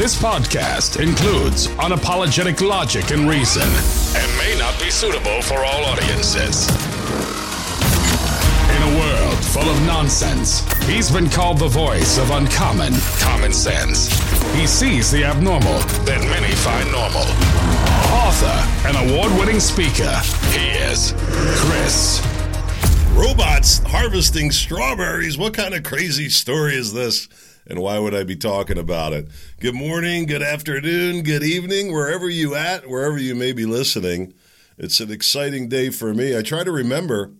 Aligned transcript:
This 0.00 0.16
podcast 0.18 0.98
includes 0.98 1.66
unapologetic 1.76 2.66
logic 2.66 3.10
and 3.10 3.28
reason 3.28 3.68
and 4.16 4.38
may 4.38 4.58
not 4.58 4.80
be 4.80 4.88
suitable 4.90 5.42
for 5.42 5.58
all 5.62 5.84
audiences. 5.84 6.70
In 8.70 8.82
a 8.82 8.98
world 8.98 9.44
full 9.44 9.68
of 9.68 9.78
nonsense, 9.82 10.64
he's 10.84 11.10
been 11.10 11.28
called 11.28 11.58
the 11.58 11.68
voice 11.68 12.16
of 12.16 12.30
uncommon 12.30 12.94
common 13.18 13.52
sense. 13.52 14.08
He 14.54 14.66
sees 14.66 15.10
the 15.10 15.22
abnormal 15.22 15.80
that 16.06 16.22
many 16.30 16.54
find 16.54 16.90
normal. 16.90 17.28
Author 18.24 18.88
and 18.88 19.10
award 19.10 19.38
winning 19.38 19.60
speaker, 19.60 20.16
he 20.48 20.70
is 20.78 21.12
Chris. 21.60 22.26
Robots 23.12 23.82
harvesting 23.84 24.50
strawberries. 24.50 25.36
What 25.36 25.52
kind 25.52 25.74
of 25.74 25.82
crazy 25.82 26.30
story 26.30 26.76
is 26.76 26.94
this? 26.94 27.28
And 27.70 27.78
why 27.78 28.00
would 28.00 28.16
I 28.16 28.24
be 28.24 28.34
talking 28.34 28.78
about 28.78 29.12
it? 29.12 29.28
Good 29.60 29.76
morning, 29.76 30.26
good 30.26 30.42
afternoon, 30.42 31.22
good 31.22 31.44
evening, 31.44 31.92
wherever 31.92 32.28
you 32.28 32.56
at, 32.56 32.90
wherever 32.90 33.16
you 33.16 33.36
may 33.36 33.52
be 33.52 33.64
listening. 33.64 34.34
It's 34.76 34.98
an 34.98 35.12
exciting 35.12 35.68
day 35.68 35.90
for 35.90 36.12
me. 36.12 36.36
I 36.36 36.42
try 36.42 36.64
to 36.64 36.72
remember, 36.72 37.30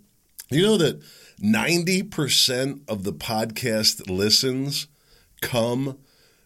you 0.48 0.62
know 0.62 0.76
that 0.76 1.02
90% 1.42 2.88
of 2.88 3.02
the 3.02 3.12
podcast 3.12 4.08
listens 4.08 4.86
come 5.40 5.98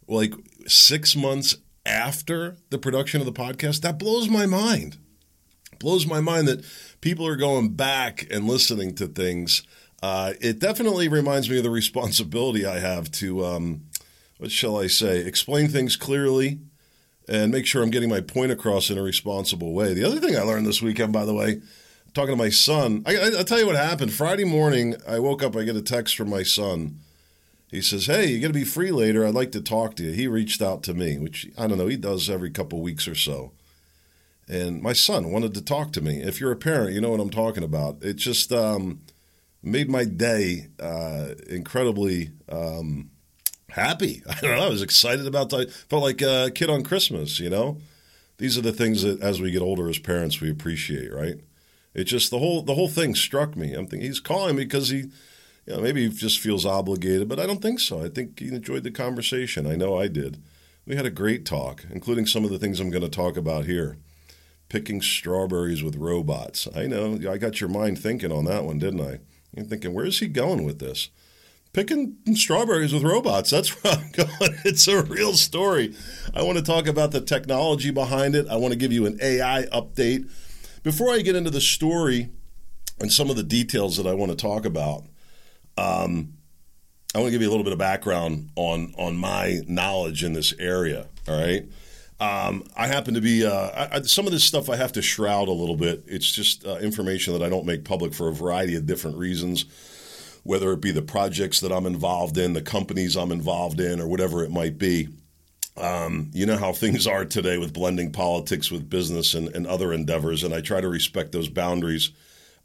like 0.09 0.33
6 0.67 1.15
months 1.17 1.57
after 1.85 2.57
the 2.71 2.79
production 2.79 3.21
of 3.21 3.27
the 3.27 3.33
podcast. 3.35 3.83
That 3.83 3.99
blows 3.99 4.31
my 4.31 4.47
mind. 4.47 4.97
Blows 5.79 6.07
my 6.07 6.23
mind 6.23 6.49
that 6.49 6.65
people 7.03 7.27
are 7.27 7.37
going 7.37 7.75
back 7.75 8.27
and 8.31 8.47
listening 8.47 8.95
to 8.95 9.07
things 9.09 9.63
uh, 10.05 10.35
it 10.43 10.59
definitely 10.59 11.09
reminds 11.09 11.49
me 11.49 11.57
of 11.57 11.63
the 11.63 11.71
responsibility 11.71 12.67
I 12.67 12.79
have 12.79 13.11
to, 13.13 13.43
um, 13.43 13.85
what 14.37 14.51
shall 14.51 14.79
I 14.79 14.87
say, 14.87 15.21
explain 15.25 15.69
things 15.69 15.97
clearly 15.97 16.59
and 17.27 17.51
make 17.51 17.65
sure 17.65 17.83
I'm 17.83 17.89
getting 17.89 18.11
my 18.11 18.21
point 18.21 18.53
across 18.53 18.91
in 18.91 18.99
a 18.99 19.03
responsible 19.03 19.73
way. 19.73 19.95
The 19.95 20.05
other 20.05 20.21
thing 20.21 20.37
I 20.37 20.43
learned 20.43 20.67
this 20.67 20.83
weekend, 20.83 21.15
by 21.15 21.25
the 21.25 21.33
way, 21.33 21.63
talking 22.13 22.35
to 22.35 22.37
my 22.37 22.51
son, 22.51 23.03
I, 23.07 23.17
I, 23.17 23.31
will 23.31 23.45
tell 23.45 23.59
you 23.59 23.65
what 23.65 23.77
happened. 23.77 24.13
Friday 24.13 24.45
morning, 24.45 24.95
I 25.09 25.21
woke 25.21 25.43
up, 25.43 25.57
I 25.57 25.65
get 25.65 25.75
a 25.75 25.81
text 25.81 26.17
from 26.17 26.29
my 26.29 26.43
son. 26.43 27.01
He 27.71 27.81
says, 27.81 28.05
Hey, 28.05 28.27
you're 28.27 28.43
going 28.43 28.53
to 28.53 28.59
be 28.59 28.63
free 28.63 28.91
later. 28.91 29.27
I'd 29.27 29.33
like 29.33 29.53
to 29.53 29.63
talk 29.63 29.97
to 29.97 30.03
you. 30.03 30.13
He 30.13 30.29
reached 30.29 30.61
out 30.61 30.83
to 30.83 30.93
me, 30.93 31.17
which 31.17 31.49
I 31.57 31.67
don't 31.67 31.79
know, 31.79 31.87
he 31.87 31.97
does 31.97 32.29
every 32.29 32.51
couple 32.51 32.83
weeks 32.83 33.09
or 33.09 33.15
so. 33.15 33.53
And 34.51 34.83
my 34.83 34.93
son 34.93 35.33
wanted 35.33 35.55
to 35.55 35.65
talk 35.65 35.95
to 35.95 36.03
me. 36.03 36.21
If 36.21 36.43
you're 36.43 36.53
a 36.53 36.57
parent, 36.57 36.93
you 36.93 37.01
know 37.01 37.09
what 37.09 37.21
I'm 37.21 37.31
talking 37.31 37.65
about. 37.65 37.97
It's 38.03 38.23
just, 38.23 38.53
um, 38.53 39.01
made 39.65 39.89
my 39.89 40.05
day 40.05 40.69
uh, 40.81 41.35
incredibly 41.49 42.31
um, 42.49 43.11
happy. 43.71 44.23
I 44.29 44.41
don't 44.41 44.57
know. 44.57 44.67
I 44.67 44.69
was 44.69 44.83
excited 44.83 45.27
about 45.27 45.51
that. 45.51 45.73
Felt 45.73 46.03
like 46.03 46.23
a 46.23 46.51
kid 46.55 46.71
on 46.71 46.83
Christmas, 46.83 47.41
you 47.41 47.51
know? 47.51 47.79
These 48.39 48.59
are 48.59 48.63
the 48.63 48.73
things 48.73 49.03
that 49.03 49.21
as 49.21 49.41
we 49.41 49.51
get 49.51 49.63
older 49.63 49.89
as 49.89 49.99
parents 49.99 50.41
we 50.41 50.51
appreciate, 50.51 51.13
right? 51.13 51.37
It 51.95 52.05
just 52.05 52.31
the 52.31 52.41
whole 52.41 52.63
the 52.63 52.75
whole 52.75 52.89
thing 52.89 53.15
struck 53.15 53.57
me. 53.57 53.73
I'm 53.73 53.87
thinking 53.87 54.09
he's 54.09 54.19
calling 54.19 54.57
me 54.57 54.65
because 54.65 54.89
he 54.89 55.11
you 55.67 55.75
know, 55.75 55.81
maybe 55.81 56.07
he 56.07 56.15
just 56.15 56.41
feels 56.41 56.67
obligated, 56.67 57.29
but 57.29 57.41
I 57.41 57.47
don't 57.47 57.63
think 57.63 57.81
so. 57.81 58.03
I 58.03 58.09
think 58.09 58.39
he 58.39 58.49
enjoyed 58.49 58.83
the 58.83 58.91
conversation. 58.91 59.67
I 59.67 59.77
know 59.77 59.99
I 59.99 60.09
did. 60.09 60.43
We 60.87 60.97
had 60.97 61.07
a 61.07 61.11
great 61.11 61.47
talk, 61.47 61.85
including 61.91 62.27
some 62.27 62.45
of 62.45 62.51
the 62.51 62.59
things 62.59 62.81
I'm 62.81 62.91
going 62.91 63.03
to 63.03 63.09
talk 63.09 63.37
about 63.37 63.65
here. 63.65 63.97
Picking 64.69 65.01
strawberries 65.01 65.83
with 65.83 65.97
robots. 65.97 66.69
I 66.75 66.87
know 66.87 67.19
I 67.31 67.39
got 67.39 67.61
your 67.61 67.71
mind 67.71 67.99
thinking 67.99 68.33
on 68.33 68.45
that 68.47 68.65
one, 68.65 68.79
didn't 68.79 69.01
I? 69.01 69.21
You're 69.57 69.67
thinking, 69.67 69.93
where's 69.95 70.19
he 70.19 70.29
going 70.29 70.65
with 70.65 70.79
this? 70.79 71.11
Picking 71.73 72.17
strawberries 72.35 72.93
with 72.93 73.03
robots. 73.03 73.51
That's 73.51 73.69
where 73.83 73.95
I'm 73.95 74.11
going. 74.13 74.59
It's 74.65 74.87
a 74.89 75.03
real 75.03 75.33
story. 75.35 75.95
I 76.35 76.43
want 76.43 76.59
to 76.59 76.65
talk 76.65 76.87
about 76.87 77.11
the 77.11 77.21
technology 77.21 77.91
behind 77.91 78.35
it. 78.35 78.49
I 78.49 78.57
want 78.57 78.73
to 78.73 78.79
give 78.79 78.93
you 78.93 79.07
an 79.07 79.19
AI 79.21 79.67
update. 79.73 80.31
Before 80.83 81.11
I 81.11 81.21
get 81.21 81.37
into 81.37 81.51
the 81.51 81.61
story 81.61 82.31
and 83.01 83.11
some 83.11 83.31
of 83.31 83.37
the 83.37 83.43
details 83.43 83.97
that 83.97 84.07
I 84.07 84.15
want 84.15 84.31
to 84.31 84.37
talk 84.37 84.65
about, 84.65 85.05
um, 85.77 86.35
I 87.15 87.19
want 87.19 87.29
to 87.29 87.33
give 87.33 87.43
you 87.43 87.49
a 87.49 87.53
little 87.53 87.65
bit 87.65 87.73
of 87.73 87.79
background 87.79 88.51
on 88.57 88.93
on 88.99 89.17
my 89.17 89.61
knowledge 89.67 90.25
in 90.25 90.33
this 90.33 90.53
area. 90.59 91.07
All 91.29 91.41
right. 91.41 91.65
Um, 92.25 92.65
I 92.75 92.87
happen 92.87 93.13
to 93.15 93.21
be 93.21 93.45
uh, 93.45 93.89
I, 93.93 94.01
some 94.03 94.25
of 94.25 94.33
this 94.33 94.45
stuff 94.45 94.71
I 94.71 94.77
have 94.77 94.93
to 94.93 95.03
shroud 95.03 95.49
a 95.49 95.53
little 95.53 95.77
bit. 95.77 96.05
It's 96.07 96.31
just 96.31 96.67
uh, 96.67 96.79
information 96.79 97.35
that 97.35 97.43
I 97.43 97.51
don't 97.51 97.67
make 97.67 97.85
public 97.85 98.15
for 98.15 98.29
a 98.29 98.33
variety 98.33 98.77
of 98.77 98.87
different 98.87 99.19
reasons, 99.19 99.67
whether 100.43 100.73
it 100.73 100.81
be 100.81 100.91
the 100.91 101.03
projects 101.03 101.61
that 101.61 101.71
I'm 101.71 101.85
involved 101.85 102.39
in, 102.39 102.55
the 102.55 102.63
companies 102.63 103.15
I'm 103.15 103.31
involved 103.31 103.79
in, 103.79 104.01
or 104.01 104.09
whatever 104.09 104.43
it 104.43 104.51
might 104.51 104.79
be. 104.79 105.09
Um, 105.77 106.31
you 106.33 106.47
know 106.47 106.57
how 106.57 106.73
things 106.85 107.07
are 107.07 107.27
today 107.27 107.59
with 107.59 107.75
blending 107.75 108.11
politics 108.11 108.71
with 108.71 108.89
business 108.89 109.35
and, 109.35 109.55
and 109.55 109.67
other 109.67 109.93
endeavors, 109.93 110.45
and 110.45 110.55
I 110.55 110.63
try 110.63 110.81
to 110.81 110.89
respect 110.89 111.33
those 111.33 111.51
boundaries. 111.51 112.11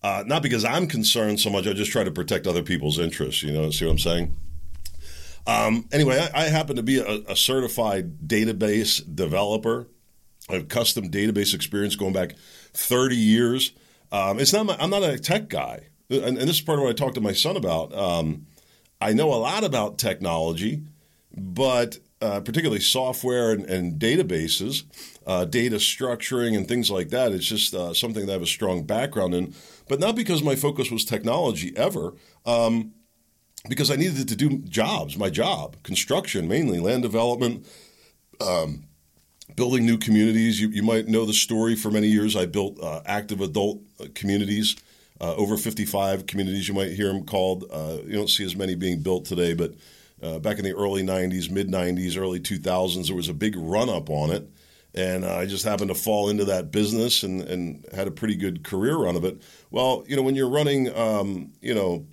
Uh, 0.02 0.24
not 0.26 0.42
because 0.42 0.64
I'm 0.64 0.88
concerned 0.88 1.42
so 1.42 1.50
much, 1.50 1.68
I 1.68 1.74
just 1.74 1.92
try 1.92 2.06
to 2.06 2.12
protect 2.12 2.48
other 2.48 2.64
people's 2.64 2.98
interests. 2.98 3.44
You 3.44 3.52
know, 3.52 3.70
see 3.72 3.84
what 3.84 3.92
I'm 3.92 4.00
saying? 4.00 4.38
Um, 5.50 5.86
anyway, 5.92 6.20
I, 6.20 6.44
I, 6.44 6.50
happen 6.50 6.76
to 6.76 6.84
be 6.84 7.00
a, 7.00 7.32
a, 7.32 7.36
certified 7.36 8.20
database 8.28 9.02
developer. 9.16 9.88
I 10.48 10.54
have 10.54 10.68
custom 10.68 11.10
database 11.10 11.56
experience 11.56 11.96
going 11.96 12.14
back 12.14 12.36
30 12.74 13.16
years. 13.16 13.72
Um, 14.12 14.40
it's 14.40 14.54
not 14.54 14.68
my, 14.68 14.78
I'm 14.80 14.92
not 14.92 15.02
a 15.02 15.18
tech 15.18 15.50
guy, 15.50 15.88
and, 16.10 16.38
and, 16.38 16.38
this 16.38 16.58
is 16.58 16.62
part 16.62 16.78
of 16.78 16.84
what 16.84 16.92
I 16.92 16.94
talked 16.94 17.16
to 17.16 17.22
my 17.22 17.34
son 17.34 17.58
about. 17.58 17.96
Um, 17.96 18.46
I 19.02 19.14
know 19.14 19.34
a 19.34 19.42
lot 19.42 19.64
about 19.64 19.98
technology, 19.98 20.84
but 21.36 21.98
uh, 22.22 22.42
particularly 22.42 22.82
software 22.82 23.52
and, 23.52 23.66
and 23.66 24.00
databases, 24.00 24.84
uh, 25.26 25.46
data 25.46 25.78
structuring, 25.78 26.56
and 26.56 26.68
things 26.68 26.92
like 26.92 27.10
that. 27.10 27.32
It's 27.32 27.46
just 27.46 27.74
uh, 27.74 27.96
something 27.96 28.28
that 28.28 28.32
I 28.32 28.34
have 28.34 28.44
a 28.44 28.48
strong 28.48 28.84
background 28.84 29.34
in, 29.34 29.56
but 29.88 30.00
not 30.00 30.16
because 30.16 30.44
my 30.44 30.56
focus 30.56 30.92
was 30.92 31.06
technology 31.06 31.76
ever. 31.76 32.14
Um, 32.46 32.94
because 33.68 33.92
I 33.92 33.96
needed 33.96 34.28
to 34.28 34.36
do 34.36 34.60
jobs, 34.60 35.18
my 35.18 35.30
job, 35.30 35.76
construction 35.84 36.48
mainly, 36.48 36.80
land 36.80 37.04
development, 37.04 37.68
um, 38.40 38.86
building 39.56 39.86
new 39.86 39.98
communities. 39.98 40.62
You, 40.62 40.70
you, 40.70 40.84
might 40.84 41.08
know 41.08 41.26
the 41.26 41.34
story 41.34 41.76
for 41.76 41.92
many 41.92 42.08
years. 42.08 42.36
I 42.36 42.46
built 42.46 42.80
uh, 42.82 43.02
active 43.06 43.42
adult 43.42 43.82
uh, 44.00 44.06
communities, 44.16 44.76
uh, 45.22 45.36
over 45.36 45.58
55 45.58 46.26
communities, 46.28 46.68
you 46.68 46.74
might 46.74 46.92
hear 46.92 47.08
them 47.08 47.26
called. 47.26 47.66
Uh, 47.70 47.98
you 48.06 48.14
don't 48.14 48.30
see 48.30 48.46
as 48.46 48.56
many 48.56 48.76
being 48.76 49.02
built 49.02 49.26
today, 49.26 49.54
but 49.54 49.74
uh, 50.22 50.40
back 50.40 50.60
in 50.60 50.64
the 50.64 50.74
early 50.74 51.04
90s, 51.04 51.52
mid 51.52 51.70
90s, 51.70 52.18
early 52.18 52.40
2000s, 52.40 53.08
there 53.08 53.16
was 53.16 53.30
a 53.30 53.34
big 53.34 53.56
run 53.58 53.90
up 53.90 54.10
on 54.10 54.32
it. 54.32 54.48
And 54.96 55.24
uh, 55.24 55.36
I 55.36 55.46
just 55.46 55.66
happened 55.66 55.90
to 55.90 55.96
fall 55.96 56.30
into 56.30 56.46
that 56.46 56.72
business 56.72 57.24
and, 57.24 57.42
and 57.42 57.86
had 57.94 58.08
a 58.08 58.12
pretty 58.12 58.36
good 58.36 58.64
career 58.64 58.96
run 58.96 59.16
of 59.16 59.24
it. 59.24 59.42
Well, 59.72 60.04
you 60.08 60.16
know, 60.16 60.24
when 60.24 60.36
you're 60.36 60.50
running, 60.50 60.94
um, 60.96 61.52
you 61.62 61.76
know, 61.76 62.08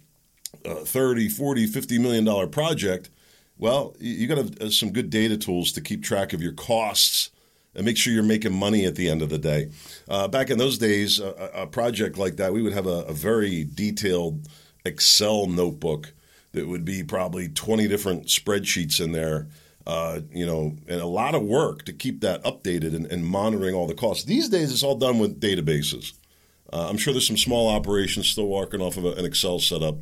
uh, 0.64 0.84
30, 0.84 1.28
40, 1.28 1.66
50 1.66 1.98
million 1.98 2.24
dollar 2.24 2.46
project, 2.46 3.10
well, 3.58 3.94
you 3.98 4.26
got 4.26 4.60
uh, 4.60 4.70
some 4.70 4.92
good 4.92 5.10
data 5.10 5.36
tools 5.36 5.72
to 5.72 5.80
keep 5.80 6.02
track 6.02 6.32
of 6.32 6.42
your 6.42 6.52
costs 6.52 7.30
and 7.74 7.84
make 7.84 7.96
sure 7.96 8.12
you're 8.12 8.22
making 8.22 8.54
money 8.54 8.84
at 8.84 8.96
the 8.96 9.08
end 9.08 9.22
of 9.22 9.28
the 9.28 9.38
day. 9.38 9.70
Uh, 10.08 10.26
back 10.28 10.50
in 10.50 10.58
those 10.58 10.78
days, 10.78 11.20
a, 11.20 11.50
a, 11.54 11.66
project 11.66 12.16
like 12.16 12.36
that, 12.36 12.52
we 12.52 12.62
would 12.62 12.72
have 12.72 12.86
a, 12.86 13.02
a 13.04 13.12
very 13.12 13.64
detailed 13.64 14.48
Excel 14.84 15.46
notebook 15.46 16.12
that 16.52 16.66
would 16.66 16.84
be 16.84 17.02
probably 17.02 17.48
20 17.48 17.86
different 17.86 18.26
spreadsheets 18.26 19.00
in 19.00 19.12
there. 19.12 19.46
Uh, 19.86 20.20
you 20.32 20.44
know, 20.44 20.74
and 20.88 21.00
a 21.00 21.06
lot 21.06 21.36
of 21.36 21.42
work 21.42 21.84
to 21.84 21.92
keep 21.92 22.20
that 22.20 22.42
updated 22.42 22.92
and, 22.92 23.06
and, 23.06 23.24
monitoring 23.24 23.72
all 23.72 23.86
the 23.86 23.94
costs. 23.94 24.24
These 24.24 24.48
days, 24.48 24.72
it's 24.72 24.82
all 24.82 24.96
done 24.96 25.20
with 25.20 25.40
databases. 25.40 26.14
Uh, 26.72 26.88
I'm 26.88 26.96
sure 26.96 27.12
there's 27.12 27.26
some 27.26 27.36
small 27.36 27.68
operations 27.68 28.28
still 28.28 28.48
working 28.48 28.80
off 28.80 28.96
of 28.96 29.04
a, 29.04 29.12
an 29.12 29.24
Excel 29.24 29.60
setup 29.60 29.98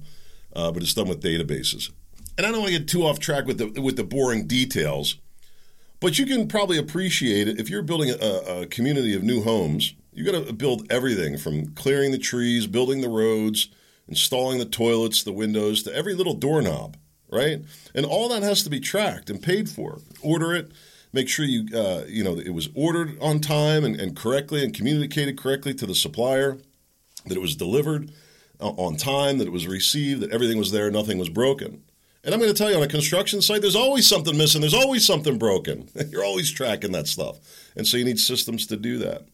uh, 0.55 0.71
but 0.71 0.83
it's 0.83 0.95
done 0.95 1.09
with 1.09 1.23
databases. 1.23 1.91
And 2.37 2.47
I 2.47 2.51
don't 2.51 2.61
want 2.61 2.73
to 2.73 2.79
get 2.79 2.89
too 2.89 3.05
off 3.05 3.19
track 3.19 3.47
with 3.47 3.59
the 3.59 3.81
with 3.81 3.97
the 3.97 4.05
boring 4.05 4.47
details, 4.47 5.17
but 6.01 6.19
you 6.19 6.27
can 6.27 6.49
probably 6.49 6.79
appreciate 6.79 7.49
it 7.49 7.61
if 7.61 7.71
you're 7.71 7.83
building 7.83 8.11
a, 8.11 8.63
a 8.63 8.67
community 8.67 9.15
of 9.15 9.23
new 9.23 9.43
homes. 9.43 9.95
You 10.13 10.25
got 10.25 10.47
to 10.47 10.53
build 10.53 10.87
everything 10.91 11.39
from 11.39 11.75
clearing 11.75 12.13
the 12.13 12.19
trees, 12.19 12.67
building 12.67 13.01
the 13.01 13.09
roads, 13.09 13.69
installing 14.09 14.59
the 14.59 14.65
toilets, 14.65 15.23
the 15.23 15.33
windows, 15.33 15.83
to 15.85 15.95
every 15.95 16.15
little 16.15 16.35
doorknob, 16.35 16.97
right? 17.31 17.65
And 17.95 18.07
all 18.07 18.29
that 18.29 18.43
has 18.43 18.63
to 18.65 18.71
be 18.71 18.81
tracked 18.81 19.31
and 19.31 19.43
paid 19.43 19.69
for. 19.69 19.99
Order 20.23 20.55
it, 20.55 20.73
make 21.13 21.29
sure 21.29 21.45
you 21.45 21.67
uh, 21.77 22.05
you 22.09 22.25
know 22.25 22.37
it 22.37 22.53
was 22.53 22.69
ordered 22.75 23.17
on 23.21 23.41
time 23.41 23.85
and, 23.85 23.99
and 24.01 24.17
correctly 24.17 24.65
and 24.65 24.75
communicated 24.75 25.39
correctly 25.39 25.75
to 25.75 25.87
the 25.87 25.95
supplier, 25.95 26.59
that 27.27 27.37
it 27.37 27.41
was 27.41 27.55
delivered 27.55 28.11
on 28.61 28.97
time, 28.97 29.39
that 29.39 29.47
it 29.47 29.53
was 29.53 29.67
received, 29.67 30.21
that 30.21 30.31
everything 30.31 30.59
was 30.59 30.71
there, 30.71 30.91
nothing 30.91 31.19
was 31.19 31.29
broken. 31.29 31.83
And 32.25 32.33
I'm 32.33 32.41
going 32.41 32.53
to 32.53 32.57
tell 32.57 32.71
you, 32.71 32.77
on 32.77 32.83
a 32.83 32.89
construction 32.89 33.43
site, 33.43 33.61
there's 33.61 33.77
always 33.77 34.07
something 34.07 34.37
missing. 34.37 34.63
There's 34.63 34.73
always 34.73 35.07
something 35.07 35.37
broken. 35.39 35.91
You're 36.09 36.25
always 36.25 36.51
tracking 36.51 36.93
that 36.93 37.07
stuff. 37.07 37.39
And 37.77 37.87
so 37.87 37.99
you 37.99 38.05
need 38.05 38.19
systems 38.19 38.67
to 38.69 38.77
do 38.77 38.97
that. 38.99 39.27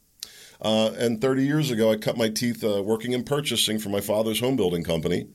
Uh, 0.61 0.91
and 0.99 1.21
30 1.21 1.45
years 1.45 1.71
ago, 1.71 1.93
I 1.93 1.97
cut 1.97 2.17
my 2.17 2.29
teeth 2.29 2.65
uh, 2.65 2.83
working 2.83 3.13
in 3.13 3.23
purchasing 3.23 3.79
for 3.79 3.91
my 3.91 4.01
father's 4.01 4.41
home 4.41 4.57
building 4.57 4.83
company. 4.83 5.29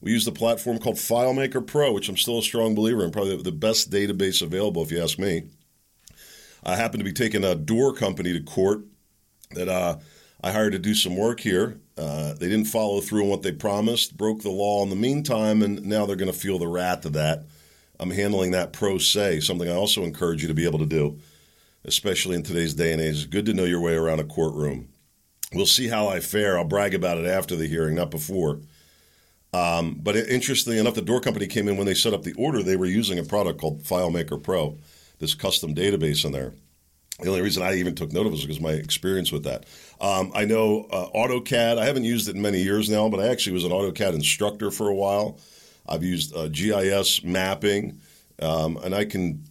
We 0.00 0.12
used 0.12 0.26
a 0.28 0.32
platform 0.32 0.78
called 0.78 0.96
FileMaker 0.96 1.66
Pro, 1.66 1.92
which 1.92 2.08
I'm 2.08 2.16
still 2.16 2.38
a 2.38 2.42
strong 2.42 2.74
believer 2.74 3.04
in, 3.04 3.10
probably 3.10 3.40
the 3.40 3.52
best 3.52 3.90
database 3.90 4.42
available, 4.42 4.82
if 4.82 4.90
you 4.90 5.02
ask 5.02 5.18
me. 5.18 5.44
I 6.64 6.76
happened 6.76 7.00
to 7.00 7.04
be 7.04 7.12
taking 7.12 7.44
a 7.44 7.54
door 7.54 7.92
company 7.92 8.32
to 8.32 8.40
court 8.40 8.82
that 9.50 9.68
uh, 9.68 9.96
I 10.42 10.52
hired 10.52 10.72
to 10.72 10.78
do 10.78 10.94
some 10.94 11.16
work 11.16 11.40
here. 11.40 11.80
Uh, 11.96 12.32
they 12.34 12.48
didn't 12.48 12.64
follow 12.64 13.00
through 13.00 13.24
on 13.24 13.28
what 13.28 13.42
they 13.42 13.52
promised, 13.52 14.16
broke 14.16 14.42
the 14.42 14.50
law 14.50 14.82
in 14.82 14.90
the 14.90 14.96
meantime, 14.96 15.62
and 15.62 15.84
now 15.84 16.06
they're 16.06 16.16
going 16.16 16.32
to 16.32 16.38
feel 16.38 16.58
the 16.58 16.66
wrath 16.66 17.04
of 17.04 17.12
that. 17.12 17.44
I'm 18.00 18.10
handling 18.10 18.50
that 18.52 18.72
pro 18.72 18.98
se, 18.98 19.40
something 19.40 19.68
I 19.68 19.74
also 19.74 20.02
encourage 20.02 20.42
you 20.42 20.48
to 20.48 20.54
be 20.54 20.66
able 20.66 20.78
to 20.78 20.86
do, 20.86 21.18
especially 21.84 22.34
in 22.34 22.42
today's 22.42 22.74
day 22.74 22.92
and 22.92 23.00
age. 23.00 23.16
It's 23.16 23.26
good 23.26 23.46
to 23.46 23.54
know 23.54 23.64
your 23.64 23.80
way 23.80 23.94
around 23.94 24.20
a 24.20 24.24
courtroom. 24.24 24.88
We'll 25.52 25.66
see 25.66 25.88
how 25.88 26.08
I 26.08 26.20
fare. 26.20 26.58
I'll 26.58 26.64
brag 26.64 26.94
about 26.94 27.18
it 27.18 27.26
after 27.26 27.54
the 27.54 27.66
hearing, 27.66 27.94
not 27.94 28.10
before. 28.10 28.60
Um, 29.52 30.00
but 30.02 30.16
interestingly 30.16 30.78
enough, 30.78 30.94
the 30.94 31.02
door 31.02 31.20
company 31.20 31.46
came 31.46 31.68
in 31.68 31.76
when 31.76 31.86
they 31.86 31.94
set 31.94 32.14
up 32.14 32.22
the 32.22 32.32
order. 32.38 32.62
They 32.62 32.76
were 32.76 32.86
using 32.86 33.18
a 33.18 33.22
product 33.22 33.60
called 33.60 33.82
FileMaker 33.82 34.42
Pro, 34.42 34.78
this 35.18 35.34
custom 35.34 35.74
database 35.74 36.24
in 36.24 36.32
there. 36.32 36.54
The 37.22 37.28
only 37.28 37.42
reason 37.42 37.62
I 37.62 37.74
even 37.74 37.94
took 37.94 38.12
note 38.12 38.26
of 38.26 38.32
it 38.32 38.32
was 38.32 38.42
because 38.42 38.60
my 38.60 38.72
experience 38.72 39.30
with 39.30 39.44
that. 39.44 39.66
Um, 40.00 40.32
I 40.34 40.44
know 40.44 40.86
uh, 40.90 41.06
AutoCAD. 41.14 41.78
I 41.78 41.84
haven't 41.84 42.04
used 42.04 42.28
it 42.28 42.34
in 42.34 42.42
many 42.42 42.60
years 42.60 42.90
now, 42.90 43.08
but 43.08 43.20
I 43.20 43.28
actually 43.28 43.52
was 43.52 43.64
an 43.64 43.70
AutoCAD 43.70 44.14
instructor 44.14 44.70
for 44.70 44.88
a 44.88 44.94
while. 44.94 45.38
I've 45.86 46.02
used 46.02 46.34
uh, 46.34 46.48
GIS 46.48 47.22
mapping, 47.22 48.00
um, 48.40 48.76
and 48.78 48.94
I 48.94 49.04
can 49.04 49.44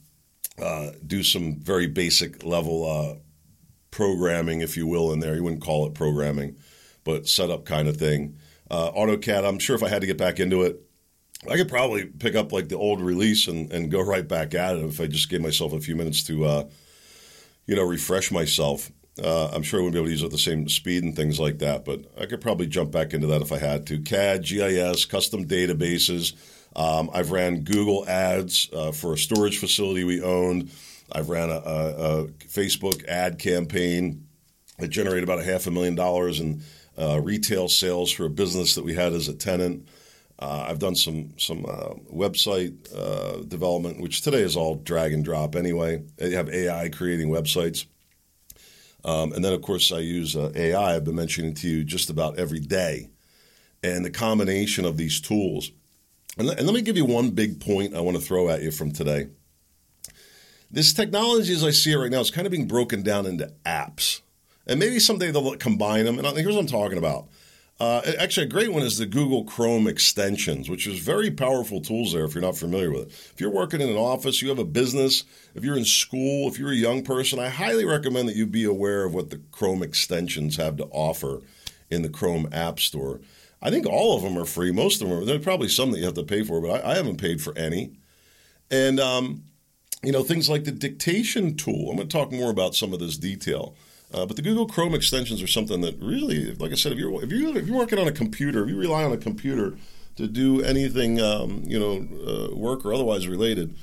uh, 0.62 0.92
do 1.06 1.24
some 1.24 1.60
very 1.60 1.88
basic 1.88 2.44
level 2.44 2.90
uh, 2.90 3.16
programming, 3.90 4.62
if 4.62 4.76
you 4.76 4.86
will, 4.86 5.14
in 5.14 5.20
there. 5.20 5.36
You 5.36 5.44
wouldn't 5.44 5.64
call 5.64 5.88
it 5.88 5.94
programming, 5.94 6.58
but 7.04 7.28
setup 7.28 7.66
kind 7.66 7.88
of 7.88 7.98
thing. 7.98 8.38
Uh, 8.70 8.92
AutoCAD, 8.92 9.48
I'm 9.48 9.60
sure 9.60 9.76
if 9.76 9.84
I 9.84 9.90
had 9.90 10.02
to 10.02 10.08
get 10.08 10.18
back 10.18 10.40
into 10.40 10.64
it, 10.64 10.82
I 11.50 11.56
could 11.56 11.70
probably 11.70 12.06
pick 12.06 12.36
up 12.36 12.52
like 12.52 12.70
the 12.70 12.78
old 12.78 13.02
release 13.02 13.48
and, 13.48 13.72
and 13.72 13.90
go 13.90 14.02
right 14.02 14.28
back 14.28 14.54
at 14.54 14.76
it 14.76 14.84
if 14.84 15.02
I 15.02 15.08
just 15.08 15.30
gave 15.30 15.42
myself 15.42 15.74
a 15.74 15.80
few 15.80 15.96
minutes 15.96 16.24
to, 16.26 16.46
uh, 16.46 16.64
you 17.66 17.75
know, 17.75 17.84
refresh 17.84 18.31
myself. 18.31 18.92
Uh, 19.22 19.50
I'm 19.54 19.63
sure 19.63 19.80
I 19.80 19.84
wouldn't 19.84 19.94
be 19.94 20.00
able 20.00 20.08
to 20.08 20.12
use 20.12 20.22
it 20.22 20.25
at 20.25 20.31
the 20.31 20.38
same 20.38 20.69
speed 20.69 21.04
and 21.04 21.16
things 21.16 21.40
like 21.40 21.60
that, 21.60 21.86
but 21.86 22.06
I 22.19 22.25
could 22.25 22.42
probably 22.42 22.68
jump 22.68 22.92
back 22.92 23.13
into 23.13 23.28
that 23.28 23.42
if 23.42 23.52
I 23.52 23.58
had 23.58 23.86
to. 23.88 24.00
CAD, 24.00 24.44
GIS, 24.44 25.06
custom 25.06 25.48
databases. 25.48 26.34
Um, 26.75 27.10
I've 27.13 27.31
ran 27.31 27.63
Google 27.63 28.08
ads 28.08 28.69
uh, 28.74 28.92
for 28.92 29.13
a 29.13 29.18
storage 29.18 29.58
facility 29.58 30.04
we 30.04 30.22
owned. 30.22 30.72
I've 31.12 31.30
ran 31.30 31.50
a, 31.50 31.56
a, 31.56 32.24
a 32.24 32.28
Facebook 32.48 33.06
ad 33.08 33.38
campaign 33.38 34.28
that 34.80 34.88
generated 34.88 35.24
about 35.24 35.40
a 35.40 35.44
half 35.44 35.68
a 35.68 35.72
million 35.72 35.96
dollars 35.96 36.40
in 36.40 36.63
uh, 36.98 37.19
retail 37.22 37.68
sales 37.68 38.12
for 38.12 38.25
a 38.25 38.30
business 38.30 38.75
that 38.75 38.84
we 38.84 38.96
had 38.96 39.13
as 39.13 39.28
a 39.28 39.34
tenant. 39.34 39.88
Uh, 40.42 40.66
I've 40.68 40.80
done 40.80 40.96
some 40.96 41.38
some 41.38 41.66
uh, 41.68 41.94
website 42.12 42.76
uh, 42.96 43.44
development, 43.44 44.02
which 44.02 44.22
today 44.22 44.42
is 44.42 44.58
all 44.58 44.76
drag 44.76 45.14
and 45.14 45.24
drop 45.24 45.56
anyway. 45.56 46.04
They 46.18 46.32
have 46.32 46.50
AI 46.50 46.90
creating 46.90 47.30
websites. 47.30 47.86
Um, 49.04 49.34
and 49.34 49.44
then, 49.44 49.54
of 49.54 49.62
course, 49.62 49.92
I 49.92 50.00
use 50.00 50.36
uh, 50.36 50.52
AI, 50.56 50.96
I've 50.96 51.06
been 51.06 51.16
mentioning 51.16 51.54
to 51.56 51.68
you 51.68 51.84
just 51.84 52.10
about 52.10 52.38
every 52.38 52.60
day. 52.60 53.10
And 53.84 54.06
the 54.06 54.12
combination 54.12 54.86
of 54.86 54.98
these 54.98 55.20
tools. 55.20 55.72
And, 56.38 56.48
and 56.50 56.66
let 56.68 56.76
me 56.76 56.82
give 56.82 56.98
you 56.98 57.06
one 57.06 57.32
big 57.32 57.60
point 57.60 57.96
I 57.96 58.02
want 58.02 58.18
to 58.18 58.24
throw 58.24 58.50
at 58.50 58.62
you 58.62 58.70
from 58.70 58.92
today. 58.92 59.30
This 60.70 60.94
technology, 60.94 61.54
as 61.54 61.64
I 61.64 61.72
see 61.72 61.92
it 61.92 61.98
right 61.98 62.12
now, 62.12 62.20
is 62.20 62.32
kind 62.32 62.46
of 62.46 62.52
being 62.52 62.68
broken 62.68 63.02
down 63.02 63.26
into 63.26 63.52
apps. 63.66 64.22
And 64.68 64.80
maybe 64.80 65.00
someday 65.00 65.32
they'll 65.32 65.56
combine 65.58 66.06
them. 66.06 66.20
And 66.20 66.38
here's 66.38 66.56
what 66.56 66.62
I'm 66.62 66.68
talking 66.68 67.00
about. 67.00 67.28
Uh, 67.81 68.13
actually, 68.19 68.45
a 68.45 68.50
great 68.50 68.72
one 68.72 68.83
is 68.83 69.00
the 69.00 69.07
Google 69.07 69.44
Chrome 69.44 69.88
extensions, 69.88 70.69
which 70.69 70.86
is 70.86 71.00
very 71.00 71.31
powerful 71.31 71.81
tools 71.81 72.13
there 72.13 72.25
if 72.25 72.36
you're 72.36 72.42
not 72.44 72.56
familiar 72.56 72.92
with 72.92 73.07
it. 73.07 73.31
If 73.33 73.42
you're 73.42 73.50
working 73.50 73.81
in 73.81 73.89
an 73.89 73.98
office, 73.98 74.39
you 74.39 74.50
have 74.50 74.60
a 74.60 74.63
business, 74.63 75.24
if 75.56 75.63
you're 75.63 75.75
in 75.75 75.86
school, 75.86 76.48
if 76.48 76.60
you're 76.60 76.74
a 76.74 76.75
young 76.75 77.04
person, 77.04 77.39
I 77.39 77.50
highly 77.50 77.83
recommend 77.83 78.30
that 78.30 78.36
you 78.36 78.45
be 78.45 78.66
aware 78.66 79.04
of 79.04 79.16
what 79.16 79.31
the 79.31 79.42
Chrome 79.51 79.81
extensions 79.81 80.57
have 80.57 80.78
to 80.78 80.86
offer 80.92 81.42
in 81.89 82.04
the 82.04 82.10
Chrome 82.10 82.48
App 82.51 82.80
Store. 82.80 83.19
I 83.63 83.72
think 83.72 83.88
all 83.88 84.16
of 84.16 84.22
them 84.22 84.38
are 84.38 84.45
free. 84.45 84.72
Most 84.72 85.01
of 85.01 85.10
them 85.10 85.18
are. 85.18 85.25
There's 85.25 85.44
probably 85.44 85.68
some 85.68 85.89
that 85.89 85.98
you 85.98 86.06
have 86.06 86.13
to 86.13 86.24
pay 86.24 86.44
for, 86.44 86.62
but 86.62 86.86
I, 86.86 86.92
I 86.92 86.95
haven't 86.95 87.18
paid 87.18 87.42
for 87.42 87.57
any. 87.57 87.94
And, 88.69 89.00
um, 89.00 89.45
you 90.04 90.12
know, 90.12 90.22
things 90.22 90.51
like 90.51 90.66
the 90.66 90.72
dictation 90.72 91.57
tool. 91.57 91.89
I'm 91.89 91.95
going 91.95 92.07
to 92.07 92.16
talk 92.16 92.31
more 92.31 92.51
about 92.51 92.75
some 92.75 92.94
of 92.94 93.00
this 93.00 93.18
detail. 93.18 93.75
Uh, 94.13 94.25
but 94.25 94.36
the 94.36 94.42
Google 94.42 94.68
Chrome 94.68 94.94
extensions 94.94 95.42
are 95.42 95.48
something 95.48 95.81
that 95.81 95.98
really, 96.00 96.54
like 96.56 96.72
I 96.72 96.75
said, 96.75 96.92
if 96.92 96.98
you're 96.98 97.24
if 97.24 97.31
you 97.31 97.56
if 97.56 97.68
you're 97.68 97.78
working 97.78 98.00
on 98.00 98.08
a 98.08 98.12
computer, 98.12 98.63
if 98.63 98.69
you 98.69 98.78
rely 98.78 99.04
on 99.04 99.12
a 99.12 99.18
computer 99.18 99.78
to 100.18 100.28
do 100.28 100.62
anything, 100.62 101.22
um, 101.22 101.63
you 101.66 101.80
know, 101.80 102.08
uh, 102.28 102.56
work 102.56 102.86
or 102.86 102.94
otherwise 102.94 103.28
related, 103.28 103.74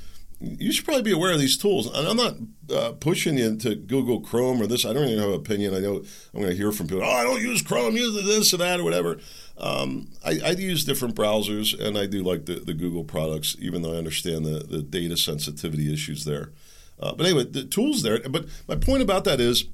you 0.41 0.71
should 0.71 0.85
probably 0.85 1.03
be 1.03 1.13
aware 1.13 1.33
of 1.33 1.41
these 1.41 1.57
tools. 1.57 1.87
And 1.87 2.07
I'm 2.07 2.17
not 2.17 2.35
uh, 2.73 2.93
pushing 2.93 3.39
you 3.39 3.47
into 3.47 3.75
Google 3.75 4.21
Chrome 4.21 4.61
or 4.63 4.67
this. 4.67 4.85
I 4.85 4.93
don't 4.93 5.09
even 5.09 5.19
have 5.19 5.31
an 5.31 5.35
opinion. 5.35 5.75
I 5.75 5.81
know 5.81 6.05
I'm 6.35 6.41
going 6.41 6.51
to 6.51 6.57
hear 6.57 6.71
from 6.71 6.87
people. 6.87 7.03
Oh, 7.03 7.11
I 7.11 7.25
don't 7.25 7.41
use 7.41 7.63
Chrome. 7.63 7.97
Use 7.97 8.15
this 8.25 8.55
or 8.55 8.59
that 8.59 8.81
or 8.81 8.85
whatever. 8.85 9.19
Um, 9.57 10.09
I, 10.25 10.39
I, 10.45 10.51
use 10.51 10.85
different 10.85 11.17
browsers, 11.17 11.77
and 11.77 11.99
I 11.99 12.07
do 12.07 12.23
like 12.23 12.47
the, 12.47 12.61
the 12.61 12.75
Google 12.75 13.03
products, 13.03 13.57
even 13.59 13.83
though 13.83 13.93
I 13.93 13.97
understand 13.97 14.45
the, 14.45 14.61
the 14.61 14.83
data 14.83 15.17
sensitivity 15.17 15.93
issues 15.93 16.25
there. 16.25 16.53
Uh, 17.01 17.13
but 17.15 17.27
anyway, 17.27 17.45
the 17.45 17.65
tools 17.65 18.03
there. 18.03 18.21
But 18.21 18.47
my 18.69 18.77
point 18.77 19.03
about 19.03 19.25
that 19.25 19.41
is 19.41 19.65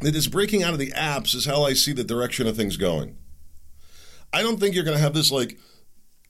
that 0.00 0.12
this 0.12 0.26
breaking 0.26 0.62
out 0.62 0.72
of 0.72 0.78
the 0.78 0.92
apps 0.92 1.34
is 1.34 1.46
how 1.46 1.64
I 1.64 1.74
see 1.74 1.92
the 1.92 2.04
direction 2.04 2.46
of 2.46 2.56
things 2.56 2.76
going. 2.76 3.16
I 4.32 4.42
don't 4.42 4.58
think 4.58 4.74
you're 4.74 4.84
going 4.84 4.96
to 4.96 5.02
have 5.02 5.14
this 5.14 5.30
like 5.30 5.58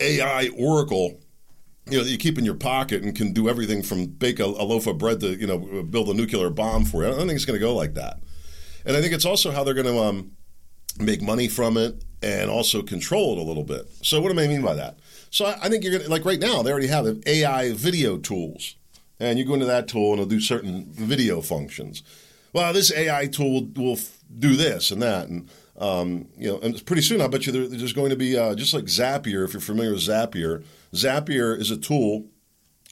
AI 0.01 0.49
oracle, 0.57 1.21
you 1.87 1.99
know, 1.99 2.05
that 2.05 2.11
you 2.11 2.19
keep 2.19 2.39
in 2.39 2.45
your 2.45 2.55
pocket 2.55 3.03
and 3.03 3.17
can 3.17 3.33
do 3.33 3.49
everything 3.49 3.83
from 3.83 4.07
bake 4.07 4.41
a, 4.41 4.45
a 4.45 4.65
loaf 4.65 4.87
of 4.87 4.99
bread 4.99 5.21
to 5.21 5.35
you 5.35 5.47
know 5.47 5.83
build 5.83 6.09
a 6.09 6.15
nuclear 6.15 6.51
bomb 6.51 6.85
for 6.85 7.03
you. 7.03 7.09
I 7.09 7.13
don't 7.13 7.27
think 7.27 7.37
it's 7.37 7.45
going 7.45 7.59
to 7.59 7.65
go 7.65 7.75
like 7.75 7.95
that. 7.95 8.21
And 8.85 8.97
I 8.97 9.01
think 9.01 9.15
it's 9.15 9.25
also 9.25 9.51
how 9.51 9.65
they're 9.65 9.75
going 9.75 9.87
to 9.87 9.99
um, 9.99 10.33
make 10.99 11.23
money 11.23 11.49
from 11.49 11.79
it 11.79 12.05
and 12.23 12.51
also 12.51 12.83
control 12.83 13.33
it 13.33 13.39
a 13.39 13.45
little 13.45 13.65
bit. 13.65 13.89
So 14.03 14.21
what 14.21 14.31
do 14.31 14.39
I 14.39 14.47
mean 14.47 14.63
by 14.63 14.75
that? 14.75 14.99
So 15.31 15.47
I, 15.47 15.59
I 15.63 15.69
think 15.69 15.83
you're 15.83 15.93
going 15.93 16.05
to 16.05 16.11
like 16.11 16.25
right 16.27 16.39
now 16.39 16.63
they 16.63 16.71
already 16.71 16.89
have 16.89 17.07
AI 17.27 17.73
video 17.73 18.19
tools, 18.19 18.77
and 19.19 19.39
you 19.39 19.47
go 19.47 19.55
into 19.55 19.67
that 19.67 19.89
tool 19.89 20.13
and 20.13 20.21
it'll 20.21 20.27
do 20.27 20.41
certain 20.41 20.85
video 20.91 21.41
functions 21.41 22.03
well, 22.55 22.73
this 22.73 22.93
AI 22.93 23.27
tool 23.27 23.67
will, 23.77 23.99
do 24.37 24.57
this 24.57 24.91
and 24.91 25.01
that, 25.01 25.29
and 25.29 25.49
um, 25.77 26.27
you 26.37 26.49
know, 26.49 26.59
and 26.59 26.85
pretty 26.87 27.03
soon 27.03 27.21
I 27.21 27.29
bet 27.29 27.47
you 27.47 27.53
there, 27.53 27.69
there's 27.69 27.93
going 27.93 28.11
to 28.11 28.17
be 28.17 28.37
uh, 28.37 28.55
just 28.57 28.75
like 28.75 28.85
Zapier. 28.87 29.45
If 29.45 29.53
you're 29.53 29.61
familiar 29.61 29.93
with 29.93 30.01
Zapier, 30.01 30.65
Zapier 30.93 31.57
is 31.61 31.71
a 31.71 31.77
tool 31.77 32.27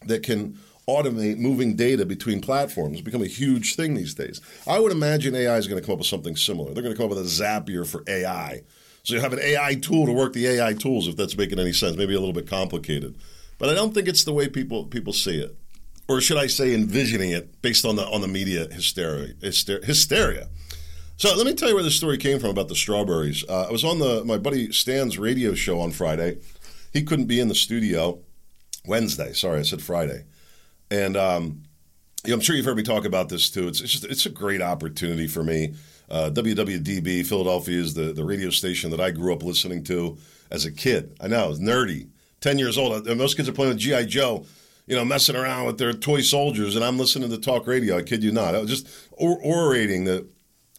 that 0.06 0.22
can 0.22 0.58
automate 0.88 1.38
moving 1.38 1.74
data 1.74 2.04
between 2.06 2.40
platforms. 2.40 2.94
It's 2.94 3.04
become 3.04 3.22
a 3.22 3.26
huge 3.26 3.74
thing 3.74 3.94
these 3.94 4.14
days. 4.14 4.40
I 4.68 4.78
would 4.78 4.92
imagine 4.92 5.34
AI 5.34 5.56
is 5.56 5.66
going 5.66 5.80
to 5.80 5.86
come 5.86 5.94
up 5.94 5.98
with 5.98 6.08
something 6.08 6.36
similar. 6.36 6.72
They're 6.72 6.82
going 6.82 6.94
to 6.94 7.00
come 7.00 7.10
up 7.10 7.16
with 7.16 7.26
a 7.26 7.42
Zapier 7.42 7.84
for 7.84 8.04
AI. 8.06 8.62
So 9.02 9.14
you 9.14 9.20
have 9.20 9.32
an 9.32 9.40
AI 9.40 9.74
tool 9.74 10.06
to 10.06 10.12
work 10.12 10.32
the 10.32 10.46
AI 10.46 10.74
tools, 10.74 11.08
if 11.08 11.16
that's 11.16 11.36
making 11.36 11.58
any 11.58 11.72
sense. 11.72 11.96
Maybe 11.96 12.14
a 12.14 12.20
little 12.20 12.34
bit 12.34 12.48
complicated, 12.48 13.16
but 13.58 13.68
I 13.68 13.74
don't 13.74 13.94
think 13.94 14.06
it's 14.06 14.24
the 14.24 14.32
way 14.32 14.48
people 14.48 14.84
people 14.84 15.12
see 15.12 15.40
it 15.40 15.56
or 16.08 16.20
should 16.20 16.36
I 16.36 16.46
say, 16.46 16.74
envisioning 16.74 17.30
it 17.30 17.62
based 17.62 17.84
on 17.84 17.96
the 17.96 18.06
on 18.06 18.20
the 18.20 18.28
media 18.28 18.66
hysteria. 18.70 19.34
hysteria. 19.40 20.48
So 21.16 21.34
let 21.36 21.46
me 21.46 21.54
tell 21.54 21.68
you 21.68 21.74
where 21.74 21.84
this 21.84 21.96
story 21.96 22.18
came 22.18 22.40
from 22.40 22.50
about 22.50 22.68
the 22.68 22.74
strawberries. 22.74 23.44
Uh, 23.48 23.66
I 23.68 23.70
was 23.70 23.84
on 23.84 23.98
the 23.98 24.24
my 24.24 24.38
buddy 24.38 24.72
Stan's 24.72 25.18
radio 25.18 25.54
show 25.54 25.80
on 25.80 25.92
Friday. 25.92 26.38
He 26.92 27.02
couldn't 27.02 27.26
be 27.26 27.40
in 27.40 27.48
the 27.48 27.54
studio 27.54 28.18
Wednesday. 28.86 29.32
Sorry, 29.32 29.60
I 29.60 29.62
said 29.62 29.80
Friday, 29.82 30.24
and 30.90 31.16
um, 31.16 31.62
I'm 32.26 32.40
sure 32.40 32.56
you've 32.56 32.64
heard 32.64 32.76
me 32.76 32.82
talk 32.82 33.04
about 33.04 33.28
this 33.28 33.50
too. 33.50 33.68
It's, 33.68 33.80
it's 33.80 33.92
just 33.92 34.04
it's 34.04 34.26
a 34.26 34.30
great 34.30 34.60
opportunity 34.60 35.26
for 35.26 35.44
me. 35.44 35.74
Uh, 36.10 36.30
WWDB 36.34 37.24
Philadelphia 37.24 37.80
is 37.80 37.94
the, 37.94 38.12
the 38.12 38.24
radio 38.24 38.50
station 38.50 38.90
that 38.90 39.00
I 39.00 39.12
grew 39.12 39.32
up 39.32 39.42
listening 39.42 39.84
to 39.84 40.18
as 40.50 40.64
a 40.64 40.72
kid. 40.72 41.16
I 41.20 41.28
know, 41.28 41.50
it's 41.50 41.60
nerdy. 41.60 42.08
Ten 42.40 42.58
years 42.58 42.76
old. 42.76 43.06
Most 43.16 43.36
kids 43.36 43.48
are 43.48 43.52
playing 43.52 43.74
with 43.74 43.78
GI 43.78 44.06
Joe 44.06 44.44
you 44.86 44.96
know, 44.96 45.04
messing 45.04 45.36
around 45.36 45.66
with 45.66 45.78
their 45.78 45.92
toy 45.92 46.20
soldiers, 46.20 46.76
and 46.76 46.84
I'm 46.84 46.98
listening 46.98 47.30
to 47.30 47.38
talk 47.38 47.66
radio. 47.66 47.98
I 47.98 48.02
kid 48.02 48.22
you 48.22 48.32
not. 48.32 48.54
I 48.54 48.60
was 48.60 48.70
just 48.70 48.88
or- 49.12 49.40
orating 49.40 50.04
the 50.04 50.26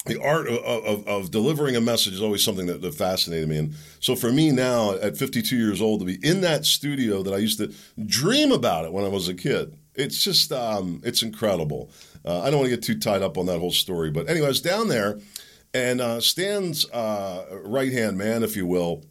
the 0.05 0.21
art 0.21 0.47
of, 0.47 0.57
of, 0.57 1.07
of, 1.07 1.31
delivering 1.31 1.77
a 1.77 1.81
message 1.81 2.13
is 2.13 2.21
always 2.21 2.43
something 2.43 2.65
that, 2.65 2.81
that, 2.81 2.93
fascinated 2.93 3.47
me. 3.47 3.57
And 3.57 3.73
so 4.01 4.17
for 4.17 4.33
me 4.33 4.51
now, 4.51 4.95
at 4.95 5.15
52 5.15 5.55
years 5.55 5.81
old, 5.81 6.01
to 6.01 6.05
be 6.05 6.19
in 6.21 6.41
that 6.41 6.65
studio 6.65 7.23
that 7.23 7.33
I 7.33 7.37
used 7.37 7.57
to 7.59 7.73
dream 8.05 8.51
about 8.51 8.83
it 8.83 8.91
when 8.91 9.05
I 9.05 9.07
was 9.07 9.29
a 9.29 9.33
kid, 9.33 9.77
it's 9.95 10.21
just 10.21 10.51
um, 10.51 11.01
it's 11.05 11.23
incredible. 11.23 11.89
Uh, 12.25 12.41
I 12.41 12.49
don't 12.49 12.59
want 12.59 12.69
to 12.69 12.75
get 12.75 12.83
too 12.83 12.99
tied 12.99 13.21
up 13.21 13.37
on 13.37 13.45
that 13.45 13.59
whole 13.59 13.71
story, 13.71 14.11
but 14.11 14.29
anyway, 14.29 14.47
I 14.47 14.49
was 14.49 14.61
down 14.61 14.89
there, 14.89 15.19
and 15.73 16.01
uh, 16.01 16.19
Stan's 16.19 16.89
uh, 16.91 17.45
right 17.63 17.91
hand 17.91 18.17
man, 18.17 18.43
if 18.43 18.57
you 18.57 18.65
will, 18.65 19.05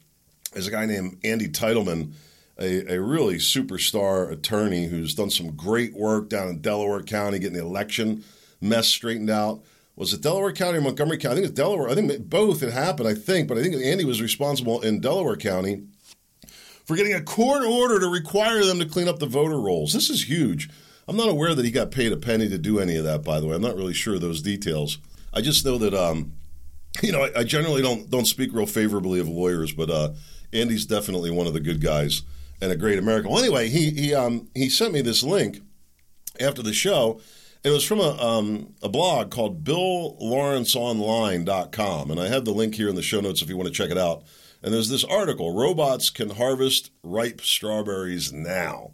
is 0.54 0.66
a 0.66 0.70
guy 0.70 0.84
named 0.84 1.18
Andy 1.24 1.48
Teitelman 1.48 2.12
a, 2.58 2.94
a 2.94 3.00
really 3.00 3.36
superstar 3.36 4.30
attorney 4.30 4.86
who's 4.86 5.14
done 5.14 5.30
some 5.30 5.56
great 5.56 5.94
work 5.94 6.28
down 6.28 6.48
in 6.48 6.60
Delaware 6.60 7.02
County 7.02 7.38
getting 7.38 7.56
the 7.56 7.64
election 7.64 8.24
mess 8.60 8.88
straightened 8.88 9.30
out. 9.30 9.62
Was 9.96 10.12
it 10.12 10.22
Delaware 10.22 10.52
County 10.52 10.78
or 10.78 10.82
Montgomery 10.82 11.18
County? 11.18 11.32
I 11.32 11.36
think 11.36 11.46
it's 11.48 11.56
Delaware. 11.56 11.88
I 11.88 11.94
think 11.94 12.28
both 12.28 12.60
had 12.60 12.72
happened, 12.72 13.08
I 13.08 13.14
think, 13.14 13.48
but 13.48 13.58
I 13.58 13.62
think 13.62 13.76
Andy 13.76 14.04
was 14.04 14.22
responsible 14.22 14.80
in 14.80 15.00
Delaware 15.00 15.36
County 15.36 15.82
for 16.84 16.96
getting 16.96 17.14
a 17.14 17.20
court 17.20 17.64
order 17.64 18.00
to 18.00 18.08
require 18.08 18.64
them 18.64 18.78
to 18.78 18.86
clean 18.86 19.08
up 19.08 19.18
the 19.18 19.26
voter 19.26 19.60
rolls. 19.60 19.92
This 19.92 20.08
is 20.08 20.28
huge. 20.28 20.70
I'm 21.06 21.16
not 21.16 21.28
aware 21.28 21.54
that 21.54 21.64
he 21.64 21.70
got 21.70 21.90
paid 21.90 22.12
a 22.12 22.16
penny 22.16 22.48
to 22.48 22.58
do 22.58 22.78
any 22.78 22.96
of 22.96 23.04
that. 23.04 23.22
By 23.22 23.40
the 23.40 23.46
way, 23.46 23.56
I'm 23.56 23.62
not 23.62 23.76
really 23.76 23.92
sure 23.92 24.14
of 24.14 24.20
those 24.20 24.40
details. 24.40 24.98
I 25.34 25.40
just 25.40 25.64
know 25.64 25.78
that 25.78 25.94
um, 25.94 26.32
you 27.02 27.12
know 27.12 27.24
I, 27.24 27.40
I, 27.40 27.44
generally 27.44 27.82
don't 27.82 28.08
don't 28.08 28.26
speak 28.26 28.52
real 28.52 28.66
favorably 28.66 29.18
of 29.20 29.28
lawyers, 29.28 29.72
but 29.72 29.90
uh, 29.90 30.10
Andy's 30.52 30.86
definitely 30.86 31.30
one 31.30 31.46
of 31.46 31.54
the 31.54 31.60
good 31.60 31.80
guys 31.80 32.22
and 32.62 32.72
a 32.72 32.76
great 32.76 32.98
American. 32.98 33.30
Well, 33.30 33.42
anyway, 33.42 33.68
he 33.68 33.90
he 33.90 34.14
um, 34.14 34.48
he 34.54 34.70
sent 34.70 34.94
me 34.94 35.02
this 35.02 35.24
link 35.24 35.60
after 36.40 36.62
the 36.62 36.72
show. 36.72 37.20
It 37.64 37.70
was 37.70 37.84
from 37.84 38.00
a, 38.00 38.20
um, 38.20 38.74
a 38.82 38.88
blog 38.88 39.30
called 39.30 39.62
BillLawrenceOnline.com, 39.62 42.10
and 42.10 42.18
I 42.18 42.26
have 42.26 42.44
the 42.44 42.50
link 42.52 42.74
here 42.74 42.88
in 42.88 42.96
the 42.96 43.02
show 43.02 43.20
notes 43.20 43.40
if 43.42 43.48
you 43.48 43.56
want 43.56 43.68
to 43.68 43.74
check 43.74 43.90
it 43.90 43.98
out. 43.98 44.24
And 44.62 44.72
there's 44.72 44.88
this 44.88 45.04
article: 45.04 45.54
"Robots 45.54 46.08
can 46.08 46.30
harvest 46.30 46.92
ripe 47.02 47.40
strawberries 47.40 48.32
now." 48.32 48.92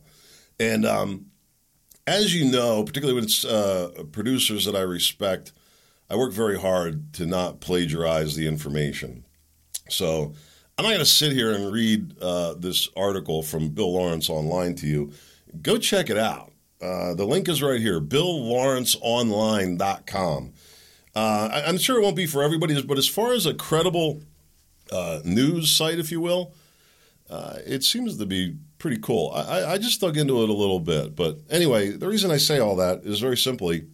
And 0.58 0.86
um, 0.86 1.26
as 2.06 2.34
you 2.34 2.50
know, 2.50 2.82
particularly 2.84 3.16
when 3.16 3.24
it's 3.24 3.44
uh, 3.44 3.90
producers 4.12 4.64
that 4.64 4.74
I 4.74 4.80
respect, 4.80 5.52
I 6.08 6.16
work 6.16 6.32
very 6.32 6.58
hard 6.58 7.12
to 7.14 7.26
not 7.26 7.60
plagiarize 7.60 8.34
the 8.34 8.48
information. 8.48 9.26
So 9.90 10.32
I'm 10.78 10.84
not 10.84 10.90
going 10.90 11.00
to 11.00 11.06
sit 11.06 11.32
here 11.32 11.50
and 11.50 11.72
read 11.72 12.22
uh, 12.22 12.54
this 12.54 12.88
article 12.96 13.42
from 13.42 13.70
Bill 13.70 13.94
Lawrence 13.94 14.30
online 14.30 14.76
to 14.76 14.86
you. 14.86 15.10
Go 15.60 15.76
check 15.76 16.08
it 16.08 16.16
out. 16.16 16.52
Uh, 16.80 17.14
the 17.14 17.24
link 17.24 17.48
is 17.48 17.60
right 17.60 17.80
here, 17.80 18.00
BillLawrenceOnline.com. 18.00 20.52
Uh, 21.16 21.48
I, 21.52 21.64
I'm 21.66 21.78
sure 21.78 21.98
it 21.98 22.02
won't 22.02 22.14
be 22.14 22.26
for 22.26 22.44
everybody, 22.44 22.80
but 22.82 22.96
as 22.96 23.08
far 23.08 23.32
as 23.32 23.44
a 23.44 23.54
credible 23.54 24.22
uh, 24.92 25.18
news 25.24 25.72
site, 25.72 25.98
if 25.98 26.12
you 26.12 26.20
will, 26.20 26.52
uh, 27.28 27.56
it 27.66 27.82
seems 27.82 28.16
to 28.16 28.24
be 28.24 28.54
pretty 28.78 28.98
cool. 28.98 29.32
I, 29.34 29.72
I 29.72 29.78
just 29.78 30.00
dug 30.00 30.16
into 30.16 30.44
it 30.44 30.48
a 30.48 30.52
little 30.52 30.78
bit. 30.78 31.16
But 31.16 31.38
anyway, 31.50 31.90
the 31.90 32.06
reason 32.06 32.30
I 32.30 32.36
say 32.36 32.60
all 32.60 32.76
that 32.76 33.00
is 33.02 33.18
very 33.18 33.36
simply 33.36 33.88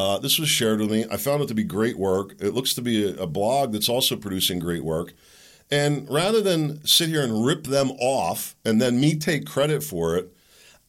uh, 0.00 0.18
this 0.18 0.36
was 0.36 0.48
shared 0.48 0.80
with 0.80 0.90
me. 0.90 1.06
I 1.12 1.16
found 1.16 1.42
it 1.42 1.48
to 1.48 1.54
be 1.54 1.62
great 1.62 1.96
work. 1.96 2.34
It 2.40 2.54
looks 2.54 2.74
to 2.74 2.82
be 2.82 3.08
a, 3.08 3.22
a 3.22 3.26
blog 3.28 3.72
that's 3.72 3.88
also 3.88 4.16
producing 4.16 4.58
great 4.58 4.82
work. 4.82 5.12
And 5.70 6.08
rather 6.10 6.40
than 6.40 6.84
sit 6.84 7.08
here 7.08 7.22
and 7.22 7.44
rip 7.44 7.64
them 7.64 7.92
off 8.00 8.56
and 8.64 8.80
then 8.80 9.00
me 9.00 9.16
take 9.16 9.46
credit 9.46 9.84
for 9.84 10.16
it, 10.16 10.32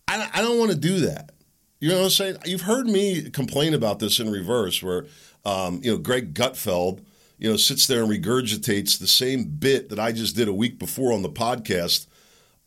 I, 0.08 0.30
I 0.34 0.42
don't 0.42 0.58
want 0.58 0.72
to 0.72 0.78
do 0.78 1.00
that. 1.02 1.32
You 1.80 1.90
know 1.90 1.98
what 1.98 2.04
I'm 2.06 2.10
saying? 2.12 2.38
You've 2.46 2.62
heard 2.62 2.88
me 2.88 3.30
complain 3.30 3.74
about 3.74 4.00
this 4.00 4.20
in 4.20 4.32
reverse, 4.32 4.84
where 4.84 5.08
um, 5.46 5.82
you 5.84 5.92
know 5.92 5.98
Greg 5.98 6.34
Gutfeld, 6.34 7.04
you 7.40 7.50
know, 7.50 7.58
sits 7.58 7.88
there 7.88 8.04
and 8.04 8.12
regurgitates 8.12 9.00
the 9.00 9.08
same 9.08 9.46
bit 9.46 9.90
that 9.90 10.00
I 10.00 10.12
just 10.12 10.36
did 10.36 10.48
a 10.48 10.54
week 10.54 10.78
before 10.78 11.12
on 11.12 11.24
the 11.24 11.30
podcast 11.30 12.06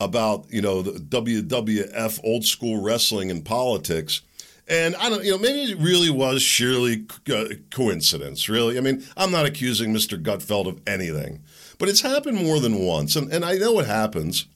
about 0.01 0.45
you 0.49 0.61
know 0.61 0.81
the 0.81 0.99
WWF 0.99 2.19
old 2.25 2.43
school 2.43 2.81
wrestling 2.81 3.31
and 3.31 3.43
politics. 3.43 4.21
And 4.67 4.95
I 4.95 5.09
don't, 5.09 5.23
you 5.23 5.31
know, 5.31 5.37
maybe 5.37 5.71
it 5.71 5.77
really 5.77 6.09
was 6.09 6.41
sheerly 6.41 7.05
uh, 7.31 7.45
coincidence. 7.69 8.49
Really, 8.49 8.77
I 8.77 8.81
mean, 8.81 9.05
I'm 9.15 9.31
not 9.31 9.45
accusing 9.45 9.93
Mr. 9.93 10.21
Gutfeld 10.21 10.67
of 10.67 10.81
anything, 10.87 11.43
but 11.77 11.89
it's 11.89 12.01
happened 12.01 12.37
more 12.43 12.59
than 12.59 12.79
once, 12.79 13.15
and 13.15 13.31
and 13.31 13.45
I 13.45 13.55
know 13.55 13.79
it 13.79 13.87
happens. 13.87 14.47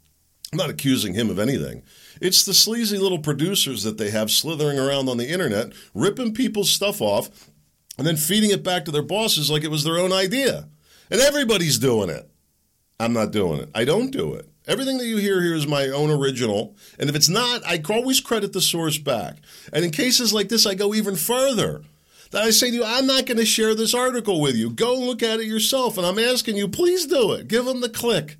I'm 0.51 0.57
not 0.57 0.69
accusing 0.69 1.13
him 1.13 1.29
of 1.29 1.38
anything. 1.38 1.83
It's 2.21 2.43
the 2.43 2.55
sleazy 2.55 2.97
little 2.97 3.19
producers 3.19 3.83
that 3.83 3.97
they 3.97 4.09
have 4.09 4.31
slithering 4.31 4.79
around 4.79 5.07
on 5.07 5.17
the 5.17 5.29
internet, 5.29 5.73
ripping 5.93 6.33
people's 6.33 6.71
stuff 6.71 7.01
off, 7.01 7.29
and 7.97 8.07
then 8.07 8.17
feeding 8.17 8.49
it 8.49 8.63
back 8.63 8.85
to 8.85 8.91
their 8.91 9.03
bosses 9.03 9.51
like 9.51 9.63
it 9.63 9.71
was 9.71 9.83
their 9.83 9.99
own 9.99 10.11
idea. 10.11 10.67
And 11.11 11.21
everybody's 11.21 11.77
doing 11.77 12.09
it. 12.09 12.29
I'm 12.99 13.13
not 13.13 13.31
doing 13.31 13.59
it. 13.59 13.69
I 13.75 13.85
don't 13.85 14.11
do 14.11 14.33
it. 14.33 14.49
Everything 14.67 14.97
that 14.97 15.05
you 15.05 15.17
hear 15.17 15.41
here 15.41 15.55
is 15.55 15.67
my 15.67 15.88
own 15.88 16.09
original. 16.11 16.75
And 16.99 17.09
if 17.09 17.15
it's 17.15 17.29
not, 17.29 17.65
I 17.65 17.81
always 17.89 18.19
credit 18.19 18.53
the 18.53 18.61
source 18.61 18.97
back. 18.97 19.38
And 19.73 19.85
in 19.85 19.91
cases 19.91 20.33
like 20.33 20.49
this, 20.49 20.65
I 20.65 20.75
go 20.75 20.93
even 20.93 21.15
further. 21.15 21.83
That 22.31 22.43
I 22.43 22.51
say 22.51 22.69
to 22.69 22.75
you, 22.75 22.83
I'm 22.86 23.07
not 23.07 23.25
going 23.25 23.38
to 23.38 23.45
share 23.45 23.74
this 23.74 23.93
article 23.93 24.39
with 24.39 24.55
you. 24.55 24.69
Go 24.69 24.93
look 24.93 25.24
at 25.24 25.39
it 25.39 25.48
yourself. 25.48 25.98
And 25.98 26.05
I'm 26.05 26.19
asking 26.19 26.57
you, 26.57 26.67
please 26.67 27.07
do 27.07 27.31
it. 27.33 27.48
Give 27.48 27.65
them 27.65 27.81
the 27.81 27.89
click. 27.89 28.38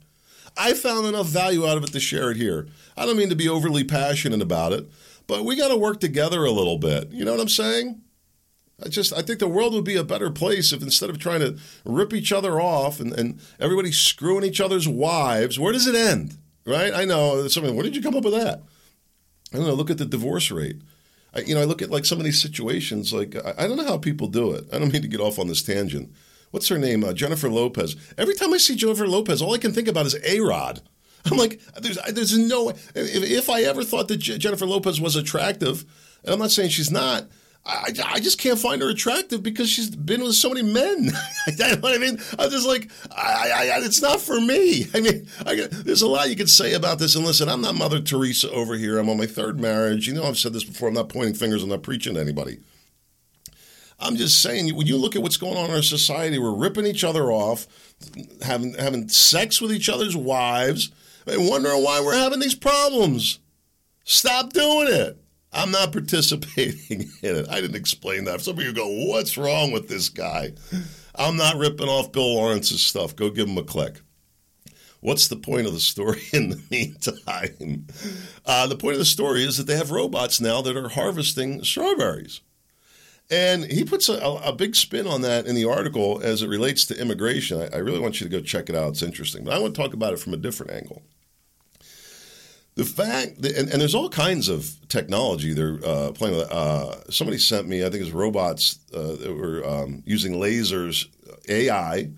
I 0.55 0.74
found 0.74 1.08
enough 1.08 1.27
value 1.27 1.67
out 1.67 1.77
of 1.77 1.84
it 1.84 1.91
to 1.93 2.00
share 2.00 2.31
it 2.31 2.38
here. 2.38 2.67
I 2.96 3.05
don't 3.05 3.17
mean 3.17 3.29
to 3.29 3.36
be 3.36 3.50
overly 3.50 3.84
passionate 3.84 4.41
about 4.41 4.74
it, 4.74 4.89
but 5.25 5.46
we 5.46 5.55
got 5.55 5.69
to 5.69 5.77
work 5.77 6.00
together 6.00 6.43
a 6.43 6.51
little 6.51 6.77
bit. 6.77 7.12
You 7.12 7.25
know 7.25 7.31
what 7.31 7.39
I'm 7.39 7.50
saying? 7.50 8.01
I 8.84 8.89
just 8.89 9.12
I 9.13 9.22
think 9.22 9.39
the 9.39 9.48
world 9.48 9.74
would 9.74 9.84
be 9.84 9.96
a 9.96 10.03
better 10.03 10.29
place 10.29 10.72
if 10.72 10.81
instead 10.81 11.10
of 11.10 11.19
trying 11.19 11.41
to 11.41 11.58
rip 11.84 12.13
each 12.13 12.31
other 12.31 12.62
off 12.62 13.00
and, 13.00 13.12
and 13.13 13.39
everybody 13.60 13.91
screwing 13.91 14.43
each 14.43 14.62
other's 14.62 14.88
wives, 14.88 15.60
where 15.60 15.74
does 15.74 15.88
it 15.88 15.96
end? 15.96 16.38
Right? 16.65 16.93
I 16.93 17.05
know 17.05 17.48
somebody, 17.48 17.74
where 17.74 17.84
did 17.84 17.96
you 17.96 18.01
come 18.01 18.15
up 18.15 18.24
with 18.24 18.34
that? 18.34 18.63
I 19.53 19.58
don't 19.58 19.65
know, 19.65 19.74
look 19.74 19.89
at 19.89 19.98
the 19.98 20.05
divorce 20.05 20.51
rate. 20.51 20.81
I, 21.33 21.41
you 21.41 21.55
know, 21.55 21.62
I 21.62 21.65
look 21.65 21.81
at 21.81 21.91
like 21.91 22.05
some 22.05 22.17
of 22.17 22.25
these 22.25 22.41
situations, 22.41 23.13
like 23.13 23.36
I, 23.36 23.53
I, 23.59 23.67
don't 23.67 23.77
know 23.77 23.86
how 23.86 23.98
people 23.98 24.27
do 24.27 24.51
it. 24.53 24.65
I 24.74 24.79
don't 24.79 24.91
mean 24.91 25.01
to 25.01 25.07
get 25.07 25.19
off 25.19 25.39
on 25.39 25.48
this 25.48 25.62
tangent. 25.62 26.12
What's 26.51 26.67
her 26.69 26.79
name? 26.79 27.03
Uh, 27.03 27.13
Jennifer 27.13 27.50
Lopez. 27.50 27.95
Every 28.17 28.33
time 28.36 28.53
I 28.53 28.57
see 28.57 28.75
Jennifer 28.75 29.07
Lopez, 29.07 29.41
all 29.41 29.53
I 29.53 29.59
can 29.59 29.71
think 29.71 29.88
about 29.88 30.07
is 30.07 30.17
A 30.25 30.39
Rod. 30.39 30.81
I'm 31.25 31.38
like, 31.38 31.62
there's, 31.79 31.98
there's 32.12 32.38
no. 32.38 32.69
If, 32.69 32.88
if 32.95 33.50
I 33.50 33.62
ever 33.63 33.83
thought 33.83 34.07
that 34.07 34.17
Jennifer 34.17 34.65
Lopez 34.65 35.01
was 35.01 35.15
attractive, 35.15 35.86
and 36.24 36.33
I'm 36.33 36.39
not 36.39 36.51
saying 36.51 36.69
she's 36.69 36.91
not, 36.91 37.27
I, 37.69 37.93
I 38.13 38.19
just 38.19 38.39
can't 38.39 38.57
find 38.57 38.81
her 38.81 38.89
attractive 38.89 39.43
because 39.43 39.69
she's 39.69 39.89
been 39.89 40.23
with 40.23 40.35
so 40.35 40.49
many 40.49 40.63
men. 40.63 41.05
you 41.47 41.57
know 41.57 41.75
what 41.79 41.95
I 41.95 41.99
mean? 41.99 42.19
I'm 42.38 42.49
just 42.49 42.67
like, 42.67 42.89
I, 43.15 43.51
I, 43.75 43.85
it's 43.85 44.01
not 44.01 44.19
for 44.19 44.41
me. 44.41 44.88
I 44.93 45.01
mean, 45.01 45.27
I, 45.45 45.67
there's 45.71 46.01
a 46.01 46.07
lot 46.07 46.29
you 46.29 46.35
could 46.35 46.49
say 46.49 46.73
about 46.73 46.97
this. 46.99 47.15
And 47.15 47.25
listen, 47.25 47.47
I'm 47.47 47.61
not 47.61 47.75
Mother 47.75 48.01
Teresa 48.01 48.49
over 48.51 48.75
here. 48.75 48.97
I'm 48.97 49.09
on 49.09 49.17
my 49.17 49.27
third 49.27 49.59
marriage. 49.59 50.07
You 50.07 50.15
know, 50.15 50.23
I've 50.23 50.38
said 50.38 50.53
this 50.53 50.63
before. 50.63 50.89
I'm 50.89 50.95
not 50.95 51.09
pointing 51.09 51.35
fingers. 51.35 51.61
I'm 51.61 51.69
not 51.69 51.83
preaching 51.83 52.15
to 52.15 52.21
anybody. 52.21 52.59
I'm 53.99 54.15
just 54.15 54.41
saying, 54.41 54.75
when 54.75 54.88
you 54.88 54.97
look 54.97 55.15
at 55.15 55.21
what's 55.21 55.38
going 55.38 55.57
on 55.57 55.69
in 55.69 55.75
our 55.75 55.81
society, 55.81 56.39
we're 56.39 56.55
ripping 56.55 56.85
each 56.85 57.03
other 57.03 57.31
off, 57.31 57.67
having 58.41 58.73
having 58.75 59.09
sex 59.09 59.61
with 59.61 59.73
each 59.73 59.89
other's 59.89 60.15
wives, 60.15 60.91
and 61.27 61.47
wondering 61.47 61.83
why 61.83 61.99
we're 61.99 62.17
having 62.17 62.39
these 62.39 62.55
problems. 62.55 63.39
Stop 64.05 64.53
doing 64.53 64.88
it. 64.88 65.17
I'm 65.51 65.72
not 65.72 65.91
participating 65.91 67.10
in 67.22 67.36
it. 67.36 67.50
I 67.50 67.62
didn't 67.62 67.75
explain 67.75 68.25
that. 68.25 68.41
Some 68.41 68.58
of 68.58 68.63
you 68.63 68.74
go, 68.74 68.88
what's 68.88 69.38
wrong 69.38 69.72
with 69.72 69.88
this 69.88 70.10
guy? 70.10 70.53
I'm 71.15 71.36
not 71.36 71.58
ripping 71.58 71.89
off 71.89 72.12
Bill 72.12 72.36
Lawrence's 72.36 72.82
stuff. 72.82 73.15
Go 73.15 73.29
give 73.29 73.48
him 73.48 73.58
a 73.58 73.63
click. 73.63 74.01
What's 75.01 75.29
the 75.29 75.38
point 75.38 75.65
of 75.65 75.74
the 75.74 75.79
story 75.79 76.22
in 76.34 76.50
the 76.50 76.62
meantime? 76.70 77.88
Uh, 78.46 78.68
the 78.68 78.75
point 78.75 78.94
of 78.94 79.00
the 79.00 79.06
story 79.06 79.44
is 79.44 79.58
that 79.58 79.68
they 79.68 79.77
have 79.77 79.91
robots 79.91 80.41
now 80.41 80.62
that 80.62 80.75
are 80.75 80.89
harvesting 80.89 81.63
strawberries. 81.63 82.41
And 83.32 83.65
he 83.65 83.84
puts 83.84 84.10
a, 84.10 84.18
a, 84.18 84.51
big 84.51 84.75
spin 84.75 85.06
on 85.06 85.22
that 85.22 85.46
in 85.46 85.53
the 85.53 85.65
article 85.65 86.20
as 86.24 86.41
it 86.41 86.50
relates 86.50 86.86
to 86.86 87.00
immigration. 87.00 87.62
I, 87.62 87.75
I 87.75 87.77
really 87.77 88.00
want 88.00 88.20
you 88.20 88.27
to 88.27 88.36
go 88.36 88.44
check 88.44 88.70
it 88.70 88.75
out. 88.75 88.89
It's 88.89 89.03
interesting. 89.03 89.44
But 89.44 89.53
I 89.53 89.60
want 89.60 89.75
to 89.75 89.82
talk 89.82 89.94
about 89.94 90.13
it 90.13 90.20
from 90.20 90.34
a 90.34 90.38
different 90.38 90.72
angle 90.72 91.03
the 92.79 92.86
fact 92.86 93.41
that, 93.41 93.57
and, 93.57 93.69
and, 93.69 93.81
there's 93.81 93.93
all 93.93 94.07
kinds 94.07 94.48
of 94.48 94.74
technology 94.88 95.51
they're 95.51 95.79
uh, 95.86 96.13
playing 96.13 96.38
with. 96.38 96.50
Uh, 96.50 96.95
somebody 97.12 97.38
sent 97.38 97.67
me, 97.67 97.86
I 97.86 97.89
think 97.89 98.01
it's 98.01 98.12
robots 98.12 98.79
uh, 98.93 99.17
that 99.17 99.36
were 99.36 99.67
um, 99.67 100.01
using 100.05 100.36
lasers, 100.36 101.07
AI, 101.50 102.09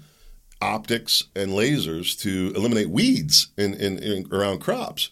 optics, 0.61 1.23
and 1.35 1.53
lasers 1.53 2.15
to 2.19 2.53
eliminate 2.55 2.91
weeds 2.91 3.47
in, 3.57 3.73
in, 3.73 3.97
in 3.97 4.27
around 4.31 4.59
crops. 4.59 5.09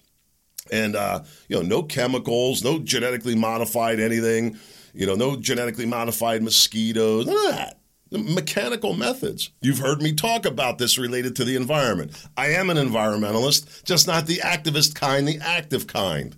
And 0.71 0.95
uh, 0.95 1.23
you 1.47 1.55
know, 1.55 1.63
no 1.63 1.81
chemicals, 1.81 2.63
no 2.63 2.77
genetically 2.77 3.33
modified 3.33 3.99
anything. 3.99 4.59
You 4.93 5.07
know, 5.07 5.15
no 5.15 5.35
genetically 5.35 5.87
modified 5.87 6.43
mosquitoes, 6.43 7.25
none 7.25 7.37
of 7.37 7.55
that 7.55 7.78
mechanical 8.11 8.93
methods. 8.93 9.51
You've 9.61 9.79
heard 9.79 10.01
me 10.01 10.13
talk 10.13 10.45
about 10.45 10.77
this 10.77 10.97
related 10.97 11.35
to 11.37 11.45
the 11.45 11.55
environment. 11.55 12.11
I 12.35 12.47
am 12.47 12.69
an 12.69 12.77
environmentalist, 12.77 13.83
just 13.83 14.07
not 14.07 14.25
the 14.25 14.37
activist 14.37 14.95
kind, 14.95 15.27
the 15.27 15.39
active 15.39 15.87
kind. 15.87 16.35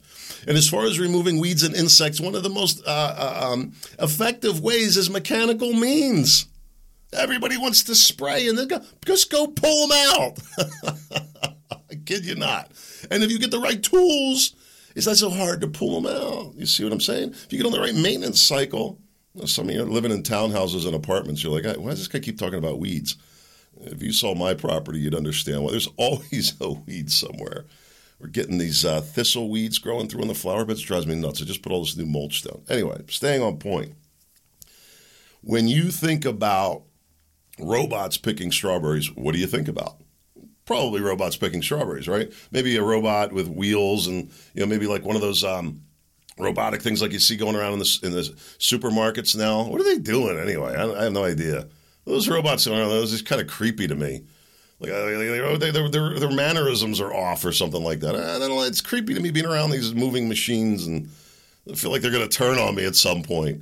And 0.48 0.58
as 0.58 0.68
far 0.70 0.86
as 0.86 1.00
removing 1.00 1.40
weeds 1.40 1.63
and 1.63 1.75
insects, 1.75 2.20
one 2.20 2.36
of 2.36 2.44
the 2.44 2.50
most 2.50 2.82
uh, 2.86 3.16
uh 3.18 3.51
um, 3.51 3.74
effective 4.00 4.60
ways 4.60 4.98
is 4.98 5.10
mechanical 5.10 5.74
means. 5.74 6.48
Everybody 7.13 7.58
wants 7.58 7.84
to 7.84 7.96
spray 7.96 8.48
and 8.48 8.58
then 8.58 8.68
go, 8.68 8.82
just 9.06 9.30
go 9.30 9.48
pull 9.48 9.88
them 9.88 9.98
out. 10.16 10.40
I 11.92 11.96
kid 12.06 12.25
you 12.25 12.36
not. 12.36 12.72
And 13.10 13.24
if 13.24 13.30
you 13.30 13.38
get 13.38 13.51
the 13.51 13.60
right 13.60 13.82
tools, 13.82 14.56
it's 14.96 15.08
not 15.08 15.18
so 15.18 15.30
hard 15.30 15.62
to 15.62 15.68
pull 15.68 16.01
them 16.01 16.12
out. 16.12 16.54
You 16.56 16.66
see 16.66 16.84
what 16.84 16.94
I'm 16.94 17.01
saying? 17.01 17.32
If 17.32 17.51
you 17.51 17.58
get 17.58 17.66
on 17.66 17.74
the 17.74 17.82
right 17.82 17.96
maintenance 17.96 18.42
cycle, 18.42 19.00
some 19.46 19.70
of 19.70 19.76
you 19.76 19.84
living 19.84 20.12
in 20.12 20.24
townhouses 20.24 20.86
and 20.86 20.96
apartments, 20.96 21.44
you're 21.44 21.58
like, 21.58 21.78
why 21.78 21.90
does 21.90 22.00
this 22.00 22.08
guy 22.08 22.20
keep 22.20 22.38
talking 22.38 22.60
about 22.60 22.80
weeds? 22.80 23.16
If 23.80 24.04
you 24.04 24.12
saw 24.12 24.36
my 24.36 24.54
property, 24.54 25.00
you'd 25.00 25.16
understand. 25.16 25.64
Well, 25.64 25.72
there's 25.72 25.90
always 25.98 26.54
a 26.60 26.72
weed 26.72 27.12
somewhere. 27.12 27.66
We're 28.20 28.28
getting 28.28 28.60
these 28.60 28.86
uh, 28.86 29.02
thistle 29.02 29.50
weeds 29.50 29.80
growing 29.80 30.08
through 30.08 30.22
in 30.22 30.28
the 30.28 30.36
flower 30.36 30.64
beds. 30.64 30.82
It 30.82 30.86
drives 30.86 31.08
me 31.08 31.16
nuts. 31.16 31.42
I 31.42 31.46
just 31.46 31.64
put 31.64 31.72
all 31.72 31.82
this 31.82 31.98
new 31.98 32.06
mulch 32.06 32.44
down. 32.44 32.62
Anyway, 32.70 33.02
staying 33.08 33.42
on 33.42 33.58
point. 33.58 33.94
When 35.42 35.68
you 35.68 35.90
think 35.90 36.24
about 36.24 36.84
robots 37.58 38.18
picking 38.18 38.52
strawberries, 38.52 39.08
what 39.16 39.34
do 39.34 39.40
you 39.40 39.48
think 39.48 39.68
about? 39.68 39.96
Probably 40.66 41.02
robots 41.02 41.36
picking 41.36 41.64
strawberries, 41.64 42.08
right? 42.08 42.32
Maybe 42.52 42.76
a 42.78 42.84
robot 42.84 43.34
with 43.34 43.48
wheels 43.48 44.06
and 44.06 44.30
you 44.54 44.62
know 44.62 44.68
maybe 44.68 44.86
like 44.86 45.04
one 45.04 45.16
of 45.16 45.24
those 45.24 45.44
um, 45.44 45.82
robotic 46.41 46.81
things 46.81 47.01
like 47.01 47.12
you 47.12 47.19
see 47.19 47.38
going 47.38 47.55
around 47.55 47.74
in 47.74 47.79
the 47.79 48.00
in 48.03 48.12
the 48.12 48.21
supermarkets 48.60 49.36
now. 49.36 49.63
What 49.63 49.81
are 49.81 49.83
they 49.83 50.00
doing 50.00 50.38
anyway? 50.38 50.75
I, 50.75 50.91
I 50.91 51.03
have 51.05 51.13
no 51.13 51.24
idea. 51.24 51.67
Those 52.05 52.27
robots, 52.27 52.65
are 52.67 52.75
those 52.75 53.13
is 53.13 53.21
kind 53.21 53.41
of 53.41 53.48
creepy 53.48 53.88
to 53.88 53.95
me. 53.95 54.24
Like 54.79 54.91
uh, 54.91 55.05
they, 55.05 55.69
their, 55.69 55.89
their, 55.89 56.19
their 56.19 56.31
mannerisms 56.31 57.00
are 57.00 57.13
off 57.13 57.45
or 57.45 57.51
something 57.51 57.83
like 57.83 58.00
that. 58.00 58.15
I 58.15 58.39
don't 58.39 58.50
know. 58.50 58.63
It's 58.63 58.81
creepy 58.81 59.13
to 59.13 59.19
me 59.19 59.29
being 59.29 59.45
around 59.45 59.69
these 59.69 59.93
moving 59.93 60.27
machines 60.27 60.88
and 60.88 61.07
I 61.69 61.75
feel 61.75 61.91
like 61.91 62.01
they're 62.01 62.12
going 62.12 62.27
to 62.27 62.38
turn 62.38 62.57
on 62.57 62.74
me 62.74 62.86
at 62.86 62.95
some 62.95 63.21
point. 63.21 63.62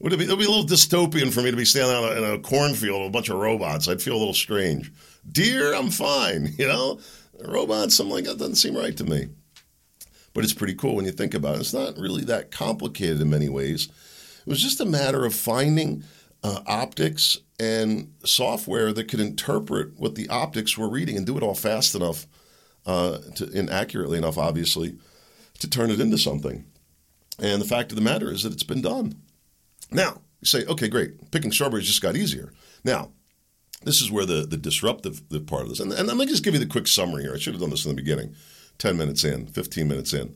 Would 0.00 0.12
it 0.12 0.18
be? 0.18 0.24
It'll 0.24 0.36
be 0.36 0.46
a 0.46 0.50
little 0.50 0.64
dystopian 0.66 1.32
for 1.32 1.42
me 1.42 1.50
to 1.50 1.56
be 1.56 1.64
standing 1.64 1.94
out 1.94 2.16
in 2.16 2.24
a 2.24 2.38
cornfield 2.38 3.00
with 3.00 3.08
a 3.08 3.12
bunch 3.12 3.28
of 3.28 3.38
robots. 3.38 3.88
I'd 3.88 4.02
feel 4.02 4.16
a 4.16 4.18
little 4.18 4.34
strange. 4.34 4.90
Deer, 5.30 5.74
I'm 5.74 5.90
fine. 5.90 6.54
You 6.58 6.68
know, 6.68 7.00
robots, 7.44 7.96
something 7.96 8.14
like 8.14 8.24
that 8.24 8.38
doesn't 8.38 8.56
seem 8.56 8.76
right 8.76 8.96
to 8.96 9.04
me. 9.04 9.28
But 10.34 10.44
it's 10.44 10.52
pretty 10.52 10.74
cool 10.74 10.96
when 10.96 11.04
you 11.04 11.12
think 11.12 11.32
about 11.32 11.56
it. 11.56 11.60
It's 11.60 11.72
not 11.72 11.96
really 11.96 12.24
that 12.24 12.50
complicated 12.50 13.20
in 13.20 13.30
many 13.30 13.48
ways. 13.48 13.88
It 14.46 14.50
was 14.50 14.62
just 14.62 14.80
a 14.80 14.84
matter 14.84 15.24
of 15.24 15.34
finding 15.34 16.04
uh, 16.42 16.60
optics 16.66 17.38
and 17.58 18.12
software 18.24 18.92
that 18.92 19.08
could 19.08 19.20
interpret 19.20 19.98
what 19.98 20.16
the 20.16 20.28
optics 20.28 20.76
were 20.76 20.88
reading 20.88 21.16
and 21.16 21.24
do 21.24 21.36
it 21.36 21.42
all 21.42 21.54
fast 21.54 21.94
enough 21.94 22.26
uh, 22.84 23.18
to, 23.36 23.50
and 23.54 23.70
accurately 23.70 24.18
enough, 24.18 24.36
obviously, 24.36 24.98
to 25.60 25.70
turn 25.70 25.90
it 25.90 26.00
into 26.00 26.18
something. 26.18 26.66
And 27.38 27.60
the 27.62 27.66
fact 27.66 27.92
of 27.92 27.96
the 27.96 28.02
matter 28.02 28.30
is 28.30 28.42
that 28.42 28.52
it's 28.52 28.62
been 28.62 28.82
done. 28.82 29.14
Now, 29.90 30.20
you 30.40 30.46
say, 30.46 30.66
okay, 30.66 30.88
great. 30.88 31.30
Picking 31.30 31.52
strawberries 31.52 31.86
just 31.86 32.02
got 32.02 32.16
easier. 32.16 32.52
Now, 32.82 33.12
this 33.84 34.02
is 34.02 34.10
where 34.10 34.26
the, 34.26 34.46
the 34.46 34.56
disruptive 34.56 35.28
the 35.28 35.40
part 35.40 35.62
of 35.62 35.68
this, 35.68 35.80
and, 35.80 35.92
and 35.92 36.08
let 36.08 36.16
me 36.16 36.26
just 36.26 36.44
give 36.44 36.54
you 36.54 36.60
the 36.60 36.66
quick 36.66 36.86
summary 36.86 37.22
here. 37.22 37.34
I 37.34 37.38
should 37.38 37.54
have 37.54 37.60
done 37.60 37.70
this 37.70 37.84
in 37.84 37.90
the 37.90 38.02
beginning. 38.02 38.34
10 38.78 38.96
minutes 38.96 39.24
in, 39.24 39.46
15 39.46 39.88
minutes 39.88 40.12
in. 40.12 40.34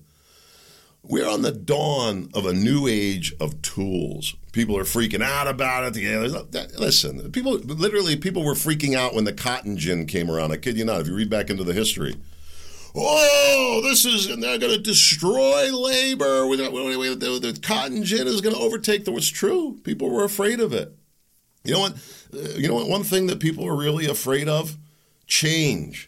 We're 1.02 1.28
on 1.28 1.42
the 1.42 1.52
dawn 1.52 2.28
of 2.34 2.44
a 2.44 2.52
new 2.52 2.86
age 2.86 3.32
of 3.40 3.62
tools. 3.62 4.34
People 4.52 4.76
are 4.76 4.84
freaking 4.84 5.22
out 5.22 5.46
about 5.46 5.96
it. 5.96 6.78
Listen, 6.78 7.30
people 7.30 7.52
literally 7.58 8.16
people 8.16 8.44
were 8.44 8.54
freaking 8.54 8.96
out 8.96 9.14
when 9.14 9.24
the 9.24 9.32
cotton 9.32 9.76
gin 9.76 10.06
came 10.06 10.30
around. 10.30 10.52
I 10.52 10.56
kid 10.56 10.76
you 10.76 10.84
not. 10.84 11.00
If 11.00 11.06
you 11.06 11.14
read 11.14 11.30
back 11.30 11.50
into 11.50 11.64
the 11.64 11.72
history, 11.72 12.16
oh, 12.94 13.80
this 13.84 14.04
is 14.04 14.26
they're 14.26 14.58
going 14.58 14.72
to 14.72 14.78
destroy 14.78 15.72
labor. 15.72 16.44
The 16.56 17.58
cotton 17.62 18.02
gin 18.04 18.26
is 18.26 18.40
going 18.40 18.54
to 18.54 18.60
overtake 18.60 19.04
the. 19.04 19.12
What's 19.12 19.28
true? 19.28 19.78
People 19.84 20.10
were 20.10 20.24
afraid 20.24 20.60
of 20.60 20.72
it. 20.72 20.92
You 21.64 21.74
know 21.74 21.80
what? 21.80 21.92
Uh, 22.34 22.56
you 22.56 22.68
know 22.68 22.74
what? 22.74 22.88
One 22.88 23.04
thing 23.04 23.28
that 23.28 23.40
people 23.40 23.66
are 23.66 23.76
really 23.76 24.06
afraid 24.06 24.48
of: 24.48 24.76
change. 25.26 26.07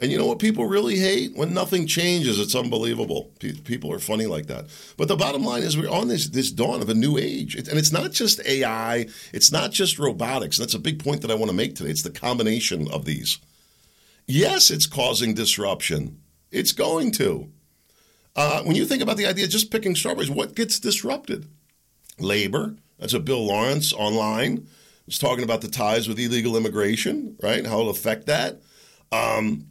And 0.00 0.12
you 0.12 0.18
know 0.18 0.26
what 0.26 0.38
people 0.38 0.66
really 0.66 0.96
hate? 0.96 1.34
When 1.34 1.52
nothing 1.52 1.86
changes, 1.86 2.38
it's 2.38 2.54
unbelievable. 2.54 3.32
People 3.40 3.92
are 3.92 3.98
funny 3.98 4.26
like 4.26 4.46
that. 4.46 4.66
But 4.96 5.08
the 5.08 5.16
bottom 5.16 5.44
line 5.44 5.64
is 5.64 5.76
we're 5.76 5.90
on 5.90 6.06
this, 6.06 6.28
this 6.28 6.52
dawn 6.52 6.80
of 6.80 6.88
a 6.88 6.94
new 6.94 7.18
age. 7.18 7.56
And 7.56 7.66
it's 7.76 7.90
not 7.90 8.12
just 8.12 8.40
AI, 8.46 9.08
it's 9.32 9.50
not 9.50 9.72
just 9.72 9.98
robotics. 9.98 10.56
That's 10.56 10.74
a 10.74 10.78
big 10.78 11.02
point 11.02 11.22
that 11.22 11.32
I 11.32 11.34
want 11.34 11.50
to 11.50 11.56
make 11.56 11.74
today. 11.74 11.90
It's 11.90 12.02
the 12.02 12.10
combination 12.10 12.88
of 12.92 13.06
these. 13.06 13.38
Yes, 14.26 14.70
it's 14.70 14.86
causing 14.86 15.34
disruption. 15.34 16.20
It's 16.52 16.72
going 16.72 17.10
to. 17.12 17.50
Uh, 18.36 18.62
when 18.62 18.76
you 18.76 18.84
think 18.84 19.02
about 19.02 19.16
the 19.16 19.26
idea 19.26 19.46
of 19.46 19.50
just 19.50 19.72
picking 19.72 19.96
strawberries, 19.96 20.30
what 20.30 20.54
gets 20.54 20.78
disrupted? 20.78 21.48
Labor. 22.20 22.76
That's 23.00 23.14
what 23.14 23.24
Bill 23.24 23.44
Lawrence 23.44 23.92
online 23.92 24.68
was 25.06 25.18
talking 25.18 25.42
about 25.42 25.60
the 25.60 25.68
ties 25.68 26.06
with 26.06 26.20
illegal 26.20 26.56
immigration, 26.56 27.36
right? 27.42 27.66
How 27.66 27.80
it'll 27.80 27.90
affect 27.90 28.26
that. 28.26 28.60
Um, 29.10 29.68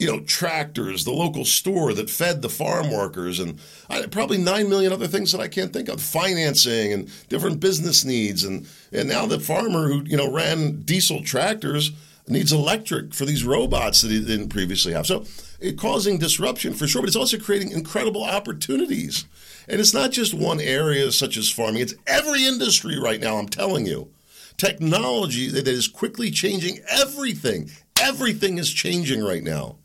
you 0.00 0.06
know, 0.06 0.20
tractors, 0.20 1.04
the 1.04 1.12
local 1.12 1.44
store 1.44 1.92
that 1.92 2.08
fed 2.08 2.40
the 2.40 2.48
farm 2.48 2.90
workers, 2.90 3.38
and 3.38 3.60
uh, 3.90 4.02
probably 4.10 4.38
nine 4.38 4.70
million 4.70 4.94
other 4.94 5.06
things 5.06 5.30
that 5.30 5.42
I 5.42 5.48
can't 5.48 5.74
think 5.74 5.90
of. 5.90 6.00
Financing 6.00 6.94
and 6.94 7.10
different 7.28 7.60
business 7.60 8.02
needs, 8.02 8.42
and 8.42 8.66
and 8.92 9.10
now 9.10 9.26
the 9.26 9.38
farmer 9.38 9.88
who 9.88 10.02
you 10.04 10.16
know 10.16 10.32
ran 10.32 10.80
diesel 10.80 11.22
tractors 11.22 11.92
needs 12.26 12.50
electric 12.50 13.12
for 13.12 13.26
these 13.26 13.44
robots 13.44 14.00
that 14.00 14.10
he 14.10 14.24
didn't 14.24 14.48
previously 14.48 14.94
have. 14.94 15.06
So 15.06 15.26
it's 15.60 15.78
causing 15.78 16.16
disruption 16.16 16.72
for 16.72 16.86
sure, 16.86 17.02
but 17.02 17.08
it's 17.08 17.16
also 17.16 17.38
creating 17.38 17.72
incredible 17.72 18.24
opportunities. 18.24 19.26
And 19.68 19.80
it's 19.80 19.92
not 19.92 20.12
just 20.12 20.32
one 20.32 20.60
area 20.60 21.12
such 21.12 21.36
as 21.36 21.50
farming; 21.50 21.82
it's 21.82 21.94
every 22.06 22.46
industry 22.46 22.98
right 22.98 23.20
now. 23.20 23.36
I'm 23.36 23.50
telling 23.50 23.84
you, 23.84 24.08
technology 24.56 25.50
that 25.50 25.68
is 25.68 25.88
quickly 25.88 26.30
changing 26.30 26.78
everything. 26.88 27.70
Everything 28.00 28.56
is 28.56 28.72
changing 28.72 29.22
right 29.22 29.42
now. 29.42 29.76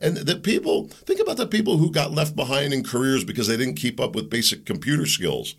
And 0.00 0.16
the 0.16 0.36
people, 0.36 0.88
think 0.88 1.20
about 1.20 1.36
the 1.36 1.46
people 1.46 1.78
who 1.78 1.90
got 1.90 2.12
left 2.12 2.34
behind 2.36 2.72
in 2.72 2.84
careers 2.84 3.24
because 3.24 3.48
they 3.48 3.56
didn't 3.56 3.74
keep 3.74 4.00
up 4.00 4.14
with 4.14 4.30
basic 4.30 4.64
computer 4.64 5.06
skills. 5.06 5.54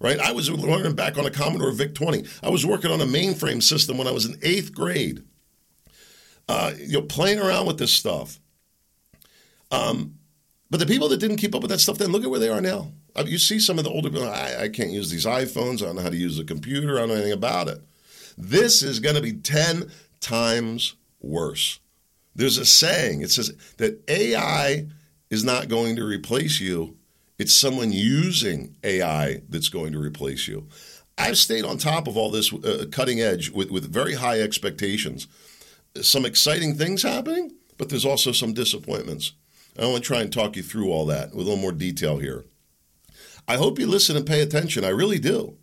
Right? 0.00 0.20
I 0.20 0.32
was 0.32 0.48
learning 0.50 0.94
back 0.94 1.18
on 1.18 1.26
a 1.26 1.30
Commodore 1.30 1.72
VIC 1.72 1.94
20. 1.94 2.24
I 2.42 2.50
was 2.50 2.64
working 2.64 2.90
on 2.90 3.00
a 3.00 3.06
mainframe 3.06 3.62
system 3.62 3.98
when 3.98 4.06
I 4.06 4.12
was 4.12 4.26
in 4.26 4.38
eighth 4.42 4.72
grade. 4.72 5.24
Uh, 6.48 6.72
you 6.78 6.94
know, 6.94 7.02
playing 7.02 7.40
around 7.40 7.66
with 7.66 7.78
this 7.78 7.92
stuff. 7.92 8.38
Um, 9.70 10.14
but 10.70 10.80
the 10.80 10.86
people 10.86 11.08
that 11.08 11.18
didn't 11.18 11.36
keep 11.36 11.54
up 11.54 11.62
with 11.62 11.70
that 11.70 11.80
stuff, 11.80 11.98
then 11.98 12.10
look 12.10 12.24
at 12.24 12.30
where 12.30 12.40
they 12.40 12.48
are 12.48 12.60
now. 12.60 12.92
Uh, 13.16 13.24
you 13.26 13.38
see 13.38 13.58
some 13.58 13.78
of 13.78 13.84
the 13.84 13.90
older 13.90 14.10
people, 14.10 14.28
I, 14.28 14.56
I 14.60 14.68
can't 14.68 14.90
use 14.90 15.10
these 15.10 15.26
iPhones. 15.26 15.82
I 15.82 15.86
don't 15.86 15.96
know 15.96 16.02
how 16.02 16.10
to 16.10 16.16
use 16.16 16.38
a 16.38 16.44
computer. 16.44 16.96
I 16.96 17.00
don't 17.00 17.08
know 17.08 17.14
anything 17.14 17.32
about 17.32 17.68
it. 17.68 17.80
This 18.36 18.82
is 18.82 19.00
going 19.00 19.16
to 19.16 19.22
be 19.22 19.32
10 19.32 19.90
times 20.20 20.94
worse. 21.20 21.80
There's 22.34 22.58
a 22.58 22.64
saying, 22.64 23.22
it 23.22 23.30
says 23.30 23.52
that 23.78 24.02
AI 24.08 24.86
is 25.30 25.44
not 25.44 25.68
going 25.68 25.96
to 25.96 26.04
replace 26.04 26.60
you, 26.60 26.96
it's 27.38 27.54
someone 27.54 27.92
using 27.92 28.74
AI 28.82 29.42
that's 29.48 29.68
going 29.68 29.92
to 29.92 29.98
replace 29.98 30.48
you. 30.48 30.66
I've 31.16 31.38
stayed 31.38 31.64
on 31.64 31.78
top 31.78 32.06
of 32.06 32.16
all 32.16 32.30
this 32.30 32.52
uh, 32.52 32.86
cutting 32.90 33.20
edge 33.20 33.50
with, 33.50 33.70
with 33.70 33.92
very 33.92 34.14
high 34.14 34.40
expectations. 34.40 35.26
Some 36.00 36.24
exciting 36.24 36.74
things 36.74 37.02
happening, 37.02 37.52
but 37.76 37.88
there's 37.88 38.04
also 38.04 38.32
some 38.32 38.52
disappointments. 38.52 39.32
I 39.78 39.86
want 39.86 40.02
to 40.02 40.08
try 40.08 40.20
and 40.20 40.32
talk 40.32 40.56
you 40.56 40.62
through 40.62 40.90
all 40.90 41.06
that 41.06 41.30
with 41.30 41.46
a 41.46 41.50
little 41.50 41.62
more 41.62 41.72
detail 41.72 42.18
here. 42.18 42.44
I 43.46 43.56
hope 43.56 43.78
you 43.78 43.86
listen 43.86 44.16
and 44.16 44.26
pay 44.26 44.40
attention. 44.42 44.84
I 44.84 44.88
really 44.88 45.18
do. 45.18 45.56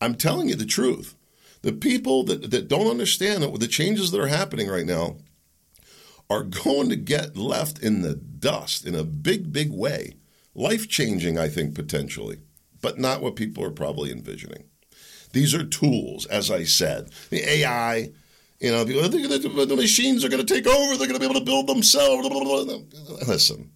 I'm 0.00 0.14
telling 0.14 0.48
you 0.48 0.54
the 0.54 0.66
truth. 0.66 1.14
The 1.62 1.72
people 1.72 2.24
that, 2.24 2.50
that 2.50 2.68
don't 2.68 2.90
understand 2.90 3.42
the 3.42 3.68
changes 3.68 4.10
that 4.10 4.20
are 4.20 4.28
happening 4.28 4.68
right 4.68 4.86
now 4.86 5.16
are 6.30 6.44
going 6.44 6.88
to 6.88 6.96
get 6.96 7.36
left 7.36 7.80
in 7.80 8.02
the 8.02 8.14
dust 8.14 8.86
in 8.86 8.94
a 8.94 9.04
big, 9.04 9.52
big 9.52 9.72
way. 9.72 10.14
Life 10.54 10.88
changing, 10.88 11.36
I 11.36 11.48
think, 11.48 11.74
potentially, 11.74 12.38
but 12.80 12.98
not 12.98 13.20
what 13.20 13.36
people 13.36 13.64
are 13.64 13.72
probably 13.72 14.12
envisioning. 14.12 14.64
These 15.32 15.54
are 15.54 15.64
tools, 15.64 16.26
as 16.26 16.50
I 16.50 16.64
said. 16.64 17.10
The 17.30 17.48
AI, 17.48 18.10
you 18.60 18.70
know, 18.70 18.84
the, 18.84 19.76
machines 19.76 20.24
are 20.24 20.28
going 20.28 20.44
to 20.44 20.54
take 20.54 20.66
over, 20.66 20.96
they're 20.96 21.08
going 21.08 21.20
to 21.20 21.26
be 21.26 21.30
able 21.30 21.40
to 21.40 21.44
build 21.44 21.66
themselves. 21.66 22.28
Listen, 23.26 23.72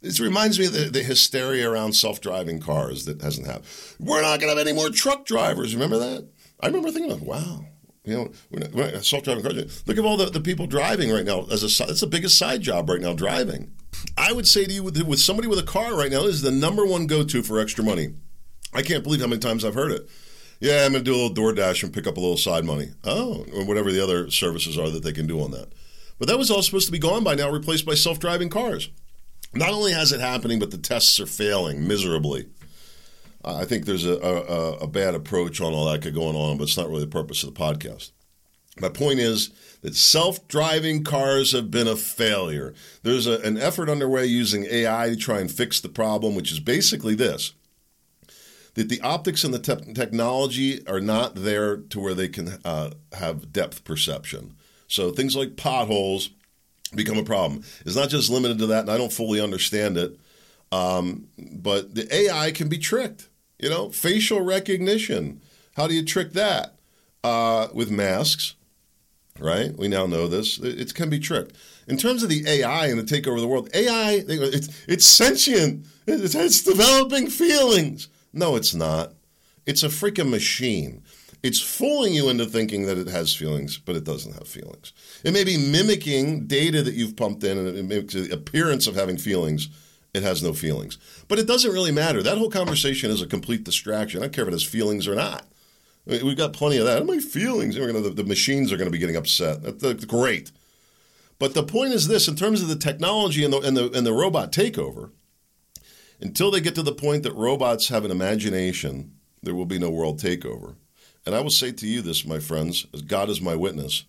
this 0.00 0.20
reminds 0.20 0.58
me 0.58 0.66
of 0.66 0.72
the, 0.72 0.90
the 0.90 1.02
hysteria 1.02 1.68
around 1.68 1.94
self 1.94 2.20
driving 2.20 2.60
cars 2.60 3.04
that 3.04 3.20
hasn't 3.22 3.46
happened. 3.46 3.66
We're 3.98 4.22
not 4.22 4.40
going 4.40 4.52
to 4.52 4.58
have 4.58 4.66
any 4.66 4.76
more 4.76 4.90
truck 4.90 5.26
drivers. 5.26 5.74
Remember 5.74 5.98
that? 5.98 6.28
I 6.60 6.66
remember 6.66 6.90
thinking, 6.90 7.24
wow, 7.24 7.64
you 8.04 8.30
know, 8.52 9.00
self-driving 9.00 9.42
cars. 9.42 9.82
Look 9.86 9.98
at 9.98 10.04
all 10.04 10.16
the, 10.16 10.26
the 10.26 10.40
people 10.40 10.66
driving 10.66 11.10
right 11.10 11.24
now. 11.24 11.46
As 11.50 11.62
a, 11.62 11.86
that's 11.86 12.00
the 12.00 12.06
biggest 12.06 12.38
side 12.38 12.62
job 12.62 12.88
right 12.88 13.00
now, 13.00 13.12
driving. 13.12 13.72
I 14.16 14.32
would 14.32 14.46
say 14.46 14.64
to 14.64 14.72
you, 14.72 14.82
with, 14.82 15.00
with 15.02 15.18
somebody 15.18 15.48
with 15.48 15.58
a 15.58 15.64
car 15.64 15.96
right 15.96 16.10
now, 16.10 16.22
this 16.22 16.36
is 16.36 16.42
the 16.42 16.50
number 16.50 16.86
one 16.86 17.06
go-to 17.06 17.42
for 17.42 17.58
extra 17.58 17.84
money. 17.84 18.14
I 18.72 18.82
can't 18.82 19.02
believe 19.02 19.20
how 19.20 19.26
many 19.26 19.40
times 19.40 19.64
I've 19.64 19.74
heard 19.74 19.92
it. 19.92 20.08
Yeah, 20.60 20.84
I'm 20.84 20.92
going 20.92 21.04
to 21.04 21.10
do 21.10 21.14
a 21.14 21.20
little 21.20 21.34
DoorDash 21.34 21.82
and 21.82 21.92
pick 21.92 22.06
up 22.06 22.16
a 22.16 22.20
little 22.20 22.36
side 22.36 22.64
money. 22.64 22.90
Oh, 23.04 23.46
or 23.54 23.64
whatever 23.64 23.92
the 23.92 24.02
other 24.02 24.30
services 24.30 24.76
are 24.76 24.90
that 24.90 25.02
they 25.02 25.12
can 25.12 25.26
do 25.26 25.40
on 25.40 25.50
that. 25.52 25.72
But 26.18 26.28
that 26.28 26.38
was 26.38 26.50
all 26.50 26.62
supposed 26.62 26.86
to 26.86 26.92
be 26.92 26.98
gone 26.98 27.22
by 27.22 27.34
now, 27.34 27.50
replaced 27.50 27.86
by 27.86 27.94
self-driving 27.94 28.48
cars. 28.48 28.90
Not 29.54 29.70
only 29.70 29.92
has 29.92 30.12
it 30.12 30.20
happening, 30.20 30.58
but 30.58 30.70
the 30.70 30.78
tests 30.78 31.20
are 31.20 31.26
failing 31.26 31.86
miserably. 31.86 32.48
I 33.56 33.64
think 33.64 33.84
there's 33.84 34.04
a, 34.04 34.14
a, 34.14 34.72
a 34.78 34.86
bad 34.86 35.14
approach 35.14 35.60
on 35.60 35.72
all 35.72 35.86
that 35.86 36.00
going 36.14 36.36
on, 36.36 36.58
but 36.58 36.64
it's 36.64 36.76
not 36.76 36.88
really 36.88 37.04
the 37.04 37.06
purpose 37.06 37.42
of 37.42 37.54
the 37.54 37.60
podcast. 37.60 38.12
My 38.80 38.88
point 38.88 39.18
is 39.18 39.50
that 39.82 39.96
self 39.96 40.46
driving 40.48 41.02
cars 41.04 41.52
have 41.52 41.70
been 41.70 41.88
a 41.88 41.96
failure. 41.96 42.74
There's 43.02 43.26
a, 43.26 43.40
an 43.40 43.58
effort 43.58 43.88
underway 43.88 44.26
using 44.26 44.64
AI 44.64 45.10
to 45.10 45.16
try 45.16 45.40
and 45.40 45.50
fix 45.50 45.80
the 45.80 45.88
problem, 45.88 46.34
which 46.34 46.52
is 46.52 46.60
basically 46.60 47.14
this 47.14 47.52
that 48.74 48.88
the 48.88 49.00
optics 49.00 49.42
and 49.42 49.52
the 49.52 49.58
te- 49.58 49.92
technology 49.92 50.86
are 50.86 51.00
not 51.00 51.34
there 51.34 51.78
to 51.78 51.98
where 51.98 52.14
they 52.14 52.28
can 52.28 52.58
uh, 52.64 52.90
have 53.12 53.52
depth 53.52 53.82
perception. 53.82 54.54
So 54.86 55.10
things 55.10 55.34
like 55.34 55.56
potholes 55.56 56.30
become 56.94 57.18
a 57.18 57.24
problem. 57.24 57.64
It's 57.84 57.96
not 57.96 58.08
just 58.08 58.30
limited 58.30 58.58
to 58.58 58.66
that, 58.68 58.82
and 58.82 58.90
I 58.90 58.96
don't 58.96 59.12
fully 59.12 59.40
understand 59.40 59.96
it. 59.96 60.16
Um, 60.70 61.26
but 61.38 61.96
the 61.96 62.14
AI 62.14 62.52
can 62.52 62.68
be 62.68 62.78
tricked. 62.78 63.27
You 63.58 63.68
know, 63.68 63.90
facial 63.90 64.40
recognition. 64.40 65.40
How 65.76 65.86
do 65.86 65.94
you 65.94 66.04
trick 66.04 66.32
that? 66.32 66.74
Uh, 67.24 67.68
with 67.74 67.90
masks, 67.90 68.54
right? 69.40 69.76
We 69.76 69.88
now 69.88 70.06
know 70.06 70.28
this. 70.28 70.58
It 70.58 70.94
can 70.94 71.10
be 71.10 71.18
tricked. 71.18 71.56
in 71.88 71.96
terms 71.96 72.22
of 72.22 72.28
the 72.28 72.44
AI 72.46 72.86
and 72.86 72.98
the 72.98 73.02
takeover 73.02 73.34
of 73.34 73.40
the 73.40 73.48
world, 73.48 73.68
AI, 73.74 74.22
it's, 74.28 74.68
it's 74.86 75.06
sentient. 75.06 75.84
It's, 76.06 76.34
it's 76.34 76.62
developing 76.62 77.28
feelings. 77.28 78.08
No, 78.32 78.54
it's 78.56 78.74
not. 78.74 79.14
It's 79.66 79.82
a 79.82 79.88
freaking 79.88 80.30
machine. 80.30 81.02
It's 81.42 81.60
fooling 81.60 82.14
you 82.14 82.28
into 82.28 82.46
thinking 82.46 82.86
that 82.86 82.98
it 82.98 83.08
has 83.08 83.34
feelings, 83.34 83.78
but 83.78 83.96
it 83.96 84.04
doesn't 84.04 84.32
have 84.34 84.48
feelings. 84.48 84.92
It 85.24 85.32
may 85.32 85.44
be 85.44 85.56
mimicking 85.56 86.46
data 86.46 86.82
that 86.82 86.94
you've 86.94 87.16
pumped 87.16 87.44
in 87.44 87.58
and 87.58 87.76
it 87.76 87.84
makes 87.84 88.14
the 88.14 88.30
appearance 88.32 88.86
of 88.86 88.96
having 88.96 89.18
feelings. 89.18 89.68
It 90.18 90.24
has 90.24 90.42
no 90.42 90.52
feelings. 90.52 90.98
But 91.28 91.38
it 91.38 91.46
doesn't 91.46 91.72
really 91.72 91.92
matter. 91.92 92.22
That 92.22 92.38
whole 92.38 92.50
conversation 92.50 93.10
is 93.10 93.22
a 93.22 93.26
complete 93.26 93.64
distraction. 93.64 94.20
I 94.20 94.24
don't 94.24 94.34
care 94.34 94.42
if 94.42 94.48
it 94.48 94.52
has 94.52 94.64
feelings 94.64 95.06
or 95.06 95.14
not. 95.14 95.46
We've 96.06 96.36
got 96.36 96.52
plenty 96.52 96.78
of 96.78 96.86
that. 96.86 97.06
My 97.06 97.18
feelings. 97.18 97.76
Gonna, 97.76 98.00
the, 98.00 98.10
the, 98.10 98.24
machines 98.24 98.72
are 98.72 98.76
going 98.76 98.88
to 98.88 98.92
be 98.92 98.98
getting 98.98 99.16
upset. 99.16 99.62
That's 99.78 100.04
great. 100.06 100.50
But 101.38 101.54
the 101.54 101.62
point 101.62 101.92
is 101.92 102.08
this: 102.08 102.28
in 102.28 102.34
terms 102.34 102.62
of 102.62 102.68
the 102.68 102.76
technology 102.76 103.44
and 103.44 103.52
the 103.52 103.60
and 103.60 103.76
the 103.76 103.90
and 103.92 104.06
the 104.06 104.12
robot 104.12 104.50
takeover, 104.50 105.10
until 106.20 106.50
they 106.50 106.60
get 106.60 106.74
to 106.76 106.82
the 106.82 106.92
point 106.92 107.22
that 107.24 107.34
robots 107.34 107.88
have 107.88 108.04
an 108.04 108.10
imagination, 108.10 109.12
there 109.42 109.54
will 109.54 109.66
be 109.66 109.78
no 109.78 109.90
world 109.90 110.18
takeover. 110.18 110.76
And 111.26 111.34
I 111.34 111.40
will 111.40 111.50
say 111.50 111.72
to 111.72 111.86
you 111.86 112.00
this, 112.00 112.24
my 112.24 112.38
friends, 112.38 112.86
as 112.94 113.02
God 113.02 113.28
is 113.28 113.40
my 113.40 113.54
witness, 113.54 114.04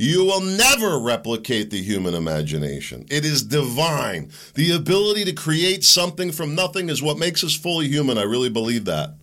you 0.00 0.24
will 0.24 0.40
never 0.40 0.96
replicate 0.96 1.70
the 1.70 1.82
human 1.82 2.14
imagination. 2.14 3.04
It 3.10 3.24
is 3.24 3.42
divine. 3.42 4.30
The 4.54 4.70
ability 4.70 5.24
to 5.24 5.32
create 5.32 5.82
something 5.82 6.30
from 6.30 6.54
nothing 6.54 6.88
is 6.88 7.02
what 7.02 7.18
makes 7.18 7.42
us 7.42 7.56
fully 7.56 7.88
human. 7.88 8.16
I 8.16 8.22
really 8.22 8.48
believe 8.48 8.84
that. 8.84 9.16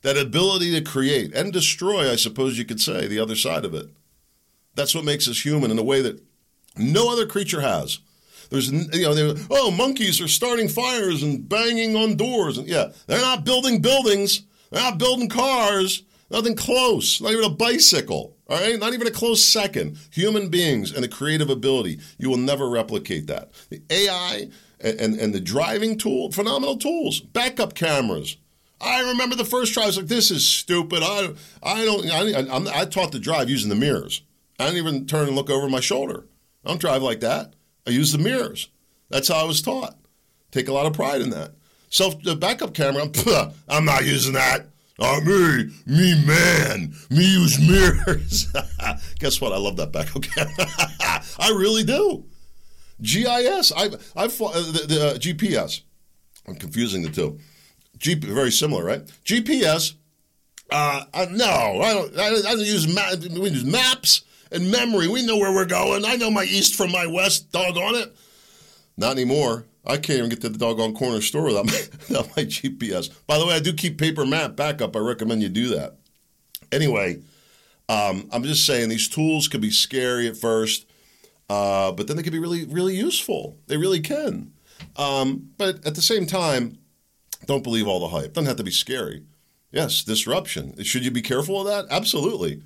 That 0.00 0.16
ability 0.16 0.72
to 0.72 0.80
create 0.80 1.34
and 1.34 1.52
destroy, 1.52 2.10
I 2.10 2.16
suppose 2.16 2.56
you 2.56 2.64
could 2.64 2.80
say, 2.80 3.06
the 3.06 3.18
other 3.18 3.36
side 3.36 3.66
of 3.66 3.74
it. 3.74 3.90
That's 4.74 4.94
what 4.94 5.04
makes 5.04 5.28
us 5.28 5.44
human 5.44 5.70
in 5.70 5.78
a 5.78 5.84
way 5.84 6.00
that 6.00 6.22
no 6.78 7.12
other 7.12 7.26
creature 7.26 7.60
has. 7.60 7.98
There's, 8.48 8.72
you 8.72 9.02
know, 9.02 9.34
oh, 9.50 9.70
monkeys 9.70 10.18
are 10.22 10.28
starting 10.28 10.68
fires 10.68 11.22
and 11.22 11.46
banging 11.46 11.94
on 11.94 12.16
doors. 12.16 12.56
And 12.56 12.66
yeah, 12.66 12.92
they're 13.06 13.20
not 13.20 13.44
building 13.44 13.82
buildings. 13.82 14.44
They're 14.70 14.80
not 14.80 14.96
building 14.96 15.28
cars. 15.28 16.04
Nothing 16.30 16.56
close. 16.56 17.20
Not 17.20 17.32
even 17.32 17.44
a 17.44 17.50
bicycle. 17.50 18.36
All 18.48 18.60
right? 18.60 18.78
Not 18.78 18.94
even 18.94 19.06
a 19.06 19.12
close 19.12 19.44
second. 19.44 19.98
Human 20.10 20.48
beings 20.48 20.92
and 20.92 21.02
the 21.02 21.08
creative 21.08 21.50
ability. 21.50 22.00
You 22.18 22.30
will 22.30 22.36
never 22.36 22.68
replicate 22.68 23.26
that. 23.28 23.50
The 23.70 23.82
AI 23.90 24.48
and, 24.80 25.00
and, 25.00 25.18
and 25.18 25.34
the 25.34 25.40
driving 25.40 25.98
tool, 25.98 26.32
phenomenal 26.32 26.76
tools. 26.76 27.20
Backup 27.20 27.74
cameras. 27.74 28.36
I 28.80 29.08
remember 29.08 29.36
the 29.36 29.44
first 29.44 29.72
try. 29.72 29.84
I 29.84 29.86
was 29.86 29.96
like, 29.96 30.06
"This 30.06 30.30
is 30.30 30.46
stupid. 30.46 31.02
I, 31.02 31.32
I 31.62 31.84
don't. 31.84 32.10
I, 32.10 32.54
I'm, 32.54 32.68
I 32.68 32.84
taught 32.84 33.12
to 33.12 33.18
drive 33.18 33.48
using 33.48 33.70
the 33.70 33.74
mirrors. 33.74 34.20
I 34.58 34.66
didn't 34.66 34.78
even 34.78 35.06
turn 35.06 35.28
and 35.28 35.36
look 35.36 35.48
over 35.48 35.68
my 35.68 35.80
shoulder. 35.80 36.26
I 36.64 36.68
don't 36.68 36.80
drive 36.80 37.02
like 37.02 37.20
that. 37.20 37.54
I 37.86 37.90
use 37.90 38.12
the 38.12 38.18
mirrors. 38.18 38.68
That's 39.08 39.28
how 39.28 39.36
I 39.36 39.44
was 39.44 39.62
taught. 39.62 39.96
Take 40.50 40.68
a 40.68 40.72
lot 40.72 40.86
of 40.86 40.92
pride 40.92 41.22
in 41.22 41.30
that. 41.30 41.52
Self 41.88 42.22
the 42.22 42.36
backup 42.36 42.74
camera. 42.74 43.02
I'm, 43.02 43.52
I'm 43.68 43.84
not 43.84 44.04
using 44.04 44.34
that. 44.34 44.66
Not 44.98 45.24
me, 45.24 45.70
me 45.84 46.24
man, 46.24 46.94
me 47.10 47.24
use 47.32 47.60
mirrors. 47.60 48.46
Guess 49.18 49.40
what? 49.40 49.52
I 49.52 49.58
love 49.58 49.76
that 49.76 49.92
back. 49.92 50.16
Okay, 50.16 50.44
I 51.38 51.50
really 51.50 51.84
do. 51.84 52.24
GIS. 53.02 53.72
I've 53.72 53.94
I've 54.16 54.40
uh, 54.40 54.52
the, 54.52 54.84
the 54.88 55.06
uh, 55.06 55.14
GPS. 55.18 55.82
I'm 56.48 56.54
confusing 56.54 57.02
the 57.02 57.10
two. 57.10 57.38
G, 57.98 58.14
very 58.14 58.50
similar, 58.52 58.84
right? 58.84 59.04
GPS. 59.24 59.94
Uh, 60.70 61.04
uh, 61.12 61.26
no, 61.30 61.44
I 61.82 61.92
don't. 61.92 62.18
I, 62.18 62.26
I 62.28 62.54
don't 62.54 62.60
use 62.60 62.92
ma- 62.92 63.40
we 63.40 63.50
use 63.50 63.64
maps 63.64 64.22
and 64.50 64.70
memory. 64.70 65.08
We 65.08 65.26
know 65.26 65.36
where 65.36 65.52
we're 65.52 65.66
going. 65.66 66.04
I 66.06 66.16
know 66.16 66.30
my 66.30 66.44
east 66.44 66.74
from 66.74 66.90
my 66.90 67.06
west. 67.06 67.52
Doggone 67.52 67.96
it. 67.96 68.16
Not 68.96 69.12
anymore. 69.12 69.66
I 69.86 69.96
can't 69.96 70.18
even 70.18 70.30
get 70.30 70.40
to 70.42 70.48
the 70.48 70.58
doggone 70.58 70.94
corner 70.94 71.20
store 71.20 71.44
without 71.44 71.66
my, 71.66 71.72
without 72.08 72.36
my 72.36 72.44
GPS. 72.44 73.10
By 73.26 73.38
the 73.38 73.46
way, 73.46 73.54
I 73.54 73.60
do 73.60 73.72
keep 73.72 73.98
paper 73.98 74.26
map 74.26 74.56
backup. 74.56 74.96
I 74.96 75.00
recommend 75.00 75.42
you 75.42 75.48
do 75.48 75.68
that. 75.68 75.96
Anyway, 76.72 77.22
um, 77.88 78.28
I'm 78.32 78.42
just 78.42 78.66
saying 78.66 78.88
these 78.88 79.08
tools 79.08 79.48
could 79.48 79.60
be 79.60 79.70
scary 79.70 80.26
at 80.26 80.36
first, 80.36 80.86
uh, 81.48 81.92
but 81.92 82.08
then 82.08 82.16
they 82.16 82.22
can 82.22 82.32
be 82.32 82.38
really, 82.38 82.64
really 82.64 82.96
useful. 82.96 83.58
They 83.66 83.76
really 83.76 84.00
can. 84.00 84.52
Um, 84.96 85.50
but 85.56 85.86
at 85.86 85.94
the 85.94 86.02
same 86.02 86.26
time, 86.26 86.78
don't 87.46 87.62
believe 87.62 87.86
all 87.86 88.00
the 88.00 88.08
hype. 88.08 88.32
Doesn't 88.32 88.48
have 88.48 88.56
to 88.56 88.64
be 88.64 88.70
scary. 88.70 89.22
Yes, 89.70 90.02
disruption. 90.02 90.82
Should 90.82 91.04
you 91.04 91.10
be 91.10 91.22
careful 91.22 91.60
of 91.60 91.66
that? 91.66 91.86
Absolutely. 91.94 92.62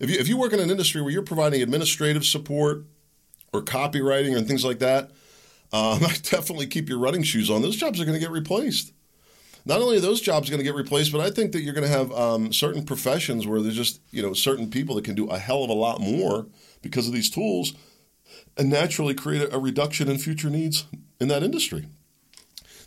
If 0.00 0.10
you, 0.10 0.18
if 0.18 0.28
you 0.28 0.36
work 0.36 0.52
in 0.52 0.60
an 0.60 0.70
industry 0.70 1.00
where 1.00 1.10
you're 1.10 1.22
providing 1.22 1.62
administrative 1.62 2.24
support 2.24 2.84
or 3.52 3.62
copywriting 3.62 4.36
and 4.36 4.46
things 4.46 4.64
like 4.64 4.78
that, 4.80 5.10
um, 5.72 6.00
definitely 6.22 6.66
keep 6.66 6.88
your 6.88 6.98
running 6.98 7.22
shoes 7.22 7.50
on. 7.50 7.62
Those 7.62 7.76
jobs 7.76 8.00
are 8.00 8.04
going 8.04 8.18
to 8.18 8.20
get 8.20 8.30
replaced. 8.30 8.92
Not 9.64 9.82
only 9.82 9.98
are 9.98 10.00
those 10.00 10.20
jobs 10.20 10.48
going 10.48 10.58
to 10.58 10.64
get 10.64 10.74
replaced, 10.74 11.12
but 11.12 11.20
I 11.20 11.30
think 11.30 11.52
that 11.52 11.60
you're 11.60 11.74
going 11.74 11.86
to 11.86 11.92
have 11.96 12.10
um, 12.12 12.52
certain 12.52 12.84
professions 12.84 13.46
where 13.46 13.60
there's 13.60 13.76
just 13.76 14.00
you 14.10 14.22
know 14.22 14.32
certain 14.32 14.70
people 14.70 14.94
that 14.94 15.04
can 15.04 15.14
do 15.14 15.28
a 15.28 15.38
hell 15.38 15.64
of 15.64 15.70
a 15.70 15.74
lot 15.74 16.00
more 16.00 16.46
because 16.80 17.06
of 17.06 17.12
these 17.12 17.28
tools, 17.28 17.74
and 18.56 18.70
naturally 18.70 19.14
create 19.14 19.42
a, 19.42 19.56
a 19.56 19.58
reduction 19.58 20.08
in 20.08 20.18
future 20.18 20.48
needs 20.48 20.86
in 21.20 21.28
that 21.28 21.42
industry. 21.42 21.86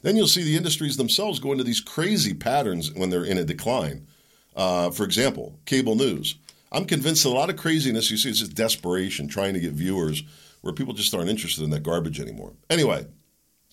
Then 0.02 0.16
you'll 0.16 0.28
see 0.28 0.44
the 0.44 0.58
industries 0.58 0.98
themselves 0.98 1.40
go 1.40 1.52
into 1.52 1.64
these 1.64 1.82
crazy 1.82 2.34
patterns 2.34 2.92
when 2.94 3.12
they're 3.12 3.26
in 3.26 3.38
a 3.38 3.46
decline. 3.46 4.08
Uh, 4.56 4.90
for 4.90 5.04
example, 5.04 5.60
cable 5.66 5.96
news. 5.96 6.36
I'm 6.72 6.86
convinced 6.86 7.26
a 7.26 7.30
lot 7.30 7.50
of 7.50 7.58
craziness 7.58 8.10
you 8.10 8.18
see 8.18 8.30
is 8.30 8.40
just 8.40 8.56
desperation, 8.56 9.28
trying 9.28 9.54
to 9.54 9.60
get 9.60 9.74
viewers 9.74 10.24
where 10.62 10.74
people 10.74 10.94
just 10.94 11.14
aren't 11.14 11.30
interested 11.30 11.64
in 11.64 11.70
that 11.72 11.84
garbage 11.84 12.20
anymore. 12.20 12.54
Anyway, 12.70 13.06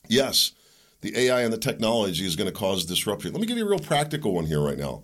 yes, 0.08 0.52
the 1.00 1.16
AI 1.16 1.42
and 1.42 1.52
the 1.52 1.58
technology 1.58 2.26
is 2.26 2.36
going 2.36 2.50
to 2.50 2.56
cause 2.56 2.84
disruption. 2.84 3.32
Let 3.32 3.40
me 3.40 3.46
give 3.46 3.56
you 3.56 3.66
a 3.66 3.68
real 3.68 3.78
practical 3.78 4.34
one 4.34 4.46
here 4.46 4.60
right 4.60 4.78
now. 4.78 5.02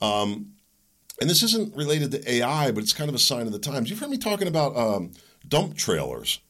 Um, 0.00 0.52
and 1.20 1.30
this 1.30 1.42
isn't 1.42 1.74
related 1.74 2.12
to 2.12 2.30
AI, 2.30 2.70
but 2.70 2.82
it's 2.82 2.92
kind 2.92 3.08
of 3.08 3.14
a 3.14 3.18
sign 3.18 3.46
of 3.46 3.52
the 3.52 3.58
times. 3.58 3.88
You've 3.88 3.98
heard 3.98 4.10
me 4.10 4.18
talking 4.18 4.48
about 4.48 4.76
um, 4.76 5.12
dump 5.48 5.76
trailers. 5.76 6.40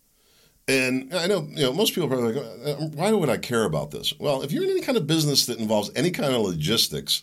And 0.68 1.14
I 1.14 1.28
know, 1.28 1.46
you 1.50 1.62
know, 1.62 1.72
most 1.72 1.94
people 1.94 2.12
are 2.12 2.16
probably 2.16 2.34
like, 2.34 2.78
uh, 2.78 2.84
why 2.86 3.12
would 3.12 3.28
I 3.28 3.36
care 3.36 3.64
about 3.64 3.92
this? 3.92 4.18
Well, 4.18 4.42
if 4.42 4.50
you're 4.50 4.64
in 4.64 4.70
any 4.70 4.80
kind 4.80 4.98
of 4.98 5.06
business 5.06 5.46
that 5.46 5.60
involves 5.60 5.92
any 5.94 6.10
kind 6.10 6.34
of 6.34 6.40
logistics, 6.40 7.22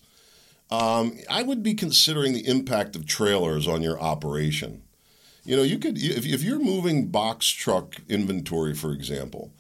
um, 0.71 1.17
I 1.29 1.43
would 1.43 1.62
be 1.62 1.73
considering 1.73 2.32
the 2.32 2.47
impact 2.47 2.95
of 2.95 3.06
trailers 3.06 3.67
on 3.67 3.82
your 3.82 3.99
operation. 3.99 4.83
You 5.43 5.58
know, 5.58 5.63
you 5.63 5.77
could 5.77 5.97
if, 5.97 6.25
if 6.25 6.41
you're 6.41 6.60
moving 6.60 7.08
box 7.08 7.47
truck 7.47 7.95
inventory, 8.08 8.73
for 8.73 8.93
example, 8.93 9.53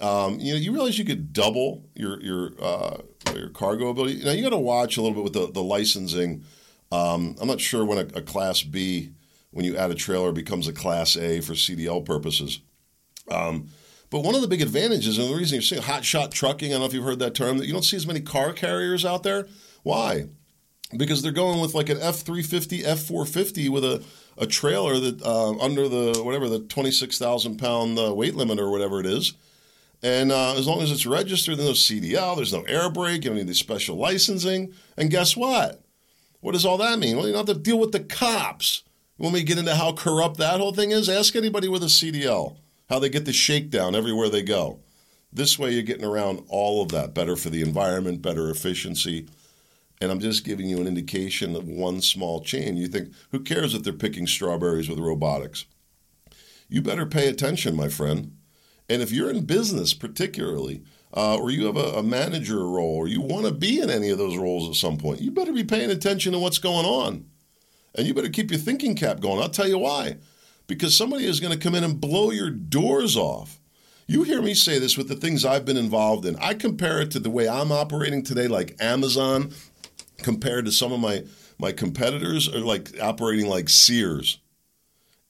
um, 0.00 0.38
you 0.38 0.52
know, 0.52 0.58
you 0.58 0.72
realize 0.72 0.98
you 0.98 1.04
could 1.04 1.32
double 1.32 1.84
your 1.94 2.20
your 2.20 2.52
uh, 2.60 2.98
your 3.34 3.48
cargo 3.50 3.88
ability. 3.88 4.24
Now 4.24 4.32
you 4.32 4.42
got 4.42 4.50
to 4.50 4.58
watch 4.58 4.96
a 4.96 5.02
little 5.02 5.14
bit 5.14 5.24
with 5.24 5.32
the 5.32 5.52
the 5.52 5.62
licensing. 5.62 6.44
Um, 6.90 7.36
I'm 7.40 7.48
not 7.48 7.60
sure 7.60 7.84
when 7.84 7.98
a, 7.98 8.18
a, 8.18 8.22
Class 8.22 8.62
B, 8.62 9.10
when 9.50 9.66
you 9.66 9.76
add 9.76 9.90
a 9.90 9.94
trailer, 9.94 10.32
becomes 10.32 10.66
a 10.66 10.72
Class 10.72 11.16
A 11.16 11.40
for 11.40 11.52
CDL 11.52 12.02
purposes. 12.04 12.60
Um, 13.30 13.68
but 14.08 14.20
one 14.20 14.34
of 14.34 14.40
the 14.40 14.48
big 14.48 14.62
advantages, 14.62 15.18
and 15.18 15.28
the 15.28 15.36
reason 15.36 15.56
you're 15.56 15.62
seeing 15.62 15.82
hot 15.82 16.04
shot 16.04 16.32
trucking, 16.32 16.70
I 16.70 16.72
don't 16.72 16.80
know 16.80 16.86
if 16.86 16.94
you've 16.94 17.04
heard 17.04 17.18
that 17.18 17.34
term, 17.34 17.58
that 17.58 17.66
you 17.66 17.74
don't 17.74 17.82
see 17.82 17.96
as 17.96 18.06
many 18.06 18.20
car 18.20 18.54
carriers 18.54 19.04
out 19.04 19.22
there. 19.22 19.46
Why? 19.82 20.28
Because 20.96 21.20
they're 21.20 21.30
going 21.30 21.60
with 21.60 21.74
like 21.74 21.90
an 21.90 21.98
F 22.00 22.20
three 22.20 22.42
fifty, 22.42 22.84
F 22.84 23.00
four 23.00 23.26
fifty 23.26 23.68
with 23.68 23.84
a 23.84 24.02
a 24.40 24.46
trailer 24.46 24.98
that 24.98 25.22
uh, 25.22 25.58
under 25.58 25.88
the 25.88 26.22
whatever 26.22 26.48
the 26.48 26.60
twenty 26.60 26.90
six 26.90 27.18
thousand 27.18 27.58
pound 27.58 27.98
uh, 27.98 28.14
weight 28.14 28.34
limit 28.34 28.58
or 28.58 28.70
whatever 28.70 29.00
it 29.00 29.06
is. 29.06 29.34
And 30.02 30.30
uh, 30.30 30.54
as 30.54 30.66
long 30.66 30.80
as 30.80 30.92
it's 30.92 31.06
registered, 31.06 31.58
there's 31.58 31.90
no 31.90 31.96
CDL, 31.96 32.36
there's 32.36 32.52
no 32.52 32.62
air 32.62 32.88
brake, 32.88 33.24
you 33.24 33.30
don't 33.30 33.38
need 33.38 33.48
the 33.48 33.54
special 33.54 33.96
licensing. 33.96 34.72
And 34.96 35.10
guess 35.10 35.36
what? 35.36 35.82
What 36.40 36.52
does 36.52 36.64
all 36.64 36.78
that 36.78 37.00
mean? 37.00 37.16
Well, 37.16 37.26
you 37.26 37.32
don't 37.32 37.48
have 37.48 37.56
to 37.56 37.60
deal 37.60 37.80
with 37.80 37.90
the 37.90 38.00
cops. 38.00 38.84
When 39.16 39.32
we 39.32 39.42
get 39.42 39.58
into 39.58 39.74
how 39.74 39.92
corrupt 39.92 40.36
that 40.36 40.60
whole 40.60 40.72
thing 40.72 40.92
is, 40.92 41.08
ask 41.08 41.34
anybody 41.34 41.66
with 41.66 41.82
a 41.82 41.86
CDL 41.86 42.56
how 42.88 43.00
they 43.00 43.08
get 43.08 43.24
the 43.24 43.32
shakedown 43.32 43.94
everywhere 43.96 44.28
they 44.28 44.42
go. 44.42 44.78
This 45.32 45.58
way, 45.58 45.72
you're 45.72 45.82
getting 45.82 46.04
around 46.04 46.44
all 46.48 46.80
of 46.80 46.90
that. 46.90 47.14
Better 47.14 47.36
for 47.36 47.50
the 47.50 47.60
environment, 47.60 48.22
better 48.22 48.48
efficiency. 48.48 49.26
And 50.00 50.12
I'm 50.12 50.20
just 50.20 50.44
giving 50.44 50.68
you 50.68 50.80
an 50.80 50.86
indication 50.86 51.56
of 51.56 51.66
one 51.66 52.00
small 52.00 52.40
chain. 52.40 52.76
You 52.76 52.88
think, 52.88 53.12
who 53.30 53.40
cares 53.40 53.74
if 53.74 53.82
they're 53.82 53.92
picking 53.92 54.26
strawberries 54.26 54.88
with 54.88 54.98
robotics? 54.98 55.64
You 56.68 56.82
better 56.82 57.06
pay 57.06 57.28
attention, 57.28 57.74
my 57.74 57.88
friend. 57.88 58.36
And 58.88 59.02
if 59.02 59.10
you're 59.10 59.30
in 59.30 59.44
business, 59.44 59.94
particularly, 59.94 60.82
uh, 61.14 61.36
or 61.36 61.50
you 61.50 61.66
have 61.66 61.76
a, 61.76 61.98
a 61.98 62.02
manager 62.02 62.66
role, 62.68 62.96
or 62.96 63.08
you 63.08 63.20
want 63.20 63.46
to 63.46 63.52
be 63.52 63.80
in 63.80 63.90
any 63.90 64.10
of 64.10 64.18
those 64.18 64.36
roles 64.36 64.68
at 64.68 64.74
some 64.76 64.98
point, 64.98 65.20
you 65.20 65.30
better 65.30 65.52
be 65.52 65.64
paying 65.64 65.90
attention 65.90 66.32
to 66.32 66.38
what's 66.38 66.58
going 66.58 66.86
on. 66.86 67.26
And 67.94 68.06
you 68.06 68.14
better 68.14 68.28
keep 68.28 68.50
your 68.50 68.60
thinking 68.60 68.94
cap 68.94 69.20
going. 69.20 69.40
I'll 69.40 69.48
tell 69.48 69.68
you 69.68 69.78
why. 69.78 70.18
Because 70.66 70.94
somebody 70.94 71.24
is 71.24 71.40
going 71.40 71.52
to 71.52 71.58
come 71.58 71.74
in 71.74 71.84
and 71.84 72.00
blow 72.00 72.30
your 72.30 72.50
doors 72.50 73.16
off. 73.16 73.58
You 74.06 74.22
hear 74.22 74.40
me 74.40 74.54
say 74.54 74.78
this 74.78 74.96
with 74.96 75.08
the 75.08 75.16
things 75.16 75.44
I've 75.44 75.64
been 75.64 75.76
involved 75.76 76.24
in. 76.24 76.36
I 76.36 76.54
compare 76.54 77.00
it 77.00 77.10
to 77.10 77.18
the 77.18 77.30
way 77.30 77.48
I'm 77.48 77.72
operating 77.72 78.22
today, 78.22 78.46
like 78.46 78.76
Amazon 78.80 79.52
compared 80.18 80.64
to 80.66 80.72
some 80.72 80.92
of 80.92 81.00
my 81.00 81.24
my 81.58 81.72
competitors 81.72 82.48
are 82.48 82.60
like 82.60 83.00
operating 83.00 83.48
like 83.48 83.68
Sears. 83.68 84.38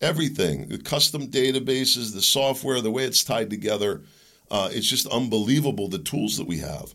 everything 0.01 0.69
the 0.69 0.79
custom 0.79 1.29
databases, 1.29 2.13
the 2.15 2.23
software, 2.23 2.81
the 2.81 2.91
way 2.91 3.05
it's 3.05 3.25
tied 3.25 3.51
together. 3.51 4.03
Uh, 4.51 4.69
it's 4.73 4.87
just 4.87 5.07
unbelievable 5.09 5.89
the 5.89 5.99
tools 5.99 6.39
that 6.39 6.47
we 6.47 6.59
have. 6.59 6.95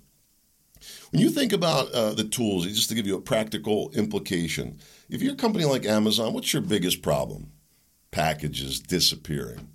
When 1.11 1.21
you 1.21 1.29
think 1.29 1.53
about 1.53 1.91
uh, 1.91 2.13
the 2.13 2.23
tools, 2.23 2.65
just 2.65 2.89
to 2.89 2.95
give 2.95 3.05
you 3.05 3.15
a 3.15 3.21
practical 3.21 3.91
implication, 3.93 4.79
if 5.09 5.21
you're 5.21 5.33
a 5.33 5.37
company 5.37 5.65
like 5.65 5.85
Amazon, 5.85 6.33
what's 6.33 6.51
your 6.51 6.63
biggest 6.63 7.01
problem? 7.01 7.51
Packages 8.11 8.79
disappearing, 8.79 9.69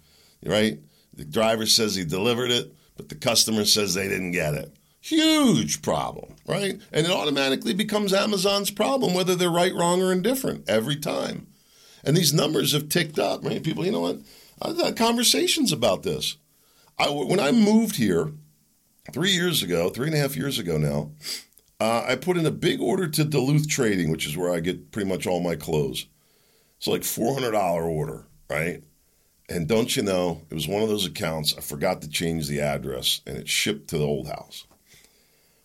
right? 0.45 0.81
The 1.15 1.25
driver 1.25 1.67
says 1.67 1.95
he 1.95 2.05
delivered 2.05 2.51
it, 2.51 2.75
but 2.97 3.09
the 3.09 3.15
customer 3.15 3.65
says 3.65 3.95
they 3.95 4.09
didn't 4.09 4.33
get 4.33 4.55
it. 4.55 4.77
Huge 5.01 5.81
problem, 5.81 6.35
right? 6.47 6.81
And 6.93 7.07
it 7.07 7.13
automatically 7.13 7.73
becomes 7.73 8.13
Amazon's 8.13 8.71
problem, 8.71 9.15
whether 9.15 9.35
they're 9.35 9.51
right, 9.51 9.75
wrong, 9.75 10.03
or 10.03 10.13
indifferent 10.13 10.69
every 10.69 10.97
time. 10.97 11.47
And 12.05 12.17
these 12.17 12.35
numbers 12.35 12.73
have 12.73 12.89
ticked 12.89 13.19
up, 13.19 13.45
right? 13.45 13.63
People, 13.63 13.85
you 13.85 13.93
know 13.93 14.01
what? 14.01 14.19
I've 14.61 14.77
had 14.77 14.97
conversations 14.97 15.73
about 15.73 16.03
this. 16.03 16.37
I, 16.99 17.09
when 17.11 17.39
I 17.39 17.53
moved 17.53 17.97
here 17.97 18.33
three 19.13 19.31
years 19.31 19.63
ago, 19.63 19.89
three 19.89 20.07
and 20.07 20.17
a 20.17 20.19
half 20.19 20.37
years 20.37 20.59
ago 20.59 20.77
now, 20.79 21.13
uh, 21.81 22.05
I 22.09 22.17
put 22.17 22.37
in 22.37 22.47
a 22.47 22.51
big 22.51 22.81
order 22.81 23.07
to 23.07 23.25
Duluth 23.25 23.69
Trading, 23.69 24.11
which 24.11 24.27
is 24.27 24.37
where 24.37 24.53
I 24.53 24.61
get 24.61 24.91
pretty 24.91 25.09
much 25.09 25.27
all 25.27 25.41
my 25.41 25.55
clothes. 25.55 26.07
It's 26.79 26.89
like 26.89 27.03
$400 27.03 27.55
order, 27.87 28.27
right? 28.51 28.83
And 29.49 29.67
don't 29.67 29.97
you 29.97 30.03
know, 30.03 30.43
it 30.51 30.55
was 30.55 30.69
one 30.69 30.83
of 30.83 30.89
those 30.89 31.07
accounts, 31.07 31.55
I 31.57 31.61
forgot 31.61 32.03
to 32.03 32.09
change 32.09 32.49
the 32.49 32.61
address 32.61 33.21
and 33.27 33.37
it 33.37 33.49
shipped 33.49 33.89
to 33.91 33.99
the 33.99 34.05
old 34.05 34.27
house. 34.29 34.67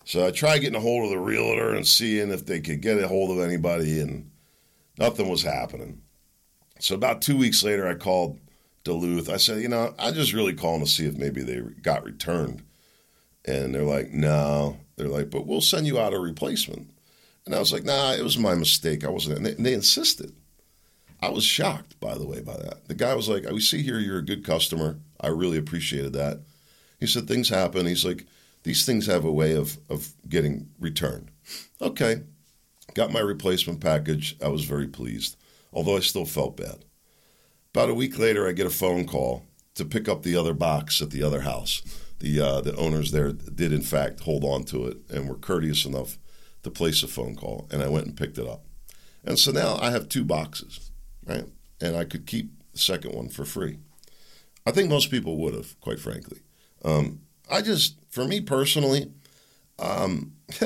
So 0.05 0.25
I 0.25 0.31
tried 0.31 0.59
getting 0.59 0.75
a 0.75 0.81
hold 0.81 1.05
of 1.05 1.11
the 1.11 1.19
realtor 1.19 1.73
and 1.73 1.87
seeing 1.87 2.29
if 2.31 2.45
they 2.45 2.59
could 2.59 2.81
get 2.81 3.01
a 3.01 3.07
hold 3.07 3.31
of 3.31 3.43
anybody, 3.43 3.99
and 3.99 4.29
nothing 4.97 5.29
was 5.29 5.43
happening. 5.43 6.01
So 6.79 6.95
about 6.95 7.21
two 7.21 7.37
weeks 7.37 7.63
later, 7.63 7.87
I 7.87 7.95
called 7.95 8.39
Duluth. 8.83 9.29
I 9.29 9.37
said, 9.37 9.61
you 9.61 9.69
know, 9.69 9.93
I 9.97 10.11
just 10.11 10.33
really 10.33 10.53
calling 10.53 10.83
to 10.83 10.89
see 10.89 11.05
if 11.05 11.17
maybe 11.17 11.41
they 11.41 11.61
got 11.81 12.03
returned. 12.03 12.63
And 13.45 13.73
they're 13.73 13.83
like, 13.83 14.11
no. 14.11 14.77
They're 14.97 15.07
like, 15.07 15.29
but 15.29 15.47
we'll 15.47 15.61
send 15.61 15.87
you 15.87 15.99
out 15.99 16.13
a 16.13 16.19
replacement. 16.19 16.89
And 17.45 17.55
I 17.55 17.59
was 17.59 17.71
like, 17.73 17.83
nah, 17.83 18.13
it 18.13 18.23
was 18.23 18.37
my 18.37 18.55
mistake. 18.55 19.05
I 19.05 19.09
wasn't. 19.09 19.37
And 19.37 19.45
they, 19.45 19.51
and 19.51 19.65
they 19.65 19.73
insisted. 19.73 20.33
I 21.21 21.29
was 21.29 21.45
shocked, 21.45 21.99
by 21.99 22.17
the 22.17 22.25
way, 22.25 22.41
by 22.41 22.57
that. 22.57 22.87
The 22.87 22.93
guy 22.93 23.15
was 23.15 23.29
like, 23.29 23.49
we 23.49 23.61
see 23.61 23.81
here 23.81 23.99
you're 23.99 24.19
a 24.19 24.25
good 24.25 24.45
customer. 24.45 24.99
I 25.21 25.27
really 25.27 25.57
appreciated 25.57 26.13
that. 26.13 26.41
He 26.99 27.07
said, 27.07 27.27
things 27.27 27.47
happen. 27.47 27.85
He's 27.85 28.05
like, 28.05 28.25
these 28.63 28.86
things 28.86 29.06
have 29.06 29.26
a 29.26 29.32
way 29.32 29.56
of, 29.56 29.78
of 29.89 30.13
getting 30.28 30.69
returned. 30.80 31.32
Okay. 31.82 32.23
Got 32.93 33.12
my 33.12 33.19
replacement 33.19 33.82
package. 33.82 34.36
I 34.41 34.47
was 34.47 34.65
very 34.65 34.88
pleased 34.88 35.38
although 35.73 35.97
I 35.97 36.02
still 36.02 36.26
felt 36.26 36.58
bad. 36.58 36.86
About 37.73 37.89
a 37.89 37.95
week 37.95 38.19
later, 38.19 38.47
I 38.47 38.52
get 38.52 38.67
a 38.67 38.71
phone 38.71 39.06
call 39.06 39.45
to 39.76 39.84
pick 39.84 40.08
up 40.08 40.21
the 40.21 40.36
other 40.36 40.54
box 40.54 41.02
at 41.02 41.10
the 41.10 41.23
other 41.23 41.41
house. 41.41 41.82
The 42.19 42.39
uh, 42.39 42.62
the 42.62 42.76
owners 42.76 43.12
there 43.12 43.34
did 43.34 43.73
in 43.73 43.82
fact 43.82 44.21
hold 44.21 44.43
on 44.43 44.63
to 44.65 44.88
it 44.88 44.97
and 45.10 45.28
were 45.28 45.36
courteous 45.36 45.86
enough 45.86 46.17
to 46.62 46.69
place 46.69 47.04
a 47.04 47.08
phone 47.08 47.36
call, 47.36 47.67
and 47.71 47.82
I 47.82 47.89
went 47.89 48.06
and 48.06 48.15
picked 48.15 48.38
it 48.38 48.47
up. 48.47 48.63
And 49.26 49.38
so 49.39 49.52
now 49.52 49.78
I 49.82 49.89
have 49.91 50.08
two 50.08 50.23
boxes, 50.23 50.91
right? 51.26 51.45
And 51.82 51.97
I 51.97 52.06
could 52.06 52.26
keep 52.26 52.52
the 52.71 52.80
second 52.80 53.13
one 53.13 53.30
for 53.30 53.43
free. 53.43 53.80
I 54.65 54.71
think 54.71 54.89
most 54.89 55.12
people 55.12 55.38
would 55.39 55.54
have, 55.54 55.78
quite 55.82 55.99
frankly. 55.99 56.39
Um, 56.86 57.21
I 57.49 57.62
just, 57.62 57.95
for 58.10 58.25
me 58.25 58.41
personally, 58.41 59.12
um, 59.79 60.34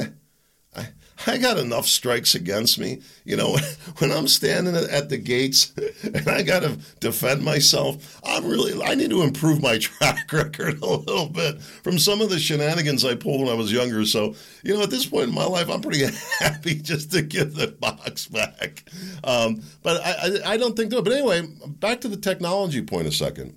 I, 0.75 0.89
I 1.25 1.37
got 1.37 1.57
enough 1.57 1.87
strikes 1.87 2.35
against 2.35 2.77
me. 2.77 3.01
You 3.25 3.37
know, 3.37 3.57
when 3.97 4.11
I'm 4.11 4.27
standing 4.27 4.75
at 4.75 5.09
the 5.09 5.17
gates 5.17 5.73
and 6.03 6.27
I 6.27 6.43
got 6.43 6.61
to 6.61 6.77
defend 6.99 7.43
myself, 7.43 8.19
I'm 8.23 8.45
really, 8.45 8.81
I 8.81 8.95
need 8.95 9.09
to 9.09 9.23
improve 9.23 9.61
my 9.61 9.77
track 9.77 10.31
record 10.31 10.81
a 10.81 10.85
little 10.85 11.29
bit 11.29 11.61
from 11.61 11.97
some 11.97 12.21
of 12.21 12.29
the 12.29 12.39
shenanigans 12.39 13.03
I 13.03 13.15
pulled 13.15 13.41
when 13.41 13.49
I 13.49 13.55
was 13.55 13.71
younger. 13.71 14.05
So, 14.05 14.35
you 14.63 14.75
know, 14.75 14.83
at 14.83 14.89
this 14.89 15.05
point 15.05 15.29
in 15.29 15.35
my 15.35 15.45
life, 15.45 15.69
I'm 15.69 15.81
pretty 15.81 16.05
happy 16.39 16.75
just 16.75 17.11
to 17.13 17.21
get 17.21 17.55
the 17.55 17.67
box 17.67 18.27
back. 18.27 18.83
Um, 19.23 19.61
but 19.81 20.01
I, 20.05 20.11
I, 20.11 20.53
I 20.53 20.57
don't 20.57 20.75
think 20.75 20.91
that. 20.91 21.03
But 21.03 21.13
anyway, 21.13 21.47
back 21.67 22.01
to 22.01 22.07
the 22.07 22.17
technology 22.17 22.81
point 22.81 23.07
a 23.07 23.11
second 23.11 23.56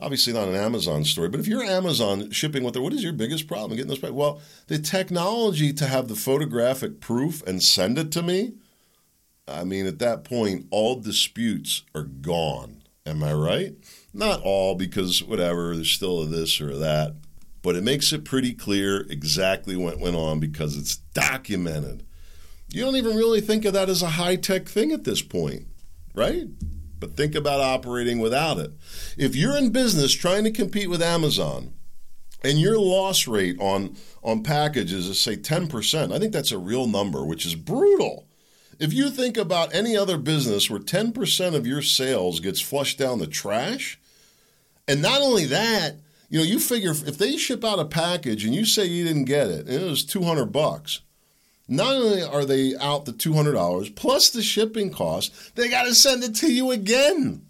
obviously 0.00 0.32
not 0.32 0.48
an 0.48 0.56
Amazon 0.56 1.04
story, 1.04 1.28
but 1.28 1.40
if 1.40 1.46
you're 1.46 1.62
Amazon 1.62 2.30
shipping 2.30 2.62
with 2.62 2.76
it, 2.76 2.80
what 2.80 2.92
is 2.92 3.02
your 3.02 3.12
biggest 3.12 3.46
problem 3.46 3.76
getting 3.76 3.90
this? 3.90 4.02
Well, 4.02 4.40
the 4.66 4.78
technology 4.78 5.72
to 5.74 5.86
have 5.86 6.08
the 6.08 6.16
photographic 6.16 7.00
proof 7.00 7.42
and 7.46 7.62
send 7.62 7.98
it 7.98 8.10
to 8.12 8.22
me. 8.22 8.54
I 9.46 9.64
mean, 9.64 9.86
at 9.86 9.98
that 9.98 10.24
point, 10.24 10.66
all 10.70 10.96
disputes 10.96 11.82
are 11.94 12.04
gone. 12.04 12.82
Am 13.06 13.22
I 13.22 13.32
right? 13.32 13.74
Not 14.12 14.42
all, 14.42 14.74
because 14.74 15.22
whatever, 15.22 15.74
there's 15.74 15.90
still 15.90 16.22
a 16.22 16.26
this 16.26 16.60
or 16.60 16.70
a 16.70 16.76
that, 16.76 17.16
but 17.62 17.76
it 17.76 17.82
makes 17.82 18.12
it 18.12 18.24
pretty 18.24 18.52
clear 18.52 19.06
exactly 19.10 19.76
what 19.76 19.98
went 19.98 20.16
on 20.16 20.40
because 20.40 20.76
it's 20.76 20.96
documented. 20.96 22.04
You 22.72 22.84
don't 22.84 22.96
even 22.96 23.16
really 23.16 23.40
think 23.40 23.64
of 23.64 23.72
that 23.72 23.88
as 23.88 24.02
a 24.02 24.10
high 24.10 24.36
tech 24.36 24.68
thing 24.68 24.92
at 24.92 25.04
this 25.04 25.22
point, 25.22 25.66
right? 26.14 26.46
But 27.00 27.16
think 27.16 27.34
about 27.34 27.60
operating 27.60 28.18
without 28.18 28.58
it. 28.58 28.72
If 29.16 29.34
you're 29.34 29.56
in 29.56 29.70
business 29.70 30.12
trying 30.12 30.44
to 30.44 30.50
compete 30.50 30.90
with 30.90 31.02
Amazon 31.02 31.72
and 32.44 32.60
your 32.60 32.78
loss 32.78 33.26
rate 33.26 33.56
on, 33.58 33.96
on 34.22 34.42
packages 34.42 35.08
is, 35.08 35.20
say, 35.20 35.36
10%, 35.36 36.12
I 36.12 36.18
think 36.18 36.32
that's 36.32 36.52
a 36.52 36.58
real 36.58 36.86
number, 36.86 37.24
which 37.24 37.46
is 37.46 37.54
brutal. 37.54 38.26
If 38.78 38.92
you 38.92 39.10
think 39.10 39.36
about 39.36 39.74
any 39.74 39.96
other 39.96 40.16
business 40.16 40.70
where 40.70 40.80
10% 40.80 41.54
of 41.54 41.66
your 41.66 41.82
sales 41.82 42.40
gets 42.40 42.60
flushed 42.60 42.98
down 42.98 43.18
the 43.18 43.26
trash, 43.26 43.98
and 44.86 45.02
not 45.02 45.20
only 45.20 45.44
that, 45.46 45.96
you 46.30 46.38
know, 46.38 46.44
you 46.44 46.58
figure 46.58 46.92
if 46.92 47.18
they 47.18 47.36
ship 47.36 47.64
out 47.64 47.78
a 47.78 47.84
package 47.84 48.44
and 48.44 48.54
you 48.54 48.64
say 48.64 48.84
you 48.84 49.04
didn't 49.04 49.24
get 49.24 49.48
it, 49.48 49.66
and 49.66 49.82
it 49.82 49.88
was 49.88 50.04
200 50.04 50.46
bucks, 50.46 51.00
not 51.70 51.94
only 51.94 52.22
are 52.22 52.44
they 52.44 52.76
out 52.76 53.04
the 53.04 53.12
$200 53.12 53.94
plus 53.94 54.30
the 54.30 54.42
shipping 54.42 54.92
cost, 54.92 55.54
they 55.54 55.68
got 55.68 55.84
to 55.84 55.94
send 55.94 56.24
it 56.24 56.34
to 56.36 56.52
you 56.52 56.72
again. 56.72 57.46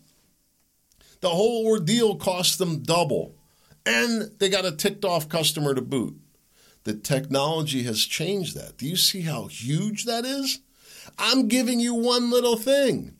The 1.20 1.30
whole 1.30 1.66
ordeal 1.66 2.16
costs 2.16 2.56
them 2.56 2.82
double. 2.82 3.34
And 3.86 4.30
they 4.38 4.50
got 4.50 4.66
a 4.66 4.72
ticked 4.72 5.06
off 5.06 5.28
customer 5.28 5.74
to 5.74 5.80
boot. 5.80 6.20
The 6.84 6.94
technology 6.94 7.82
has 7.84 8.04
changed 8.04 8.54
that. 8.56 8.76
Do 8.76 8.86
you 8.86 8.96
see 8.96 9.22
how 9.22 9.46
huge 9.46 10.04
that 10.04 10.26
is? 10.26 10.60
I'm 11.18 11.48
giving 11.48 11.80
you 11.80 11.94
one 11.94 12.30
little 12.30 12.56
thing 12.56 13.16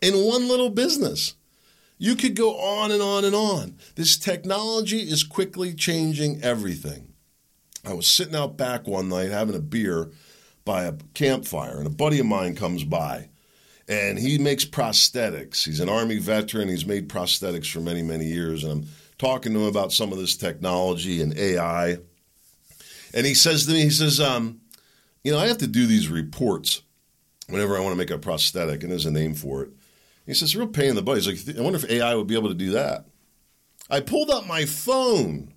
in 0.00 0.14
one 0.14 0.46
little 0.46 0.70
business. 0.70 1.34
You 1.98 2.14
could 2.14 2.36
go 2.36 2.56
on 2.56 2.92
and 2.92 3.02
on 3.02 3.24
and 3.24 3.34
on. 3.34 3.76
This 3.96 4.16
technology 4.16 5.00
is 5.00 5.24
quickly 5.24 5.74
changing 5.74 6.42
everything. 6.42 7.12
I 7.84 7.92
was 7.92 8.06
sitting 8.06 8.36
out 8.36 8.56
back 8.56 8.86
one 8.86 9.08
night 9.08 9.30
having 9.30 9.56
a 9.56 9.60
beer 9.60 10.10
by 10.68 10.84
a 10.84 10.92
campfire, 11.14 11.78
and 11.78 11.86
a 11.86 11.90
buddy 11.90 12.20
of 12.20 12.26
mine 12.26 12.54
comes 12.54 12.84
by, 12.84 13.30
and 13.88 14.18
he 14.18 14.36
makes 14.36 14.66
prosthetics. 14.66 15.64
He's 15.64 15.80
an 15.80 15.88
Army 15.88 16.18
veteran. 16.18 16.68
He's 16.68 16.84
made 16.84 17.08
prosthetics 17.08 17.72
for 17.72 17.80
many, 17.80 18.02
many 18.02 18.26
years, 18.26 18.64
and 18.64 18.72
I'm 18.72 18.88
talking 19.16 19.54
to 19.54 19.60
him 19.60 19.64
about 19.64 19.94
some 19.94 20.12
of 20.12 20.18
this 20.18 20.36
technology 20.36 21.22
and 21.22 21.34
AI. 21.38 21.96
And 23.14 23.26
he 23.26 23.32
says 23.32 23.64
to 23.64 23.72
me, 23.72 23.80
he 23.80 23.88
says, 23.88 24.20
um, 24.20 24.60
you 25.24 25.32
know, 25.32 25.38
I 25.38 25.46
have 25.46 25.56
to 25.58 25.66
do 25.66 25.86
these 25.86 26.10
reports 26.10 26.82
whenever 27.48 27.74
I 27.74 27.80
want 27.80 27.94
to 27.94 27.98
make 27.98 28.10
a 28.10 28.18
prosthetic, 28.18 28.82
and 28.82 28.92
there's 28.92 29.06
a 29.06 29.10
name 29.10 29.32
for 29.32 29.62
it. 29.62 29.70
He 30.26 30.34
says, 30.34 30.54
real 30.54 30.66
pain 30.66 30.90
in 30.90 30.96
the 30.96 31.02
butt. 31.02 31.16
He's 31.16 31.26
like, 31.26 31.56
I 31.56 31.62
wonder 31.62 31.78
if 31.78 31.90
AI 31.90 32.14
would 32.14 32.26
be 32.26 32.36
able 32.36 32.50
to 32.50 32.54
do 32.54 32.72
that. 32.72 33.06
I 33.88 34.00
pulled 34.00 34.28
up 34.28 34.46
my 34.46 34.66
phone 34.66 35.54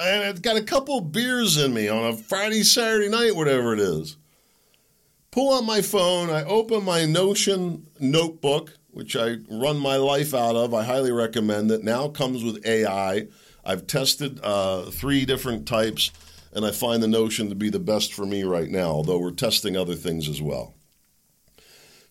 and 0.00 0.24
I've 0.24 0.42
got 0.42 0.56
a 0.56 0.62
couple 0.62 1.00
beers 1.00 1.56
in 1.56 1.74
me 1.74 1.88
on 1.88 2.04
a 2.04 2.16
Friday, 2.16 2.62
Saturday 2.62 3.08
night, 3.08 3.36
whatever 3.36 3.72
it 3.72 3.80
is. 3.80 4.16
Pull 5.30 5.54
out 5.54 5.64
my 5.64 5.82
phone. 5.82 6.30
I 6.30 6.44
open 6.44 6.84
my 6.84 7.04
Notion 7.04 7.86
notebook, 8.00 8.72
which 8.90 9.14
I 9.14 9.36
run 9.48 9.78
my 9.78 9.96
life 9.96 10.34
out 10.34 10.56
of. 10.56 10.74
I 10.74 10.84
highly 10.84 11.12
recommend 11.12 11.70
it. 11.70 11.84
Now 11.84 12.08
comes 12.08 12.42
with 12.42 12.66
AI. 12.66 13.28
I've 13.64 13.86
tested 13.86 14.40
uh, 14.42 14.84
three 14.90 15.24
different 15.24 15.68
types, 15.68 16.10
and 16.52 16.64
I 16.64 16.72
find 16.72 17.02
the 17.02 17.08
Notion 17.08 17.48
to 17.50 17.54
be 17.54 17.70
the 17.70 17.78
best 17.78 18.12
for 18.12 18.26
me 18.26 18.42
right 18.42 18.70
now, 18.70 18.88
although 18.88 19.18
we're 19.18 19.30
testing 19.30 19.76
other 19.76 19.94
things 19.94 20.28
as 20.28 20.40
well. 20.42 20.74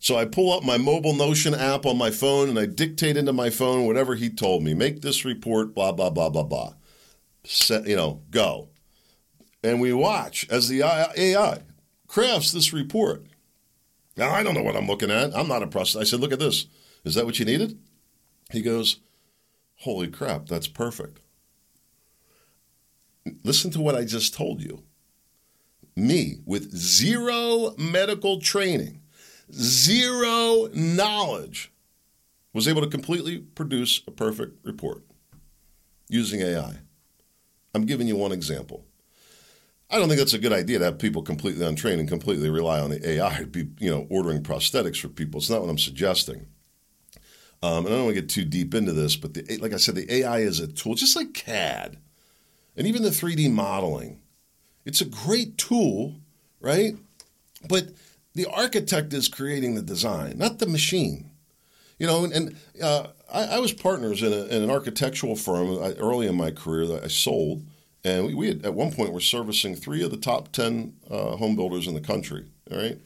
So 0.01 0.15
I 0.15 0.23
pull 0.23 0.53
up 0.53 0.63
my 0.63 0.77
mobile 0.77 1.13
Notion 1.13 1.53
app 1.53 1.85
on 1.85 1.97
my 1.97 2.09
phone 2.09 2.47
and 2.47 2.57
I 2.57 2.67
dictate 2.67 3.17
into 3.17 3.33
my 3.33 3.49
phone 3.49 3.85
whatever 3.85 4.15
he 4.15 4.29
told 4.29 4.63
me. 4.63 4.73
Make 4.73 5.01
this 5.01 5.25
report, 5.25 5.75
blah, 5.75 5.91
blah, 5.91 6.09
blah, 6.09 6.29
blah, 6.29 6.43
blah 6.43 6.75
you 7.69 7.95
know, 7.95 8.21
go. 8.29 8.69
And 9.63 9.81
we 9.81 9.93
watch 9.93 10.47
as 10.49 10.67
the 10.69 10.81
AI 10.83 11.59
crafts 12.07 12.51
this 12.51 12.73
report. 12.73 13.25
Now, 14.17 14.31
I 14.31 14.43
don't 14.43 14.53
know 14.53 14.63
what 14.63 14.75
I'm 14.75 14.87
looking 14.87 15.11
at. 15.11 15.35
I'm 15.35 15.47
not 15.47 15.61
impressed. 15.61 15.95
I 15.95 16.03
said, 16.03 16.19
look 16.19 16.33
at 16.33 16.39
this. 16.39 16.65
Is 17.05 17.15
that 17.15 17.25
what 17.25 17.39
you 17.39 17.45
needed? 17.45 17.79
He 18.51 18.61
goes, 18.61 18.99
holy 19.77 20.07
crap, 20.07 20.47
that's 20.47 20.67
perfect. 20.67 21.19
Listen 23.43 23.71
to 23.71 23.81
what 23.81 23.95
I 23.95 24.03
just 24.03 24.33
told 24.33 24.61
you. 24.61 24.83
Me, 25.95 26.37
with 26.45 26.75
zero 26.75 27.75
medical 27.77 28.39
training, 28.39 29.01
zero 29.53 30.69
knowledge, 30.73 31.71
was 32.53 32.67
able 32.67 32.81
to 32.81 32.87
completely 32.87 33.37
produce 33.39 34.01
a 34.07 34.11
perfect 34.11 34.65
report 34.65 35.03
using 36.07 36.41
AI. 36.41 36.77
I'm 37.73 37.85
giving 37.85 38.07
you 38.07 38.15
one 38.15 38.31
example. 38.31 38.85
I 39.91 39.97
don't 39.97 40.07
think 40.07 40.19
that's 40.19 40.33
a 40.33 40.39
good 40.39 40.53
idea 40.53 40.79
to 40.79 40.85
have 40.85 40.99
people 40.99 41.23
completely 41.23 41.65
untrained 41.65 41.99
and 41.99 42.07
completely 42.09 42.49
rely 42.49 42.79
on 42.79 42.91
the 42.91 43.09
AI 43.09 43.39
to 43.39 43.47
be, 43.47 43.69
you 43.79 43.89
know, 43.89 44.05
ordering 44.09 44.43
prosthetics 44.43 44.99
for 44.99 45.07
people. 45.07 45.39
It's 45.39 45.49
not 45.49 45.61
what 45.61 45.69
I'm 45.69 45.79
suggesting. 45.79 46.45
Um, 47.61 47.85
and 47.85 47.87
I 47.87 47.97
don't 47.97 48.05
want 48.05 48.15
to 48.15 48.21
get 48.21 48.29
too 48.29 48.45
deep 48.45 48.73
into 48.73 48.93
this, 48.93 49.15
but 49.15 49.33
the, 49.33 49.57
like 49.57 49.73
I 49.73 49.77
said, 49.77 49.95
the 49.95 50.11
AI 50.13 50.39
is 50.39 50.59
a 50.59 50.67
tool, 50.67 50.95
just 50.95 51.15
like 51.15 51.33
CAD, 51.33 51.97
and 52.77 52.87
even 52.87 53.03
the 53.03 53.09
3D 53.09 53.51
modeling. 53.51 54.21
It's 54.85 55.01
a 55.01 55.05
great 55.05 55.57
tool, 55.57 56.15
right? 56.61 56.95
But 57.67 57.89
the 58.33 58.45
architect 58.45 59.11
is 59.13 59.27
creating 59.27 59.75
the 59.75 59.81
design, 59.81 60.37
not 60.37 60.59
the 60.59 60.67
machine. 60.67 61.28
You 61.99 62.07
know, 62.07 62.23
and, 62.23 62.33
and 62.33 62.55
uh, 62.81 63.07
I, 63.31 63.43
I, 63.43 63.59
was 63.59 63.73
partners 63.73 64.23
in, 64.23 64.31
a, 64.31 64.45
in, 64.45 64.63
an 64.63 64.71
architectural 64.71 65.35
firm 65.35 65.77
uh, 65.77 65.91
early 65.97 66.27
in 66.27 66.35
my 66.35 66.49
career 66.49 66.87
that 66.87 67.03
I 67.03 67.07
sold, 67.07 67.65
and 68.05 68.25
we, 68.25 68.33
we 68.33 68.47
had, 68.47 68.65
at 68.65 68.73
one 68.73 68.91
point 68.91 69.11
were 69.11 69.19
servicing 69.19 69.75
three 69.75 70.01
of 70.01 70.09
the 70.09 70.17
top 70.17 70.53
ten 70.53 70.93
uh, 71.11 71.35
home 71.35 71.57
builders 71.57 71.87
in 71.87 71.93
the 71.93 72.01
country. 72.01 72.45
All 72.71 72.77
right, 72.77 72.97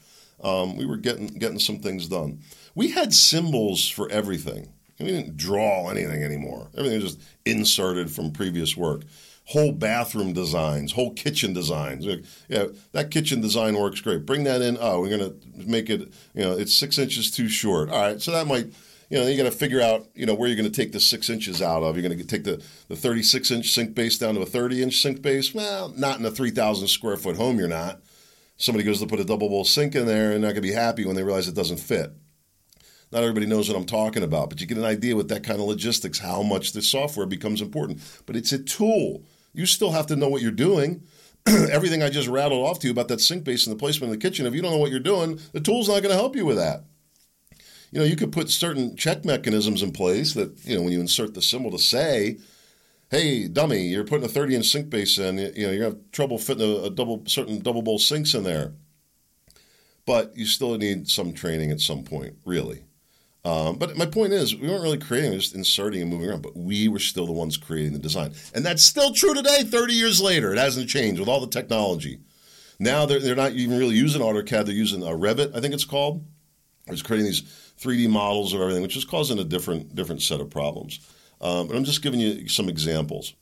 um, 0.44 0.76
we 0.76 0.86
were 0.86 0.96
getting 0.96 1.26
getting 1.26 1.58
some 1.58 1.80
things 1.80 2.06
done. 2.08 2.38
We 2.76 2.92
had 2.92 3.12
symbols 3.12 3.88
for 3.88 4.08
everything. 4.10 4.68
We 5.00 5.06
didn't 5.06 5.36
draw 5.36 5.88
anything 5.90 6.22
anymore. 6.22 6.68
Everything 6.76 7.02
was 7.02 7.16
just 7.16 7.28
inserted 7.44 8.12
from 8.12 8.30
previous 8.30 8.76
work 8.76 9.02
whole 9.46 9.72
bathroom 9.72 10.32
designs, 10.32 10.92
whole 10.92 11.12
kitchen 11.12 11.52
designs. 11.52 12.06
Yeah, 12.48 12.66
that 12.92 13.10
kitchen 13.10 13.40
design 13.40 13.76
works 13.76 14.00
great. 14.00 14.24
Bring 14.24 14.44
that 14.44 14.62
in. 14.62 14.78
Oh, 14.80 15.00
we're 15.00 15.16
going 15.16 15.30
to 15.30 15.68
make 15.68 15.90
it, 15.90 16.12
you 16.34 16.42
know, 16.42 16.52
it's 16.52 16.74
six 16.74 16.98
inches 16.98 17.30
too 17.30 17.48
short. 17.48 17.90
All 17.90 18.00
right, 18.00 18.20
so 18.20 18.32
that 18.32 18.46
might, 18.46 18.66
you 19.10 19.18
know, 19.18 19.26
you 19.26 19.36
got 19.36 19.44
to 19.44 19.50
figure 19.50 19.82
out, 19.82 20.06
you 20.14 20.24
know, 20.24 20.34
where 20.34 20.48
you're 20.48 20.56
going 20.56 20.70
to 20.70 20.74
take 20.74 20.92
the 20.92 21.00
six 21.00 21.28
inches 21.28 21.60
out 21.60 21.82
of. 21.82 21.96
You're 21.96 22.08
going 22.08 22.18
to 22.18 22.24
take 22.24 22.44
the, 22.44 22.62
the 22.88 22.96
36 22.96 23.50
inch 23.50 23.70
sink 23.70 23.94
base 23.94 24.16
down 24.16 24.34
to 24.34 24.40
a 24.40 24.46
30 24.46 24.82
inch 24.82 25.00
sink 25.00 25.20
base. 25.20 25.54
Well, 25.54 25.92
not 25.96 26.18
in 26.18 26.24
a 26.24 26.30
3,000 26.30 26.88
square 26.88 27.16
foot 27.16 27.36
home, 27.36 27.58
you're 27.58 27.68
not. 27.68 28.00
Somebody 28.56 28.84
goes 28.84 29.00
to 29.00 29.06
put 29.06 29.20
a 29.20 29.24
double 29.24 29.48
bowl 29.48 29.64
sink 29.64 29.94
in 29.94 30.06
there 30.06 30.32
and 30.32 30.40
not 30.40 30.48
going 30.48 30.56
to 30.56 30.60
be 30.62 30.72
happy 30.72 31.04
when 31.04 31.16
they 31.16 31.24
realize 31.24 31.48
it 31.48 31.54
doesn't 31.54 31.80
fit. 31.80 32.12
Not 33.12 33.22
everybody 33.22 33.46
knows 33.46 33.68
what 33.68 33.76
I'm 33.76 33.84
talking 33.84 34.22
about, 34.22 34.48
but 34.48 34.60
you 34.60 34.66
get 34.66 34.78
an 34.78 34.84
idea 34.84 35.14
with 35.14 35.28
that 35.28 35.44
kind 35.44 35.60
of 35.60 35.66
logistics 35.66 36.18
how 36.18 36.42
much 36.42 36.72
the 36.72 36.82
software 36.82 37.26
becomes 37.26 37.60
important. 37.60 38.00
But 38.26 38.36
it's 38.36 38.52
a 38.52 38.58
tool. 38.58 39.22
You 39.54 39.64
still 39.64 39.92
have 39.92 40.06
to 40.08 40.16
know 40.16 40.28
what 40.28 40.42
you're 40.42 40.50
doing. 40.50 41.04
Everything 41.46 42.02
I 42.02 42.10
just 42.10 42.28
rattled 42.28 42.66
off 42.66 42.80
to 42.80 42.86
you 42.86 42.90
about 42.90 43.08
that 43.08 43.20
sink 43.20 43.44
base 43.44 43.66
and 43.66 43.74
the 43.74 43.78
placement 43.78 44.12
in 44.12 44.18
the 44.18 44.22
kitchen, 44.22 44.44
if 44.44 44.54
you 44.54 44.60
don't 44.60 44.72
know 44.72 44.78
what 44.78 44.90
you're 44.90 45.00
doing, 45.00 45.40
the 45.52 45.60
tool's 45.60 45.88
not 45.88 46.02
going 46.02 46.12
to 46.12 46.20
help 46.20 46.36
you 46.36 46.44
with 46.44 46.56
that. 46.56 46.84
You 47.92 48.00
know, 48.00 48.04
you 48.04 48.16
could 48.16 48.32
put 48.32 48.50
certain 48.50 48.96
check 48.96 49.24
mechanisms 49.24 49.82
in 49.82 49.92
place 49.92 50.34
that, 50.34 50.64
you 50.66 50.74
know, 50.74 50.82
when 50.82 50.92
you 50.92 51.00
insert 51.00 51.34
the 51.34 51.42
symbol 51.42 51.70
to 51.70 51.78
say, 51.78 52.38
hey, 53.10 53.46
dummy, 53.46 53.82
you're 53.82 54.04
putting 54.04 54.24
a 54.24 54.28
30 54.28 54.56
inch 54.56 54.66
sink 54.66 54.90
base 54.90 55.18
in, 55.18 55.38
you 55.38 55.44
know, 55.44 55.50
you're 55.70 55.78
going 55.78 55.92
to 55.92 55.98
have 55.98 56.10
trouble 56.10 56.38
fitting 56.38 56.68
a, 56.68 56.86
a 56.86 56.90
double, 56.90 57.22
certain 57.26 57.60
double 57.60 57.82
bowl 57.82 57.98
sinks 57.98 58.34
in 58.34 58.42
there. 58.42 58.72
But 60.06 60.36
you 60.36 60.46
still 60.46 60.76
need 60.76 61.08
some 61.08 61.32
training 61.32 61.70
at 61.70 61.80
some 61.80 62.02
point, 62.02 62.36
really. 62.44 62.84
Um, 63.44 63.76
but 63.76 63.96
my 63.96 64.06
point 64.06 64.32
is, 64.32 64.56
we 64.56 64.68
weren't 64.68 64.82
really 64.82 64.98
creating, 64.98 65.30
we 65.30 65.36
were 65.36 65.42
just 65.42 65.54
inserting 65.54 66.00
and 66.00 66.10
moving 66.10 66.30
around, 66.30 66.42
but 66.42 66.56
we 66.56 66.88
were 66.88 66.98
still 66.98 67.26
the 67.26 67.32
ones 67.32 67.58
creating 67.58 67.92
the 67.92 67.98
design. 67.98 68.32
And 68.54 68.64
that's 68.64 68.82
still 68.82 69.12
true 69.12 69.34
today, 69.34 69.64
30 69.64 69.92
years 69.92 70.20
later. 70.20 70.52
It 70.52 70.58
hasn't 70.58 70.88
changed 70.88 71.20
with 71.20 71.28
all 71.28 71.40
the 71.40 71.46
technology. 71.46 72.20
Now 72.78 73.04
they're, 73.04 73.20
they're 73.20 73.36
not 73.36 73.52
even 73.52 73.78
really 73.78 73.96
using 73.96 74.22
AutoCAD, 74.22 74.66
they're 74.66 74.74
using 74.74 75.02
a 75.02 75.08
uh, 75.08 75.10
Revit, 75.10 75.54
I 75.54 75.60
think 75.60 75.74
it's 75.74 75.84
called. 75.84 76.24
It's 76.86 77.02
creating 77.02 77.26
these 77.26 77.42
3D 77.80 78.08
models 78.08 78.52
of 78.52 78.60
everything, 78.60 78.82
which 78.82 78.96
is 78.96 79.04
causing 79.04 79.38
a 79.38 79.44
different, 79.44 79.94
different 79.94 80.22
set 80.22 80.40
of 80.40 80.50
problems. 80.50 81.00
Um, 81.40 81.66
but 81.66 81.76
I'm 81.76 81.84
just 81.84 82.02
giving 82.02 82.20
you 82.20 82.48
some 82.48 82.68
examples. 82.68 83.34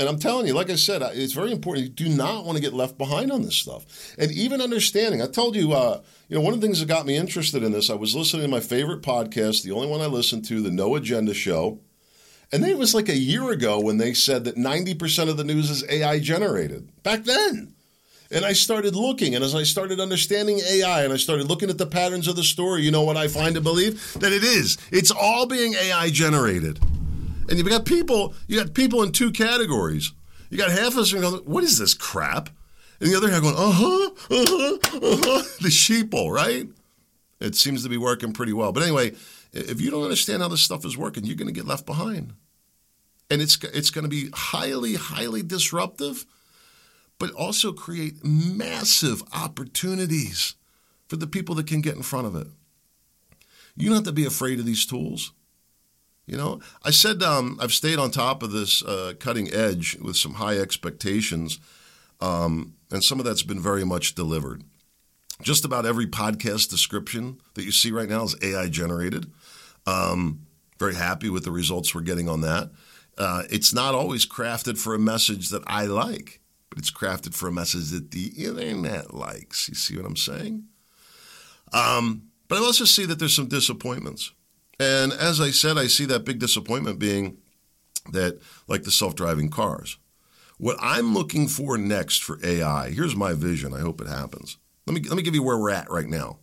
And 0.00 0.08
I'm 0.08 0.18
telling 0.20 0.46
you, 0.46 0.54
like 0.54 0.70
I 0.70 0.76
said, 0.76 1.02
it's 1.02 1.32
very 1.32 1.50
important. 1.50 1.86
You 1.86 1.92
do 1.92 2.08
not 2.08 2.44
want 2.44 2.56
to 2.56 2.62
get 2.62 2.72
left 2.72 2.96
behind 2.98 3.32
on 3.32 3.42
this 3.42 3.56
stuff. 3.56 4.14
And 4.16 4.30
even 4.30 4.60
understanding, 4.60 5.20
I 5.20 5.26
told 5.26 5.56
you, 5.56 5.72
uh, 5.72 6.02
you 6.28 6.36
know, 6.36 6.40
one 6.40 6.54
of 6.54 6.60
the 6.60 6.66
things 6.66 6.78
that 6.78 6.86
got 6.86 7.04
me 7.04 7.16
interested 7.16 7.64
in 7.64 7.72
this, 7.72 7.90
I 7.90 7.94
was 7.94 8.14
listening 8.14 8.42
to 8.42 8.48
my 8.48 8.60
favorite 8.60 9.02
podcast, 9.02 9.64
the 9.64 9.72
only 9.72 9.88
one 9.88 10.00
I 10.00 10.06
listened 10.06 10.44
to, 10.46 10.62
the 10.62 10.70
No 10.70 10.94
Agenda 10.94 11.34
Show. 11.34 11.80
And 12.52 12.62
then 12.62 12.70
it 12.70 12.78
was 12.78 12.94
like 12.94 13.08
a 13.08 13.16
year 13.16 13.50
ago 13.50 13.80
when 13.80 13.96
they 13.96 14.14
said 14.14 14.44
that 14.44 14.56
90% 14.56 15.28
of 15.28 15.36
the 15.36 15.44
news 15.44 15.68
is 15.68 15.84
AI 15.88 16.20
generated. 16.20 16.88
Back 17.02 17.24
then. 17.24 17.74
And 18.30 18.44
I 18.44 18.52
started 18.52 18.94
looking, 18.94 19.34
and 19.34 19.42
as 19.42 19.54
I 19.54 19.64
started 19.64 19.98
understanding 19.98 20.60
AI 20.60 21.02
and 21.02 21.12
I 21.12 21.16
started 21.16 21.48
looking 21.48 21.70
at 21.70 21.78
the 21.78 21.86
patterns 21.86 22.28
of 22.28 22.36
the 22.36 22.44
story, 22.44 22.82
you 22.82 22.90
know 22.90 23.02
what 23.02 23.16
I 23.16 23.26
find 23.26 23.54
to 23.54 23.60
believe? 23.60 24.14
That 24.20 24.32
it 24.32 24.44
is. 24.44 24.76
It's 24.92 25.10
all 25.10 25.46
being 25.46 25.74
AI 25.74 26.10
generated. 26.10 26.78
And 27.48 27.58
you've 27.58 27.68
got 27.68 27.84
people, 27.84 28.34
you 28.46 28.62
got 28.62 28.74
people 28.74 29.02
in 29.02 29.12
two 29.12 29.30
categories. 29.30 30.12
You 30.50 30.58
got 30.58 30.70
half 30.70 30.92
of 30.92 30.98
us 30.98 31.12
going, 31.12 31.34
what 31.44 31.64
is 31.64 31.78
this 31.78 31.94
crap? 31.94 32.50
And 33.00 33.10
the 33.10 33.16
other 33.16 33.30
half 33.30 33.42
going, 33.42 33.54
uh-huh, 33.56 34.10
uh-huh, 34.30 34.78
uh-huh. 34.96 35.42
The 35.60 35.68
sheeple, 35.68 36.30
right? 36.30 36.68
It 37.40 37.54
seems 37.54 37.82
to 37.84 37.88
be 37.88 37.96
working 37.96 38.32
pretty 38.32 38.52
well. 38.52 38.72
But 38.72 38.82
anyway, 38.82 39.12
if 39.52 39.80
you 39.80 39.90
don't 39.90 40.02
understand 40.02 40.42
how 40.42 40.48
this 40.48 40.62
stuff 40.62 40.84
is 40.84 40.96
working, 40.96 41.24
you're 41.24 41.36
going 41.36 41.52
to 41.52 41.52
get 41.52 41.66
left 41.66 41.86
behind. 41.86 42.34
And 43.30 43.40
it's, 43.40 43.62
it's 43.62 43.90
going 43.90 44.04
to 44.04 44.08
be 44.08 44.30
highly, 44.32 44.94
highly 44.94 45.42
disruptive, 45.42 46.26
but 47.18 47.30
also 47.32 47.72
create 47.72 48.24
massive 48.24 49.22
opportunities 49.32 50.54
for 51.08 51.16
the 51.16 51.26
people 51.26 51.54
that 51.56 51.66
can 51.66 51.80
get 51.80 51.96
in 51.96 52.02
front 52.02 52.26
of 52.26 52.36
it. 52.36 52.46
You 53.76 53.88
don't 53.88 53.96
have 53.96 54.04
to 54.04 54.12
be 54.12 54.26
afraid 54.26 54.58
of 54.58 54.66
these 54.66 54.84
tools. 54.84 55.32
You 56.28 56.36
know, 56.36 56.60
I 56.84 56.90
said 56.90 57.22
um, 57.22 57.58
I've 57.58 57.72
stayed 57.72 57.98
on 57.98 58.10
top 58.10 58.42
of 58.42 58.52
this 58.52 58.84
uh, 58.84 59.14
cutting 59.18 59.52
edge 59.52 59.96
with 59.96 60.16
some 60.16 60.34
high 60.34 60.58
expectations, 60.58 61.58
um, 62.20 62.74
and 62.90 63.02
some 63.02 63.18
of 63.18 63.24
that's 63.24 63.42
been 63.42 63.60
very 63.60 63.84
much 63.84 64.14
delivered. 64.14 64.62
Just 65.40 65.64
about 65.64 65.86
every 65.86 66.06
podcast 66.06 66.68
description 66.68 67.40
that 67.54 67.64
you 67.64 67.72
see 67.72 67.90
right 67.90 68.10
now 68.10 68.24
is 68.24 68.36
AI 68.42 68.68
generated. 68.68 69.32
Um, 69.86 70.40
very 70.78 70.96
happy 70.96 71.30
with 71.30 71.44
the 71.44 71.50
results 71.50 71.94
we're 71.94 72.02
getting 72.02 72.28
on 72.28 72.42
that. 72.42 72.72
Uh, 73.16 73.44
it's 73.50 73.72
not 73.72 73.94
always 73.94 74.26
crafted 74.26 74.78
for 74.78 74.94
a 74.94 74.98
message 74.98 75.48
that 75.48 75.62
I 75.66 75.86
like, 75.86 76.40
but 76.68 76.78
it's 76.78 76.90
crafted 76.90 77.34
for 77.34 77.48
a 77.48 77.52
message 77.52 77.90
that 77.90 78.10
the 78.10 78.26
internet 78.36 79.14
likes. 79.14 79.66
You 79.66 79.74
see 79.74 79.96
what 79.96 80.04
I'm 80.04 80.16
saying? 80.16 80.64
Um, 81.72 82.24
but 82.48 82.58
I 82.58 82.64
also 82.64 82.84
see 82.84 83.06
that 83.06 83.18
there's 83.18 83.34
some 83.34 83.48
disappointments. 83.48 84.32
And 84.80 85.12
as 85.12 85.40
I 85.40 85.50
said, 85.50 85.76
I 85.76 85.86
see 85.86 86.04
that 86.06 86.24
big 86.24 86.38
disappointment 86.38 86.98
being 86.98 87.38
that, 88.12 88.40
like 88.66 88.84
the 88.84 88.90
self 88.90 89.14
driving 89.14 89.50
cars. 89.50 89.98
What 90.58 90.76
I'm 90.80 91.14
looking 91.14 91.46
for 91.46 91.78
next 91.78 92.22
for 92.22 92.38
AI, 92.42 92.90
here's 92.90 93.14
my 93.14 93.32
vision. 93.32 93.72
I 93.72 93.80
hope 93.80 94.00
it 94.00 94.08
happens. 94.08 94.56
Let 94.86 94.94
me, 94.94 95.08
let 95.08 95.16
me 95.16 95.22
give 95.22 95.34
you 95.34 95.42
where 95.42 95.58
we're 95.58 95.70
at 95.70 95.90
right 95.90 96.08
now. 96.08 96.38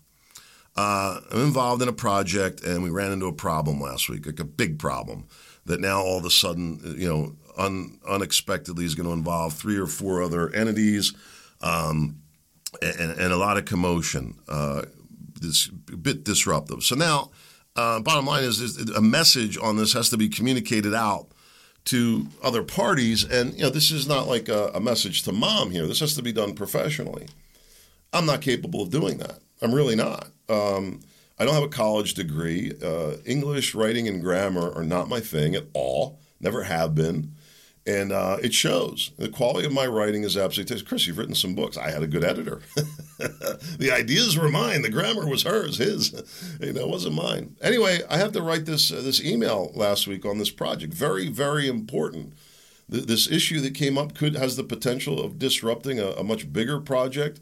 Uh, 0.76 1.19
I'm 1.32 1.41
involved 1.41 1.82
in 1.82 1.88
a 1.88 1.93
project, 1.93 2.63
and 2.63 2.84
we 2.84 2.89
ran 2.89 3.12
into 3.12 3.28
a 3.28 3.34
problem 3.34 3.80
last 3.80 4.10
week, 4.10 4.26
like 4.26 4.39
a 4.39 4.45
big 4.45 4.78
problem 4.78 5.28
that 5.65 5.80
now 5.80 6.02
all 6.02 6.17
of 6.17 6.26
a 6.26 6.30
sudden, 6.30 6.95
you 6.98 7.08
know, 7.08 7.36
un, 7.58 7.98
unexpectedly 8.08 8.86
is 8.86 8.95
going 8.95 9.08
to 9.08 9.13
involve 9.13 9.54
three 9.54 9.78
or 9.78 9.88
four 9.88 10.21
other 10.21 10.50
entities 10.54 11.13
um, 11.62 12.17
and, 12.82 13.12
and, 13.12 13.34
a 13.34 13.38
lot 13.38 13.58
of 13.58 13.65
commotion. 13.65 14.38
Uh, 14.48 14.84
this 15.41 15.69
a 15.91 15.98
bit 15.98 16.24
disruptive. 16.24 16.84
So 16.84 16.95
now 16.95 17.32
uh, 17.76 18.00
bottom 18.00 18.26
line 18.26 18.44
is, 18.44 18.78
a 18.92 19.02
message 19.02 19.58
on 19.58 19.78
this 19.78 19.94
has 19.94 20.10
to 20.10 20.18
be 20.18 20.30
communicated 20.30 20.94
out 20.94 21.28
to 21.86 22.28
other 22.44 22.64
parties, 22.64 23.24
and 23.24 23.54
you 23.54 23.64
know 23.64 23.70
this 23.70 23.92
is 23.92 24.08
not 24.08 24.28
like 24.28 24.50
a, 24.50 24.72
a 24.74 24.80
message 24.80 25.24
to 25.24 25.32
mom 25.32 25.72
here. 25.72 25.86
This 25.86 26.00
has 26.00 26.16
to 26.16 26.24
be 26.24 26.32
done 26.32 26.56
professionally. 26.56 27.28
I'm 28.12 28.26
not 28.26 28.42
capable 28.42 28.82
of 28.82 28.90
doing 28.90 29.18
that. 29.18 29.40
I'm 29.62 29.74
really 29.74 29.96
not. 29.96 30.28
Um, 30.50 31.02
I 31.38 31.46
don't 31.46 31.54
have 31.54 31.64
a 31.64 31.68
college 31.68 32.14
degree. 32.14 32.74
Uh, 32.84 33.18
English, 33.26 33.76
writing, 33.76 34.08
and 34.08 34.22
grammar 34.22 34.74
are 34.74 34.84
not 34.84 35.10
my 35.10 35.20
thing 35.20 35.54
at 35.54 35.66
all. 35.74 36.20
Never 36.40 36.64
have 36.64 36.96
been 36.96 37.36
and 37.88 38.12
uh, 38.12 38.38
it 38.42 38.54
shows. 38.54 39.12
The 39.17 39.30
quality 39.30 39.67
of 39.67 39.73
my 39.73 39.86
writing 39.86 40.23
is 40.23 40.36
absolutely. 40.36 40.82
Chris, 40.82 41.06
you've 41.08 41.17
written 41.17 41.36
some 41.36 41.56
books. 41.56 41.78
I 41.78 41.92
had 41.92 42.04
a 42.04 42.08
good 42.08 42.23
editor. 42.23 42.62
the 43.80 43.92
ideas 43.94 44.38
were 44.38 44.50
mine. 44.50 44.82
The 44.82 44.90
grammar 44.90 45.28
was 45.28 45.44
hers. 45.44 45.78
His, 45.78 46.12
you 46.60 46.74
know, 46.74 46.82
it 46.82 46.90
wasn't 46.90 47.16
mine. 47.16 47.56
Anyway, 47.62 48.00
I 48.10 48.18
have 48.18 48.34
to 48.34 48.42
write 48.42 48.66
this 48.66 48.92
uh, 48.92 49.02
this 49.02 49.24
email 49.24 49.72
last 49.74 50.08
week 50.08 50.26
on 50.26 50.38
this 50.38 50.50
project. 50.50 50.94
Very, 50.94 51.30
very 51.30 51.68
important. 51.68 52.34
this 52.88 53.30
issue 53.32 53.62
that 53.62 53.74
came 53.74 53.98
up 53.98 54.13
could 54.16 54.36
has 54.36 54.56
the 54.58 54.63
potential 54.63 55.24
of 55.24 55.40
disrupting 55.40 56.00
a, 56.00 56.08
a 56.12 56.24
much 56.24 56.52
bigger 56.52 56.80
project. 56.80 57.40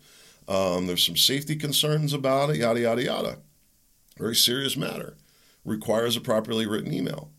Um, 0.47 0.87
there's 0.87 1.05
some 1.05 1.17
safety 1.17 1.55
concerns 1.55 2.13
about 2.13 2.51
it. 2.51 2.57
Yada 2.57 2.81
yada 2.81 3.03
yada. 3.03 3.37
Very 4.17 4.35
serious 4.35 4.77
matter. 4.77 5.15
Requires 5.65 6.15
a 6.15 6.21
properly 6.21 6.67
written 6.67 6.93
email. 6.93 7.31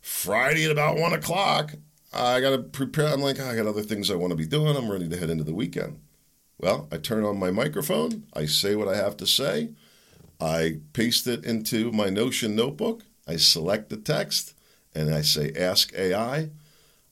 Friday 0.00 0.66
at 0.66 0.70
about 0.70 0.98
one 0.98 1.14
o'clock, 1.14 1.74
I 2.12 2.40
got 2.40 2.50
to 2.50 2.58
prepare. 2.58 3.08
I'm 3.08 3.22
like, 3.22 3.40
oh, 3.40 3.48
I 3.48 3.56
got 3.56 3.66
other 3.66 3.82
things 3.82 4.10
I 4.10 4.16
want 4.16 4.32
to 4.32 4.36
be 4.36 4.46
doing. 4.46 4.76
I'm 4.76 4.90
ready 4.90 5.08
to 5.08 5.16
head 5.16 5.30
into 5.30 5.44
the 5.44 5.54
weekend. 5.54 6.00
Well, 6.64 6.88
I 6.90 6.96
turn 6.96 7.24
on 7.24 7.38
my 7.38 7.50
microphone. 7.50 8.24
I 8.32 8.46
say 8.46 8.74
what 8.74 8.88
I 8.88 8.96
have 8.96 9.18
to 9.18 9.26
say. 9.26 9.72
I 10.40 10.78
paste 10.94 11.26
it 11.26 11.44
into 11.44 11.92
my 11.92 12.08
Notion 12.08 12.56
notebook, 12.56 13.02
I 13.28 13.36
select 13.36 13.90
the 13.90 13.98
text 13.98 14.54
and 14.94 15.14
I 15.14 15.20
say, 15.20 15.52
Ask 15.52 15.92
AI, 15.94 16.48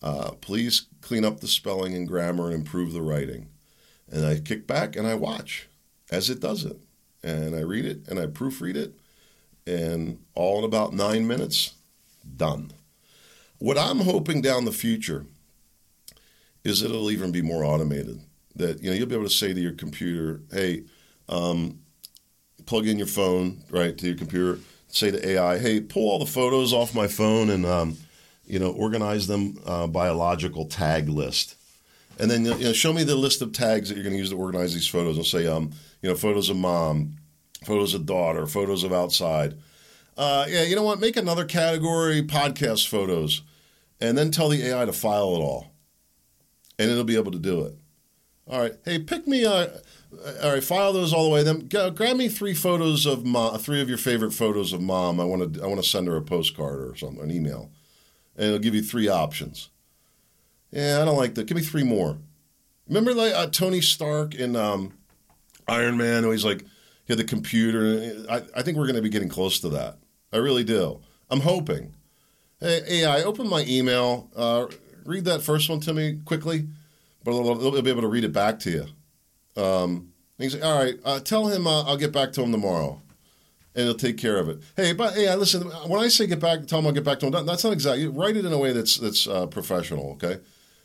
uh, 0.00 0.30
please 0.40 0.86
clean 1.02 1.26
up 1.26 1.40
the 1.40 1.48
spelling 1.48 1.94
and 1.94 2.08
grammar 2.08 2.46
and 2.46 2.54
improve 2.54 2.94
the 2.94 3.02
writing. 3.02 3.50
And 4.10 4.24
I 4.24 4.40
kick 4.40 4.66
back 4.66 4.96
and 4.96 5.06
I 5.06 5.16
watch 5.16 5.68
as 6.10 6.30
it 6.30 6.40
does 6.40 6.64
it. 6.64 6.78
And 7.22 7.54
I 7.54 7.60
read 7.60 7.84
it 7.84 8.08
and 8.08 8.18
I 8.18 8.28
proofread 8.28 8.74
it. 8.76 8.94
And 9.66 10.18
all 10.34 10.60
in 10.60 10.64
about 10.64 10.94
nine 10.94 11.26
minutes, 11.26 11.74
done. 12.38 12.72
What 13.58 13.76
I'm 13.76 13.98
hoping 13.98 14.40
down 14.40 14.64
the 14.64 14.72
future 14.72 15.26
is 16.64 16.82
it'll 16.82 17.10
even 17.10 17.32
be 17.32 17.42
more 17.42 17.64
automated. 17.64 18.22
That 18.56 18.82
you 18.82 18.90
know 18.90 18.96
you'll 18.96 19.08
be 19.08 19.14
able 19.14 19.24
to 19.24 19.30
say 19.30 19.52
to 19.52 19.60
your 19.60 19.72
computer, 19.72 20.42
"Hey, 20.50 20.84
um, 21.28 21.80
plug 22.66 22.86
in 22.86 22.98
your 22.98 23.06
phone 23.06 23.62
right 23.70 23.96
to 23.96 24.06
your 24.06 24.16
computer. 24.16 24.60
Say 24.88 25.10
to 25.10 25.28
AI, 25.28 25.58
"Hey, 25.58 25.80
pull 25.80 26.10
all 26.10 26.18
the 26.18 26.26
photos 26.26 26.72
off 26.72 26.94
my 26.94 27.08
phone 27.08 27.50
and 27.50 27.64
um, 27.64 27.96
you 28.44 28.58
know 28.58 28.70
organize 28.70 29.26
them 29.26 29.58
uh, 29.64 29.86
by 29.86 30.08
a 30.08 30.14
logical 30.14 30.66
tag 30.66 31.08
list." 31.08 31.56
And 32.18 32.30
then 32.30 32.44
you 32.44 32.58
know, 32.58 32.72
show 32.72 32.92
me 32.92 33.04
the 33.04 33.16
list 33.16 33.40
of 33.40 33.52
tags 33.52 33.88
that 33.88 33.94
you're 33.94 34.04
going 34.04 34.14
to 34.14 34.18
use 34.18 34.30
to 34.30 34.36
organize 34.36 34.74
these 34.74 34.86
photos. 34.86 35.16
And 35.16 35.24
say, 35.24 35.46
um, 35.46 35.70
you 36.02 36.10
know, 36.10 36.14
photos 36.14 36.50
of 36.50 36.56
mom, 36.56 37.16
photos 37.64 37.94
of 37.94 38.04
daughter, 38.04 38.46
photos 38.46 38.84
of 38.84 38.92
outside. 38.92 39.54
Uh, 40.14 40.44
yeah, 40.46 40.62
you 40.62 40.76
know 40.76 40.82
what? 40.82 41.00
Make 41.00 41.16
another 41.16 41.46
category: 41.46 42.22
podcast 42.22 42.86
photos, 42.86 43.40
and 43.98 44.18
then 44.18 44.30
tell 44.30 44.50
the 44.50 44.62
AI 44.62 44.84
to 44.84 44.92
file 44.92 45.34
it 45.36 45.40
all 45.40 45.72
and 46.78 46.90
it'll 46.90 47.04
be 47.04 47.16
able 47.16 47.32
to 47.32 47.38
do 47.38 47.64
it. 47.64 47.74
All 48.48 48.60
right. 48.60 48.72
Hey, 48.84 48.98
pick 48.98 49.26
me. 49.26 49.44
Uh, 49.44 49.68
all 50.42 50.52
right, 50.52 50.62
file 50.62 50.92
those 50.92 51.12
all 51.12 51.24
the 51.24 51.30
way. 51.30 51.42
Then 51.42 51.68
go, 51.68 51.90
grab 51.90 52.16
me 52.16 52.28
three 52.28 52.54
photos 52.54 53.06
of 53.06 53.24
mom, 53.24 53.58
three 53.58 53.80
of 53.80 53.88
your 53.88 53.98
favorite 53.98 54.32
photos 54.32 54.72
of 54.72 54.80
mom. 54.80 55.20
I 55.20 55.24
want 55.24 55.54
to. 55.54 55.62
I 55.62 55.66
want 55.66 55.82
to 55.82 55.88
send 55.88 56.06
her 56.08 56.16
a 56.16 56.22
postcard 56.22 56.80
or 56.80 56.96
something, 56.96 57.22
an 57.22 57.30
email, 57.30 57.70
and 58.36 58.48
it'll 58.48 58.58
give 58.58 58.74
you 58.74 58.82
three 58.82 59.08
options. 59.08 59.70
Yeah, 60.70 61.00
I 61.00 61.04
don't 61.04 61.16
like 61.16 61.34
that. 61.34 61.46
Give 61.46 61.56
me 61.56 61.62
three 61.62 61.84
more. 61.84 62.18
Remember, 62.88 63.14
like 63.14 63.32
uh, 63.32 63.46
Tony 63.46 63.80
Stark 63.80 64.34
in 64.34 64.56
um, 64.56 64.92
Iron 65.68 65.96
Man, 65.96 66.24
he's 66.24 66.44
like 66.44 66.62
he 67.04 67.12
had 67.12 67.18
the 67.18 67.24
computer. 67.24 68.24
I, 68.28 68.42
I 68.56 68.62
think 68.62 68.76
we're 68.76 68.86
going 68.86 68.96
to 68.96 69.02
be 69.02 69.08
getting 69.08 69.28
close 69.28 69.60
to 69.60 69.68
that. 69.70 69.98
I 70.32 70.38
really 70.38 70.64
do. 70.64 71.00
I'm 71.30 71.40
hoping. 71.40 71.94
Hey, 72.60 72.82
AI, 73.02 73.22
open 73.22 73.48
my 73.48 73.64
email. 73.66 74.30
Uh, 74.36 74.66
read 75.04 75.24
that 75.24 75.42
first 75.42 75.68
one 75.68 75.80
to 75.80 75.94
me 75.94 76.20
quickly, 76.24 76.68
but 77.24 77.32
they'll, 77.32 77.54
they'll 77.54 77.82
be 77.82 77.90
able 77.90 78.02
to 78.02 78.08
read 78.08 78.24
it 78.24 78.32
back 78.32 78.58
to 78.60 78.70
you. 78.70 79.62
Um, 79.62 80.12
he's 80.38 80.54
like, 80.54 80.64
all 80.64 80.78
right, 80.78 80.94
uh, 81.04 81.20
tell 81.20 81.46
him 81.46 81.66
uh, 81.66 81.84
I'll 81.84 81.96
get 81.96 82.12
back 82.12 82.32
to 82.32 82.42
him 82.42 82.52
tomorrow, 82.52 83.02
and 83.74 83.84
he'll 83.84 83.94
take 83.94 84.18
care 84.18 84.38
of 84.38 84.48
it. 84.48 84.60
Hey, 84.76 84.92
but 84.92 85.14
hey, 85.14 85.34
listen, 85.34 85.62
when 85.62 86.02
I 86.02 86.08
say 86.08 86.26
get 86.26 86.40
back, 86.40 86.66
tell 86.66 86.78
him 86.78 86.86
I'll 86.86 86.92
get 86.92 87.04
back 87.04 87.20
to 87.20 87.26
him. 87.26 87.46
That's 87.46 87.64
not 87.64 87.72
exactly. 87.72 88.06
Write 88.06 88.36
it 88.36 88.44
in 88.44 88.52
a 88.52 88.58
way 88.58 88.72
that's 88.72 88.96
that's 88.96 89.26
uh, 89.26 89.46
professional, 89.46 90.12
okay? 90.12 90.38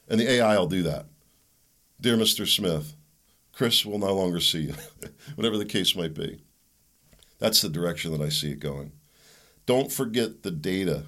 And 0.09 0.19
the 0.19 0.29
AI 0.31 0.57
will 0.57 0.67
do 0.67 0.83
that. 0.83 1.05
Dear 1.99 2.15
Mr. 2.17 2.47
Smith, 2.47 2.95
Chris 3.51 3.85
will 3.85 3.99
no 3.99 4.13
longer 4.13 4.39
see 4.39 4.59
you, 4.59 4.73
whatever 5.35 5.57
the 5.57 5.65
case 5.65 5.95
might 5.95 6.13
be. 6.13 6.41
That's 7.39 7.61
the 7.61 7.69
direction 7.69 8.11
that 8.11 8.21
I 8.21 8.29
see 8.29 8.51
it 8.51 8.59
going. 8.59 8.91
Don't 9.65 9.91
forget 9.91 10.43
the 10.43 10.51
data 10.51 11.05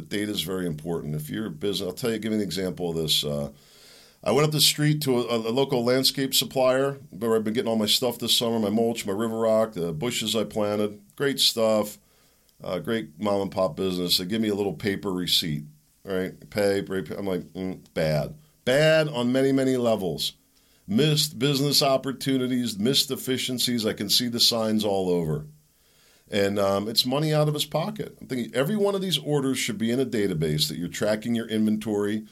the 0.00 0.02
data 0.02 0.30
is 0.30 0.42
very 0.42 0.66
important. 0.66 1.14
If 1.14 1.28
you're 1.28 1.46
a 1.46 1.50
business, 1.50 1.86
I'll 1.86 1.94
tell 1.94 2.10
you, 2.10 2.18
give 2.18 2.32
you 2.32 2.38
an 2.38 2.44
example 2.44 2.90
of 2.90 2.96
this. 2.96 3.24
I 4.22 4.32
went 4.32 4.46
up 4.46 4.52
the 4.52 4.60
street 4.60 5.00
to 5.02 5.18
a, 5.18 5.36
a, 5.36 5.50
local 5.50 5.82
landscape 5.82 6.34
supplier 6.34 6.98
where 7.10 7.34
I've 7.34 7.44
been 7.44 7.54
getting 7.54 7.70
all 7.70 7.76
my 7.76 7.86
stuff 7.86 8.18
this 8.18 8.36
summer 8.36 8.58
my 8.58 8.68
mulch, 8.68 9.06
my 9.06 9.12
river 9.12 9.38
rock, 9.38 9.72
the 9.72 9.92
bushes 9.92 10.36
I 10.36 10.44
planted. 10.44 11.00
Great 11.16 11.40
stuff. 11.40 11.98
Uh, 12.62 12.78
great 12.78 13.18
mom 13.18 13.40
and 13.40 13.50
pop 13.50 13.76
business. 13.76 14.18
They 14.18 14.26
give 14.26 14.42
me 14.42 14.48
a 14.48 14.54
little 14.54 14.74
paper 14.74 15.10
receipt, 15.10 15.64
right? 16.04 16.38
Pay, 16.50 16.82
pay, 16.82 17.02
pay. 17.02 17.16
I'm 17.16 17.26
like, 17.26 17.44
mm, 17.54 17.80
bad. 17.94 18.34
Bad 18.66 19.08
on 19.08 19.32
many, 19.32 19.52
many 19.52 19.78
levels. 19.78 20.34
Missed 20.86 21.38
business 21.38 21.82
opportunities, 21.82 22.78
missed 22.78 23.10
efficiencies. 23.10 23.86
I 23.86 23.94
can 23.94 24.10
see 24.10 24.28
the 24.28 24.40
signs 24.40 24.84
all 24.84 25.08
over 25.08 25.46
and 26.30 26.58
um, 26.58 26.88
it's 26.88 27.04
money 27.04 27.34
out 27.34 27.48
of 27.48 27.54
his 27.54 27.64
pocket. 27.64 28.16
I'm 28.20 28.28
thinking 28.28 28.54
every 28.54 28.76
one 28.76 28.94
of 28.94 29.00
these 29.00 29.18
orders 29.18 29.58
should 29.58 29.78
be 29.78 29.90
in 29.90 29.98
a 29.98 30.06
database 30.06 30.68
that 30.68 30.78
you're 30.78 30.88
tracking 30.88 31.34
your 31.34 31.48
inventory. 31.48 32.26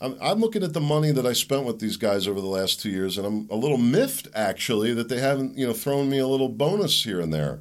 I'm, 0.00 0.40
looking 0.40 0.62
at 0.62 0.72
the 0.72 0.80
money 0.80 1.10
that 1.10 1.26
I 1.26 1.32
spent 1.32 1.64
with 1.64 1.78
these 1.78 1.96
guys 1.96 2.28
over 2.28 2.40
the 2.40 2.46
last 2.46 2.80
two 2.80 2.90
years, 2.90 3.16
and 3.16 3.26
I'm 3.26 3.48
a 3.50 3.56
little 3.56 3.78
miffed 3.78 4.28
actually 4.34 4.92
that 4.94 5.08
they 5.08 5.18
haven't 5.18 5.56
you 5.56 5.66
know 5.66 5.72
thrown 5.72 6.10
me 6.10 6.18
a 6.18 6.26
little 6.26 6.48
bonus 6.48 7.04
here 7.04 7.20
and 7.20 7.32
there. 7.32 7.60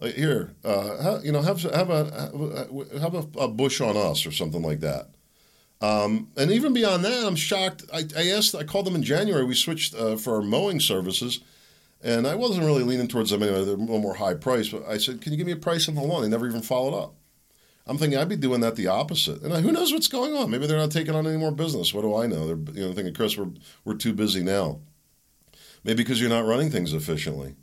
Like 0.00 0.14
here, 0.14 0.52
uh, 0.64 1.20
you 1.22 1.32
know, 1.32 1.42
have 1.42 1.62
have 1.62 1.90
a 1.90 3.00
have 3.00 3.14
a, 3.14 3.26
a, 3.38 3.48
bush 3.48 3.80
on 3.80 3.96
us 3.96 4.26
or 4.26 4.32
something 4.32 4.62
like 4.62 4.80
that. 4.80 5.10
Um, 5.80 6.28
and 6.36 6.50
even 6.50 6.72
beyond 6.72 7.04
that, 7.04 7.24
I'm 7.24 7.36
shocked. 7.36 7.84
I, 7.92 8.04
I, 8.16 8.28
asked, 8.30 8.54
I 8.54 8.64
called 8.64 8.86
them 8.86 8.94
in 8.94 9.02
January. 9.02 9.44
We 9.44 9.54
switched 9.54 9.94
uh, 9.94 10.16
for 10.16 10.36
our 10.36 10.42
mowing 10.42 10.80
services 10.80 11.40
and 12.02 12.26
I 12.26 12.34
wasn't 12.34 12.66
really 12.66 12.82
leaning 12.82 13.08
towards 13.08 13.30
them 13.30 13.42
anyway. 13.42 13.64
They're 13.64 13.74
a 13.74 13.78
little 13.78 14.00
more 14.00 14.14
high 14.14 14.34
price. 14.34 14.68
But 14.68 14.86
I 14.86 14.98
said, 14.98 15.20
"Can 15.20 15.32
you 15.32 15.38
give 15.38 15.46
me 15.46 15.52
a 15.52 15.56
price 15.56 15.88
on 15.88 15.94
the 15.94 16.02
lawn?" 16.02 16.22
They 16.22 16.28
never 16.28 16.48
even 16.48 16.62
followed 16.62 16.96
up. 16.96 17.14
I'm 17.86 17.98
thinking 17.98 18.18
I'd 18.18 18.28
be 18.28 18.36
doing 18.36 18.60
that 18.60 18.76
the 18.76 18.86
opposite. 18.86 19.42
And 19.42 19.52
I, 19.52 19.60
who 19.60 19.72
knows 19.72 19.92
what's 19.92 20.08
going 20.08 20.34
on? 20.34 20.50
Maybe 20.50 20.66
they're 20.66 20.78
not 20.78 20.92
taking 20.92 21.14
on 21.14 21.26
any 21.26 21.36
more 21.36 21.50
business. 21.50 21.92
What 21.92 22.02
do 22.02 22.14
I 22.16 22.26
know? 22.26 22.46
They're 22.46 22.74
you 22.74 22.88
know 22.88 22.94
thinking, 22.94 23.14
Chris, 23.14 23.36
we're 23.36 23.50
we're 23.84 23.94
too 23.94 24.12
busy 24.12 24.42
now. 24.42 24.80
Maybe 25.84 26.02
because 26.02 26.20
you're 26.20 26.30
not 26.30 26.46
running 26.46 26.70
things 26.70 26.92
efficiently. 26.92 27.56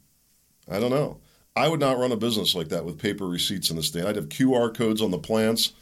I 0.69 0.79
don't 0.79 0.91
know. 0.91 1.21
I 1.55 1.67
would 1.67 1.79
not 1.79 1.97
run 1.97 2.11
a 2.11 2.17
business 2.17 2.53
like 2.53 2.69
that 2.69 2.85
with 2.85 2.99
paper 2.99 3.27
receipts 3.27 3.69
in 3.69 3.75
the 3.75 3.83
stand. 3.83 4.07
I'd 4.07 4.15
have 4.15 4.29
QR 4.29 4.75
codes 4.75 5.01
on 5.01 5.11
the 5.11 5.17
plants 5.17 5.73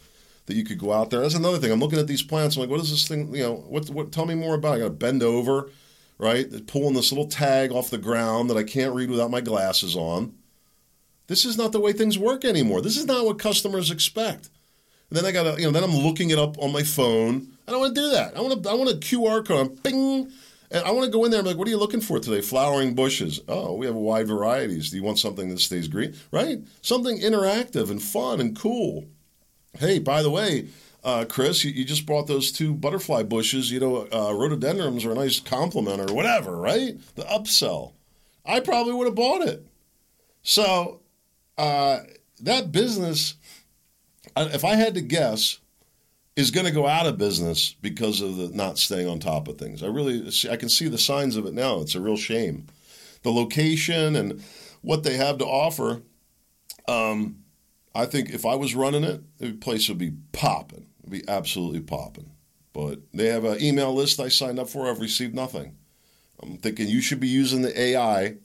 that 0.45 0.55
you 0.55 0.63
could 0.63 0.79
go 0.79 0.93
out 0.93 1.09
there. 1.09 1.21
That's 1.21 1.35
another 1.35 1.57
thing. 1.57 1.71
I'm 1.71 1.79
looking 1.79 1.99
at 1.99 2.07
these 2.07 2.23
plants. 2.23 2.55
I'm 2.55 2.61
like, 2.61 2.69
what 2.69 2.79
is 2.79 2.91
this 2.91 3.07
thing? 3.07 3.33
You 3.35 3.43
know, 3.43 3.55
what? 3.55 3.89
What? 3.89 4.11
Tell 4.11 4.25
me 4.25 4.35
more 4.35 4.55
about. 4.55 4.73
It. 4.73 4.75
I 4.75 4.79
got 4.79 4.85
to 4.85 4.91
bend 4.91 5.23
over 5.23 5.69
right? 6.17 6.65
Pulling 6.67 6.93
this 6.93 7.11
little 7.11 7.27
tag 7.27 7.71
off 7.71 7.89
the 7.89 7.97
ground 7.97 8.49
that 8.49 8.57
I 8.57 8.63
can't 8.63 8.95
read 8.95 9.09
without 9.09 9.31
my 9.31 9.41
glasses 9.41 9.95
on. 9.95 10.33
This 11.27 11.45
is 11.45 11.57
not 11.57 11.71
the 11.71 11.79
way 11.79 11.93
things 11.93 12.17
work 12.17 12.45
anymore. 12.45 12.81
This 12.81 12.97
is 12.97 13.05
not 13.05 13.25
what 13.25 13.39
customers 13.39 13.91
expect. 13.91 14.49
And 15.09 15.17
then 15.17 15.25
I 15.25 15.31
got 15.31 15.43
to, 15.43 15.61
you 15.61 15.67
know, 15.67 15.71
then 15.71 15.83
I'm 15.83 15.95
looking 15.95 16.29
it 16.31 16.39
up 16.39 16.57
on 16.59 16.71
my 16.71 16.83
phone. 16.83 17.49
I 17.67 17.71
don't 17.71 17.81
want 17.81 17.95
to 17.95 18.01
do 18.01 18.09
that. 18.11 18.35
I 18.35 18.41
want 18.41 18.63
to, 18.63 18.69
I 18.69 18.73
want 18.73 18.89
a 18.89 18.93
QR 18.93 19.45
code. 19.45 19.83
Bing. 19.83 20.31
And 20.69 20.83
I 20.85 20.91
want 20.91 21.05
to 21.05 21.11
go 21.11 21.23
in 21.23 21.31
there. 21.31 21.39
I'm 21.39 21.45
like, 21.45 21.57
what 21.57 21.67
are 21.67 21.71
you 21.71 21.77
looking 21.77 22.01
for 22.01 22.19
today? 22.19 22.41
Flowering 22.41 22.93
bushes. 22.93 23.39
Oh, 23.47 23.75
we 23.75 23.85
have 23.85 23.95
wide 23.95 24.27
varieties. 24.27 24.89
Do 24.89 24.97
you 24.97 25.03
want 25.03 25.19
something 25.19 25.47
that 25.49 25.59
stays 25.59 25.87
green? 25.87 26.13
Right? 26.31 26.59
Something 26.81 27.19
interactive 27.19 27.89
and 27.89 28.01
fun 28.01 28.41
and 28.41 28.57
cool. 28.57 29.05
Hey, 29.79 29.99
by 29.99 30.21
the 30.21 30.29
way, 30.29 30.67
uh, 31.03 31.23
Chris, 31.29 31.63
you, 31.63 31.71
you, 31.71 31.85
just 31.85 32.05
brought 32.05 32.27
those 32.27 32.51
two 32.51 32.73
butterfly 32.73 33.23
bushes. 33.23 33.71
You 33.71 33.79
know, 33.79 34.07
uh, 34.11 34.33
rhododendrons 34.33 35.05
are 35.05 35.11
a 35.11 35.15
nice 35.15 35.39
complement 35.39 36.09
or 36.09 36.13
whatever, 36.13 36.57
right? 36.57 36.97
The 37.15 37.23
upsell. 37.23 37.93
I 38.45 38.59
probably 38.59 38.93
would 38.93 39.05
have 39.05 39.15
bought 39.15 39.41
it. 39.43 39.65
So 40.41 41.01
uh, 41.57 41.99
that 42.41 42.71
business, 42.71 43.35
if 44.35 44.63
I 44.63 44.75
had 44.75 44.95
to 44.95 45.01
guess, 45.01 45.59
is 46.35 46.51
going 46.51 46.65
to 46.65 46.71
go 46.71 46.87
out 46.87 47.07
of 47.07 47.17
business 47.17 47.75
because 47.81 48.21
of 48.21 48.37
the 48.37 48.49
not 48.49 48.77
staying 48.77 49.07
on 49.07 49.19
top 49.19 49.47
of 49.47 49.57
things. 49.57 49.81
I 49.81 49.87
really, 49.87 50.29
I 50.49 50.55
can 50.55 50.69
see 50.69 50.87
the 50.87 50.97
signs 50.97 51.35
of 51.35 51.45
it 51.45 51.53
now. 51.53 51.81
It's 51.81 51.95
a 51.95 52.01
real 52.01 52.17
shame. 52.17 52.67
The 53.23 53.31
location 53.31 54.15
and 54.15 54.43
what 54.81 55.03
they 55.03 55.17
have 55.17 55.39
to 55.39 55.45
offer. 55.45 56.03
Um, 56.87 57.43
I 57.95 58.05
think 58.05 58.29
if 58.29 58.45
I 58.45 58.55
was 58.55 58.75
running 58.75 59.03
it, 59.03 59.23
the 59.39 59.53
place 59.53 59.89
would 59.89 59.97
be 59.97 60.13
popping 60.31 60.87
It'd 61.07 61.25
be 61.25 61.31
absolutely 61.31 61.79
popping. 61.79 62.31
But 62.73 62.99
they 63.13 63.27
have 63.27 63.45
an 63.45 63.61
email 63.61 63.93
list 63.93 64.19
I 64.19 64.27
signed 64.27 64.59
up 64.59 64.69
for. 64.69 64.89
I've 64.89 64.99
received 64.99 65.33
nothing. 65.33 65.77
I'm 66.43 66.57
thinking 66.57 66.87
you 66.87 67.01
should 67.01 67.19
be 67.19 67.29
using 67.29 67.61
the 67.61 67.79
AI 67.79 68.35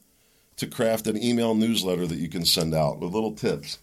to 0.56 0.66
craft 0.66 1.06
an 1.06 1.22
email 1.22 1.54
newsletter 1.54 2.06
that 2.06 2.18
you 2.18 2.28
can 2.28 2.44
send 2.44 2.74
out 2.74 3.00
with 3.00 3.12
little 3.12 3.32
tips. 3.32 3.78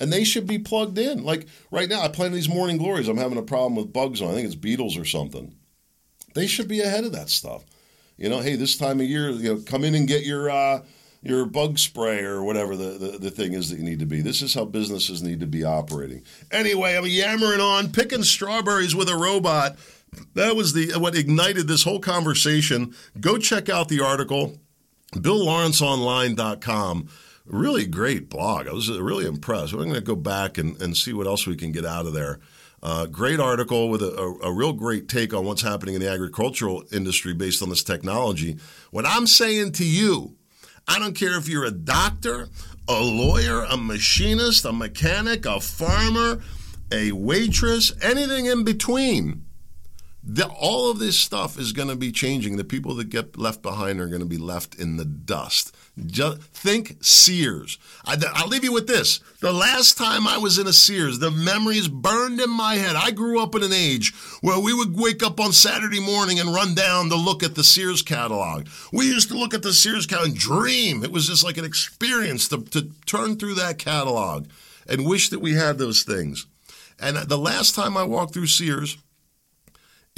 And 0.00 0.12
they 0.12 0.24
should 0.24 0.46
be 0.46 0.58
plugged 0.58 0.98
in. 0.98 1.24
Like 1.24 1.46
right 1.70 1.88
now, 1.88 2.02
I 2.02 2.08
plan 2.08 2.32
these 2.32 2.48
morning 2.48 2.78
glories. 2.78 3.08
I'm 3.08 3.16
having 3.16 3.38
a 3.38 3.42
problem 3.42 3.74
with 3.74 3.92
bugs 3.92 4.22
on. 4.22 4.30
I 4.30 4.34
think 4.34 4.46
it's 4.46 4.54
beetles 4.54 4.96
or 4.96 5.04
something. 5.04 5.54
They 6.34 6.46
should 6.46 6.68
be 6.68 6.80
ahead 6.80 7.04
of 7.04 7.12
that 7.12 7.30
stuff. 7.30 7.64
You 8.16 8.28
know, 8.28 8.40
hey, 8.40 8.56
this 8.56 8.76
time 8.76 9.00
of 9.00 9.06
year, 9.06 9.30
you 9.30 9.54
know, 9.54 9.62
come 9.64 9.84
in 9.84 9.94
and 9.94 10.06
get 10.06 10.24
your 10.24 10.50
uh, 10.50 10.82
your 11.22 11.46
bug 11.46 11.78
spray 11.78 12.20
or 12.20 12.42
whatever 12.42 12.76
the, 12.76 12.90
the, 12.98 13.18
the, 13.18 13.30
thing 13.30 13.52
is 13.52 13.70
that 13.70 13.78
you 13.78 13.84
need 13.84 13.98
to 13.98 14.06
be. 14.06 14.20
This 14.20 14.42
is 14.42 14.54
how 14.54 14.64
businesses 14.64 15.22
need 15.22 15.40
to 15.40 15.46
be 15.46 15.64
operating. 15.64 16.22
Anyway, 16.50 16.96
I'm 16.96 17.06
yammering 17.06 17.60
on, 17.60 17.90
picking 17.90 18.22
strawberries 18.22 18.94
with 18.94 19.08
a 19.08 19.16
robot. 19.16 19.76
That 20.34 20.56
was 20.56 20.72
the 20.72 20.92
what 20.98 21.16
ignited 21.16 21.68
this 21.68 21.84
whole 21.84 22.00
conversation. 22.00 22.94
Go 23.20 23.36
check 23.36 23.68
out 23.68 23.88
the 23.88 24.00
article, 24.00 24.58
BillLawrenceOnline.com. 25.12 27.08
Really 27.46 27.86
great 27.86 28.28
blog. 28.28 28.68
I 28.68 28.72
was 28.72 28.90
really 28.90 29.26
impressed. 29.26 29.72
I'm 29.72 29.78
going 29.80 29.94
to 29.94 30.00
go 30.00 30.16
back 30.16 30.58
and, 30.58 30.80
and 30.82 30.96
see 30.96 31.12
what 31.12 31.26
else 31.26 31.46
we 31.46 31.56
can 31.56 31.72
get 31.72 31.86
out 31.86 32.06
of 32.06 32.12
there. 32.12 32.40
Uh, 32.82 33.06
great 33.06 33.40
article 33.40 33.88
with 33.88 34.02
a, 34.02 34.16
a, 34.16 34.50
a, 34.50 34.52
real 34.52 34.72
great 34.72 35.08
take 35.08 35.34
on 35.34 35.44
what's 35.44 35.62
happening 35.62 35.96
in 35.96 36.00
the 36.00 36.08
agricultural 36.08 36.84
industry 36.92 37.34
based 37.34 37.60
on 37.60 37.70
this 37.70 37.82
technology. 37.82 38.56
What 38.92 39.04
I'm 39.04 39.26
saying 39.26 39.72
to 39.72 39.84
you 39.84 40.36
I 40.88 40.98
don't 40.98 41.14
care 41.14 41.36
if 41.36 41.48
you're 41.48 41.66
a 41.66 41.70
doctor, 41.70 42.48
a 42.88 43.02
lawyer, 43.02 43.62
a 43.64 43.76
machinist, 43.76 44.64
a 44.64 44.72
mechanic, 44.72 45.44
a 45.44 45.60
farmer, 45.60 46.40
a 46.90 47.12
waitress, 47.12 47.92
anything 48.00 48.46
in 48.46 48.64
between. 48.64 49.44
The, 50.30 50.46
all 50.46 50.90
of 50.90 50.98
this 50.98 51.18
stuff 51.18 51.58
is 51.58 51.72
going 51.72 51.88
to 51.88 51.96
be 51.96 52.12
changing. 52.12 52.58
The 52.58 52.64
people 52.64 52.94
that 52.96 53.08
get 53.08 53.38
left 53.38 53.62
behind 53.62 53.98
are 53.98 54.08
going 54.08 54.20
to 54.20 54.26
be 54.26 54.36
left 54.36 54.74
in 54.74 54.98
the 54.98 55.06
dust. 55.06 55.74
Just 56.04 56.42
think 56.42 56.98
Sears. 57.00 57.78
I, 58.04 58.16
will 58.42 58.48
leave 58.48 58.62
you 58.62 58.74
with 58.74 58.86
this. 58.86 59.20
The 59.40 59.54
last 59.54 59.96
time 59.96 60.28
I 60.28 60.36
was 60.36 60.58
in 60.58 60.66
a 60.66 60.72
Sears, 60.74 61.18
the 61.18 61.30
memories 61.30 61.88
burned 61.88 62.42
in 62.42 62.50
my 62.50 62.74
head. 62.74 62.94
I 62.94 63.10
grew 63.10 63.42
up 63.42 63.54
in 63.54 63.62
an 63.62 63.72
age 63.72 64.14
where 64.42 64.60
we 64.60 64.74
would 64.74 64.98
wake 64.98 65.22
up 65.22 65.40
on 65.40 65.52
Saturday 65.52 65.98
morning 65.98 66.38
and 66.38 66.54
run 66.54 66.74
down 66.74 67.08
to 67.08 67.16
look 67.16 67.42
at 67.42 67.54
the 67.54 67.64
Sears 67.64 68.02
catalog. 68.02 68.68
We 68.92 69.06
used 69.06 69.28
to 69.30 69.38
look 69.38 69.54
at 69.54 69.62
the 69.62 69.72
Sears 69.72 70.04
catalog 70.04 70.32
and 70.32 70.38
dream. 70.38 71.02
It 71.02 71.10
was 71.10 71.26
just 71.26 71.42
like 71.42 71.56
an 71.56 71.64
experience 71.64 72.48
to, 72.48 72.58
to 72.64 72.90
turn 73.06 73.36
through 73.36 73.54
that 73.54 73.78
catalog 73.78 74.46
and 74.86 75.06
wish 75.06 75.30
that 75.30 75.40
we 75.40 75.54
had 75.54 75.78
those 75.78 76.02
things. 76.02 76.46
And 77.00 77.16
uh, 77.16 77.24
the 77.24 77.38
last 77.38 77.74
time 77.74 77.96
I 77.96 78.02
walked 78.02 78.34
through 78.34 78.48
Sears, 78.48 78.98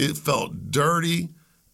it 0.01 0.16
felt 0.16 0.70
dirty 0.70 1.28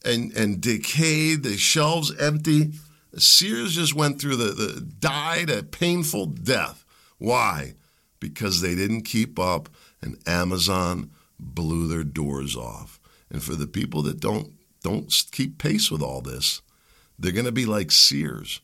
and, 0.04 0.32
and 0.32 0.60
decayed, 0.60 1.44
the 1.44 1.56
shelves 1.56 2.12
empty. 2.18 2.72
Sears 3.16 3.74
just 3.74 3.94
went 3.94 4.20
through 4.20 4.36
the, 4.36 4.52
the 4.52 4.80
died 4.80 5.48
a 5.48 5.62
painful 5.62 6.26
death. 6.26 6.84
Why? 7.18 7.74
Because 8.18 8.60
they 8.60 8.74
didn't 8.74 9.02
keep 9.02 9.38
up 9.38 9.68
and 10.02 10.18
Amazon 10.26 11.12
blew 11.38 11.86
their 11.86 12.02
doors 12.02 12.56
off. 12.56 12.98
And 13.30 13.42
for 13.42 13.54
the 13.54 13.68
people 13.68 14.02
that 14.02 14.20
don't 14.20 14.52
don't 14.82 15.12
keep 15.32 15.58
pace 15.58 15.90
with 15.90 16.02
all 16.02 16.20
this, 16.20 16.62
they're 17.18 17.32
going 17.32 17.46
to 17.46 17.52
be 17.52 17.66
like 17.66 17.90
Sears, 17.90 18.60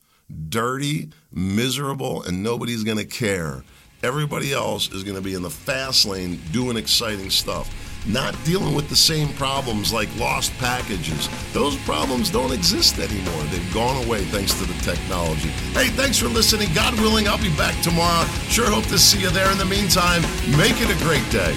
dirty, 0.49 1.11
miserable, 1.33 2.23
and 2.23 2.43
nobody's 2.43 2.85
going 2.85 2.99
to 2.99 3.05
care. 3.05 3.65
Everybody 4.03 4.53
else 4.53 4.91
is 4.93 5.05
going 5.05 5.17
to 5.17 5.23
be 5.23 5.35
in 5.35 5.43
the 5.43 5.51
fast 5.51 6.05
lane 6.05 6.41
doing 6.53 6.77
exciting 6.77 7.31
stuff 7.31 7.82
not 8.07 8.37
dealing 8.45 8.75
with 8.75 8.89
the 8.89 8.97
same 8.97 9.29
problems 9.35 9.93
like 9.93 10.09
lost 10.17 10.53
packages. 10.59 11.29
Those 11.53 11.77
problems 11.79 12.31
don't 12.31 12.53
exist 12.53 12.99
anymore. 12.99 13.43
They've 13.45 13.75
gone 13.75 14.05
away 14.05 14.25
thanks 14.25 14.55
to 14.55 14.65
the 14.65 14.75
technology. 14.83 15.49
Hey, 15.75 15.89
thanks 15.89 16.19
for 16.19 16.29
listening. 16.29 16.69
God 16.75 16.95
willing, 17.01 17.29
I'll 17.29 17.39
be 17.39 17.55
back 17.57 17.81
tomorrow. 17.83 18.25
Sure 18.49 18.71
hope 18.71 18.87
to 18.87 18.99
see 18.99 19.21
you 19.21 19.31
there. 19.31 19.51
In 19.51 19.59
the 19.59 19.65
meantime, 19.65 20.23
make 20.57 20.81
it 20.81 20.91
a 20.91 21.05
great 21.05 21.29
day. 21.31 21.57